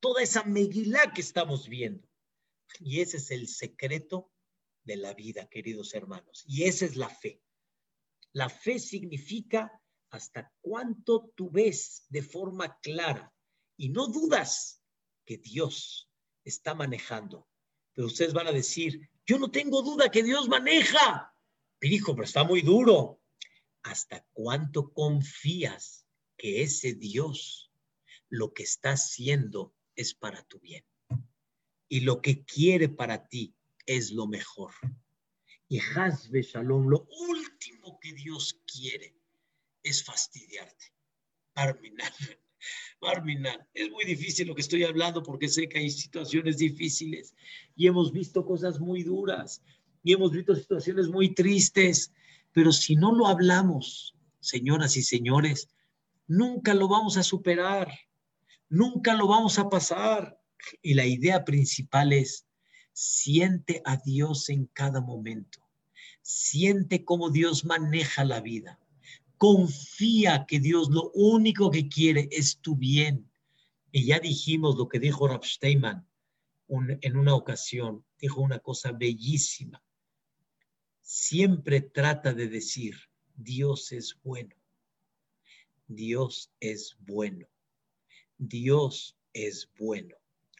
toda 0.00 0.22
esa 0.22 0.44
Megilá 0.44 1.12
que 1.12 1.22
estamos 1.22 1.68
viendo. 1.68 2.06
Y 2.80 3.00
ese 3.00 3.16
es 3.16 3.30
el 3.30 3.48
secreto 3.48 4.30
de 4.88 4.96
la 4.96 5.14
vida, 5.14 5.46
queridos 5.48 5.94
hermanos. 5.94 6.44
Y 6.48 6.64
esa 6.64 6.86
es 6.86 6.96
la 6.96 7.10
fe. 7.10 7.40
La 8.32 8.48
fe 8.48 8.78
significa 8.78 9.70
hasta 10.10 10.50
cuánto 10.62 11.30
tú 11.36 11.50
ves 11.50 12.06
de 12.08 12.22
forma 12.22 12.80
clara 12.80 13.32
y 13.76 13.90
no 13.90 14.08
dudas 14.08 14.82
que 15.26 15.36
Dios 15.36 16.10
está 16.42 16.74
manejando. 16.74 17.46
Pero 17.92 18.06
ustedes 18.06 18.32
van 18.32 18.46
a 18.46 18.52
decir, 18.52 19.10
yo 19.26 19.38
no 19.38 19.50
tengo 19.50 19.82
duda 19.82 20.10
que 20.10 20.22
Dios 20.22 20.48
maneja. 20.48 21.34
Hijo, 21.82 22.14
pero 22.14 22.24
está 22.24 22.42
muy 22.44 22.62
duro. 22.62 23.20
¿Hasta 23.82 24.26
cuánto 24.32 24.92
confías 24.94 26.06
que 26.38 26.62
ese 26.62 26.94
Dios 26.94 27.70
lo 28.30 28.54
que 28.54 28.62
está 28.62 28.92
haciendo 28.92 29.74
es 29.94 30.14
para 30.14 30.42
tu 30.44 30.58
bien? 30.60 30.84
Y 31.88 32.00
lo 32.00 32.22
que 32.22 32.44
quiere 32.44 32.88
para 32.88 33.28
ti 33.28 33.57
es 33.88 34.12
lo 34.12 34.26
mejor. 34.26 34.72
Y 35.66 35.80
Hazbe 35.80 36.42
Shalom, 36.42 36.88
lo 36.88 37.08
último 37.28 37.98
que 38.00 38.12
Dios 38.12 38.60
quiere 38.66 39.16
es 39.82 40.04
fastidiarte. 40.04 40.92
Barminan, 41.54 42.12
Barminan, 43.00 43.66
es 43.74 43.90
muy 43.90 44.04
difícil 44.04 44.46
lo 44.46 44.54
que 44.54 44.60
estoy 44.60 44.84
hablando 44.84 45.22
porque 45.22 45.48
sé 45.48 45.68
que 45.68 45.78
hay 45.78 45.90
situaciones 45.90 46.58
difíciles 46.58 47.34
y 47.74 47.86
hemos 47.86 48.12
visto 48.12 48.44
cosas 48.44 48.78
muy 48.78 49.02
duras 49.02 49.62
y 50.04 50.12
hemos 50.12 50.32
visto 50.32 50.54
situaciones 50.54 51.08
muy 51.08 51.34
tristes, 51.34 52.12
pero 52.52 52.72
si 52.72 52.94
no 52.94 53.12
lo 53.12 53.26
hablamos, 53.26 54.14
señoras 54.40 54.96
y 54.96 55.02
señores, 55.02 55.68
nunca 56.26 56.74
lo 56.74 56.88
vamos 56.88 57.16
a 57.16 57.22
superar, 57.22 57.90
nunca 58.68 59.14
lo 59.14 59.26
vamos 59.26 59.58
a 59.58 59.68
pasar. 59.68 60.38
Y 60.82 60.94
la 60.94 61.06
idea 61.06 61.44
principal 61.44 62.12
es 62.12 62.47
Siente 63.00 63.80
a 63.84 63.96
Dios 63.96 64.48
en 64.48 64.66
cada 64.66 65.00
momento. 65.00 65.60
Siente 66.20 67.04
cómo 67.04 67.30
Dios 67.30 67.64
maneja 67.64 68.24
la 68.24 68.40
vida. 68.40 68.80
Confía 69.36 70.46
que 70.48 70.58
Dios 70.58 70.90
lo 70.90 71.12
único 71.14 71.70
que 71.70 71.88
quiere 71.88 72.28
es 72.32 72.58
tu 72.58 72.74
bien. 72.74 73.30
Y 73.92 74.06
ya 74.06 74.18
dijimos 74.18 74.76
lo 74.76 74.88
que 74.88 74.98
dijo 74.98 75.28
Rav 75.28 75.44
Steinman 75.44 76.08
en 76.68 77.16
una 77.16 77.36
ocasión. 77.36 78.04
Dijo 78.18 78.40
una 78.40 78.58
cosa 78.58 78.90
bellísima. 78.90 79.80
Siempre 81.00 81.80
trata 81.80 82.34
de 82.34 82.48
decir, 82.48 82.96
Dios 83.36 83.92
es 83.92 84.18
bueno. 84.24 84.56
Dios 85.86 86.50
es 86.58 86.96
bueno. 86.98 87.46
Dios 88.38 89.16
es 89.32 89.70
bueno. 89.78 90.16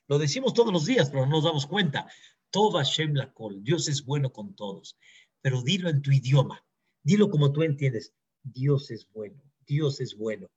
Lo 0.08 0.18
decimos 0.18 0.54
todos 0.54 0.72
los 0.72 0.86
días, 0.86 1.10
pero 1.10 1.26
no 1.26 1.32
nos 1.32 1.44
damos 1.44 1.66
cuenta. 1.66 2.10
Toda 2.50 2.82
Shem 2.82 3.14
la 3.14 3.32
col. 3.32 3.62
Dios 3.62 3.88
es 3.88 4.04
bueno 4.04 4.32
con 4.32 4.54
todos. 4.54 4.98
Pero 5.42 5.62
dilo 5.62 5.90
en 5.90 6.02
tu 6.02 6.10
idioma. 6.10 6.64
Dilo 7.02 7.30
como 7.30 7.52
tú 7.52 7.62
entiendes. 7.62 8.14
Dios 8.42 8.90
es 8.90 9.06
bueno. 9.12 9.42
Dios 9.66 10.00
es 10.00 10.16
bueno. 10.16 10.48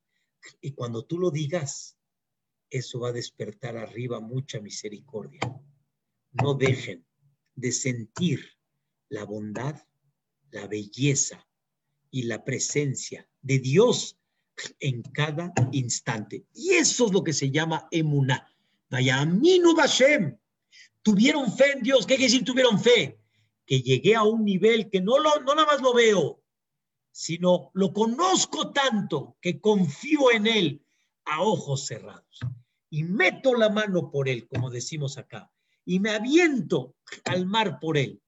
Y 0.62 0.72
cuando 0.72 1.04
tú 1.04 1.20
lo 1.20 1.32
digas, 1.32 1.98
eso 2.70 3.02
va 3.02 3.10
a 3.10 3.14
despertar 3.14 3.76
arriba 3.78 4.22
mucha 4.22 4.62
misericordia. 4.62 5.42
No 6.32 6.54
dejen 6.54 7.06
de 7.56 7.74
sentir 7.74 8.58
la 9.10 9.26
bondad, 9.26 9.76
la 10.52 10.68
belleza 10.68 11.46
y 12.10 12.24
la 12.24 12.46
presencia 12.46 13.28
de 13.42 13.60
Dios 13.60 14.18
en 14.80 15.02
cada 15.02 15.54
instante. 15.74 16.46
Y 16.54 16.72
eso 16.72 17.08
es 17.08 17.12
lo 17.12 17.24
que 17.24 17.34
se 17.34 17.52
llama 17.52 17.88
emuná. 17.92 18.51
Vaya, 18.92 19.26
Hashem. 19.78 20.38
Tuvieron 21.02 21.52
fe 21.52 21.72
en 21.72 21.82
Dios. 21.82 22.06
¿Qué 22.06 22.16
quiere 22.16 22.32
decir 22.32 22.46
tuvieron 22.46 22.80
fe? 22.80 23.22
que 23.72 23.82
llegué 23.82 24.16
a 24.16 24.24
un 24.24 24.44
nivel 24.44 24.90
que 24.90 25.00
no, 25.00 25.18
lo, 25.18 25.40
no 25.44 25.56
más 25.56 25.82
lo 25.82 25.94
veo, 25.94 26.44
sino 27.10 27.72
lo 27.74 27.94
conozco 27.94 28.74
tanto 28.74 29.38
que 29.40 29.62
confío 29.62 30.30
en 30.32 30.46
él 30.46 30.86
a 31.24 31.42
ojos 31.42 31.86
cerrados 31.86 32.42
y 32.90 33.06
meto 33.06 33.54
la 33.54 33.70
mano 33.70 34.12
por 34.12 34.28
él, 34.28 34.46
como 34.50 34.70
decimos 34.70 35.18
acá, 35.18 35.50
y 35.86 36.02
me 36.02 36.10
aviento 36.10 36.98
al 37.24 37.46
mar 37.46 37.80
por 37.80 37.98
él. 37.98 38.22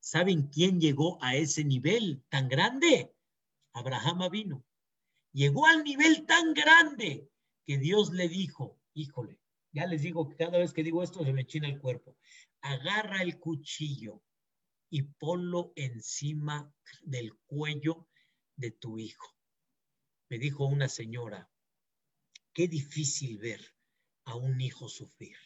¿Saben 0.00 0.48
quién 0.48 0.80
llegó 0.80 1.16
a 1.22 1.36
ese 1.36 1.62
nivel 1.62 2.24
tan 2.28 2.48
grande? 2.48 3.14
Abraham 3.72 4.28
vino. 4.32 4.64
Llegó 5.32 5.66
al 5.66 5.84
nivel 5.84 6.26
tan 6.26 6.54
grande 6.54 7.30
que 7.64 7.78
Dios 7.78 8.10
le 8.10 8.28
dijo, 8.28 8.80
híjole, 8.94 9.38
ya 9.72 9.86
les 9.86 10.02
digo 10.02 10.28
que 10.28 10.36
cada 10.36 10.58
vez 10.58 10.72
que 10.72 10.82
digo 10.82 11.02
esto 11.02 11.24
se 11.24 11.32
me 11.32 11.46
china 11.46 11.68
el 11.68 11.80
cuerpo. 11.80 12.16
Agarra 12.60 13.22
el 13.22 13.38
cuchillo 13.38 14.22
y 14.90 15.02
ponlo 15.02 15.72
encima 15.76 16.72
del 17.02 17.34
cuello 17.46 18.08
de 18.56 18.70
tu 18.72 18.98
hijo. 18.98 19.34
Me 20.28 20.38
dijo 20.38 20.66
una 20.66 20.88
señora, 20.88 21.50
qué 22.52 22.68
difícil 22.68 23.38
ver 23.38 23.60
a 24.24 24.36
un 24.36 24.60
hijo 24.60 24.88
sufrir. 24.88 25.36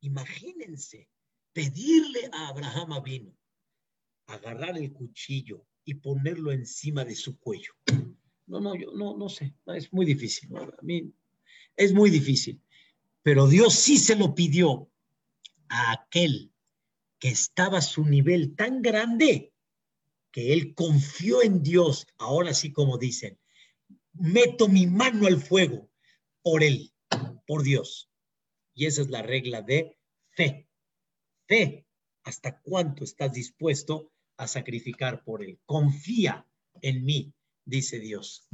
Imagínense 0.00 1.10
pedirle 1.52 2.28
a 2.32 2.48
Abraham 2.48 3.02
vino 3.02 3.36
agarrar 4.26 4.76
el 4.76 4.92
cuchillo 4.92 5.66
y 5.84 5.94
ponerlo 5.94 6.52
encima 6.52 7.04
de 7.04 7.16
su 7.16 7.38
cuello. 7.38 7.72
No, 8.46 8.60
no, 8.60 8.74
yo 8.76 8.92
no, 8.92 9.16
no 9.16 9.28
sé, 9.28 9.54
es 9.66 9.92
muy 9.92 10.06
difícil. 10.06 10.54
A 10.56 10.82
mí 10.82 11.12
es 11.76 11.92
muy 11.92 12.10
difícil. 12.10 12.62
Pero 13.22 13.46
Dios 13.46 13.74
sí 13.74 13.98
se 13.98 14.16
lo 14.16 14.34
pidió 14.34 14.90
a 15.68 15.92
aquel 15.92 16.52
que 17.18 17.28
estaba 17.28 17.78
a 17.78 17.82
su 17.82 18.04
nivel 18.04 18.54
tan 18.54 18.80
grande 18.80 19.52
que 20.30 20.52
él 20.52 20.74
confió 20.74 21.42
en 21.42 21.62
Dios, 21.62 22.06
ahora 22.18 22.54
sí 22.54 22.72
como 22.72 22.98
dicen, 22.98 23.38
meto 24.12 24.68
mi 24.68 24.86
mano 24.86 25.26
al 25.26 25.40
fuego 25.40 25.90
por 26.42 26.62
él, 26.62 26.92
por 27.46 27.62
Dios. 27.62 28.10
Y 28.74 28.86
esa 28.86 29.02
es 29.02 29.10
la 29.10 29.22
regla 29.22 29.62
de 29.62 29.98
fe. 30.30 30.68
Fe, 31.46 31.86
hasta 32.22 32.60
cuánto 32.60 33.04
estás 33.04 33.32
dispuesto 33.32 34.12
a 34.36 34.46
sacrificar 34.46 35.24
por 35.24 35.42
él. 35.42 35.58
Confía 35.64 36.46
en 36.80 37.04
mí, 37.04 37.34
dice 37.64 37.98
Dios. 37.98 38.46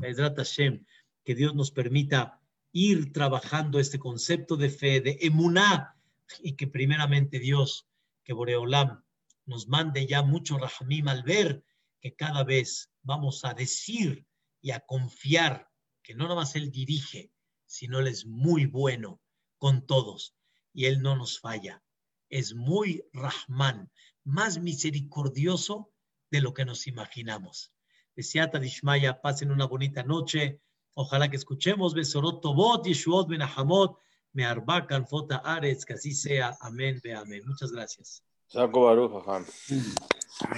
que 1.25 1.35
Dios 1.35 1.55
nos 1.55 1.71
permita 1.71 2.41
ir 2.75 3.12
trabajando 3.12 3.79
este 3.79 4.01
concepto 4.01 4.57
de 4.57 4.68
fe, 4.68 5.01
de 5.01 5.16
emuná, 5.22 5.97
y 6.43 6.57
que 6.57 6.66
primeramente 6.66 7.39
Dios, 7.39 7.87
que 8.25 8.33
Boreolam 8.33 9.05
nos 9.47 9.68
mande 9.68 10.07
ya 10.07 10.22
mucho 10.22 10.59
rahmim 10.59 11.07
al 11.07 11.22
ver 11.22 11.64
que 12.01 12.16
cada 12.16 12.43
vez 12.43 12.91
vamos 13.03 13.45
a 13.45 13.55
decir 13.55 14.27
y 14.61 14.72
a 14.72 14.81
confiar 14.81 15.70
que 16.03 16.14
no 16.14 16.25
nada 16.25 16.35
más 16.35 16.57
Él 16.57 16.72
dirige, 16.72 17.31
sino 17.64 18.01
Él 18.01 18.09
es 18.09 18.27
muy 18.27 18.66
bueno 18.66 19.20
con 19.59 19.87
todos 19.87 20.35
y 20.72 20.87
Él 20.87 21.01
no 21.01 21.14
nos 21.14 21.39
falla. 21.39 21.83
Es 22.29 22.55
muy 22.55 23.05
Rahman, 23.12 23.93
más 24.25 24.59
misericordioso 24.59 25.93
de 26.31 26.41
lo 26.41 26.55
que 26.55 26.64
nos 26.64 26.89
imaginamos. 26.89 27.72
Deseata 28.16 28.59
Dishmaya, 28.59 29.20
pasen 29.20 29.53
una 29.53 29.66
bonita 29.66 30.03
noche. 30.03 30.61
Ojalá 30.95 31.29
que 31.29 31.37
escuchemos 31.37 31.93
Besorot 31.93 32.41
Tobot, 32.41 32.85
Yeshuot 32.85 33.29
Benahamot, 33.29 33.99
Mearbakan 34.33 35.07
Fota 35.07 35.37
Aretz, 35.39 35.85
que 35.85 35.95
así 35.95 36.13
sea. 36.13 36.57
Amén, 36.61 37.01
ve 37.03 37.15
amén. 37.15 37.43
Muchas 37.47 37.73
gracias. 37.73 38.23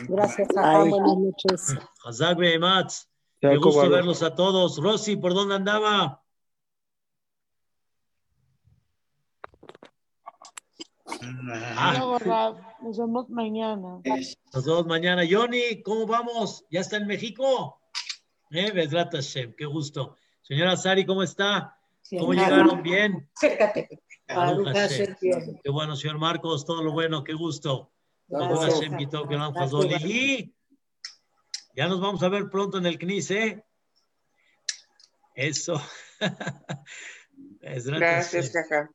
Gracias, 0.08 0.48
Jajam. 0.54 0.90
Buenas 0.90 1.16
noches. 1.18 1.76
Hazak 2.04 2.38
Behematz. 2.38 3.08
Qué 3.40 3.56
gusto 3.56 3.88
verlos 3.88 4.22
a 4.22 4.34
todos. 4.34 4.78
Rosy, 4.78 5.16
¿por 5.16 5.34
dónde 5.34 5.54
andaba? 5.54 6.22
Ah. 11.78 12.62
Nos 12.82 12.98
vemos 12.98 13.28
mañana. 13.30 14.00
Nos 14.52 14.64
vemos 14.64 14.86
mañana. 14.86 15.22
Johnny, 15.28 15.82
¿cómo 15.82 16.06
vamos? 16.06 16.64
¿Ya 16.70 16.80
está 16.80 16.96
en 16.96 17.06
México? 17.06 17.80
Eh, 18.50 18.88
Hashem, 18.88 19.54
qué 19.56 19.64
gusto. 19.64 20.16
Señora 20.46 20.76
Sari, 20.76 21.04
¿cómo 21.04 21.24
está? 21.24 21.76
¿Cómo 22.08 22.32
llegaron? 22.32 22.80
¿Bien? 22.80 23.28
Qué 23.40 23.58
bueno, 25.72 25.96
señor 25.96 26.18
Marcos, 26.18 26.64
todo 26.64 26.84
lo 26.84 26.92
bueno, 26.92 27.24
qué 27.24 27.32
gusto. 27.32 27.90
Lili, 29.98 30.54
ya 31.74 31.88
nos 31.88 32.00
vamos 32.00 32.22
a 32.22 32.28
ver 32.28 32.48
pronto 32.48 32.78
en 32.78 32.86
el 32.86 32.96
CNIS, 32.96 33.30
¿eh? 33.32 33.64
Eso. 35.34 35.82
Gracias, 37.60 38.50
Caja. 38.50 38.88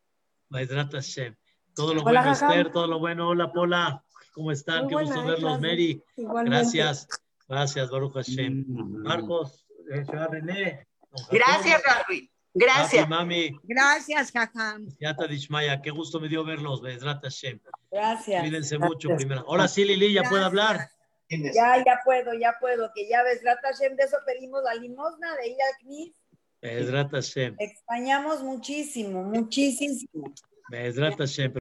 Hashem. 0.49 1.35
Todo 1.75 1.95
lo 1.95 2.03
bueno, 2.03 2.31
Esther, 2.31 2.71
todo 2.71 2.87
lo 2.87 2.99
bueno. 2.99 3.27
Hola, 3.27 3.51
Pola. 3.51 4.05
¿Cómo 4.33 4.53
están? 4.53 4.87
Qué 4.87 4.95
gusto 4.95 5.25
verlos, 5.25 5.59
Mary. 5.59 6.01
Gracias. 6.15 7.09
Gracias, 7.49 7.89
Baruch 7.89 8.13
Hashem. 8.13 8.63
Mm. 8.67 9.03
Marcos, 9.03 9.65
eh, 9.93 10.05
René. 10.29 10.87
Gracias, 11.31 11.81
Rafi. 11.83 12.31
Gracias. 12.53 13.07
mami. 13.07 13.57
Gracias, 13.63 14.31
Jajam. 14.31 14.87
Yata 14.99 15.27
Dishmaya, 15.27 15.81
qué 15.81 15.89
gusto 15.89 16.19
me 16.19 16.27
dio 16.27 16.43
verlos, 16.43 16.81
Bezrat 16.81 17.23
Hashem. 17.23 17.59
Gracias. 17.89 18.41
Cuídense 18.41 18.77
mucho 18.77 19.15
primero. 19.15 19.41
Ahora 19.47 19.67
sí, 19.67 19.85
Lili, 19.85 20.13
ya 20.13 20.23
puede 20.23 20.43
hablar. 20.43 20.89
Ya, 21.29 21.77
ya 21.77 21.99
puedo, 22.03 22.33
ya 22.33 22.57
puedo, 22.59 22.91
que 22.93 23.07
ya 23.07 23.23
Bezrat 23.23 23.59
Hashem, 23.63 23.95
de 23.95 24.03
eso 24.03 24.17
pedimos 24.25 24.61
la 24.63 24.75
limosna 24.75 25.33
de 25.37 25.47
ir 25.47 25.57
al 25.61 25.85
CNIS. 25.85 26.13
Bezrat 26.61 27.11
Hashem. 27.11 27.55
Extrañamos 27.57 28.43
muchísimo, 28.43 29.23
muchísimo. 29.23 30.33
Bezrat 30.69 31.17
Hashem. 31.17 31.49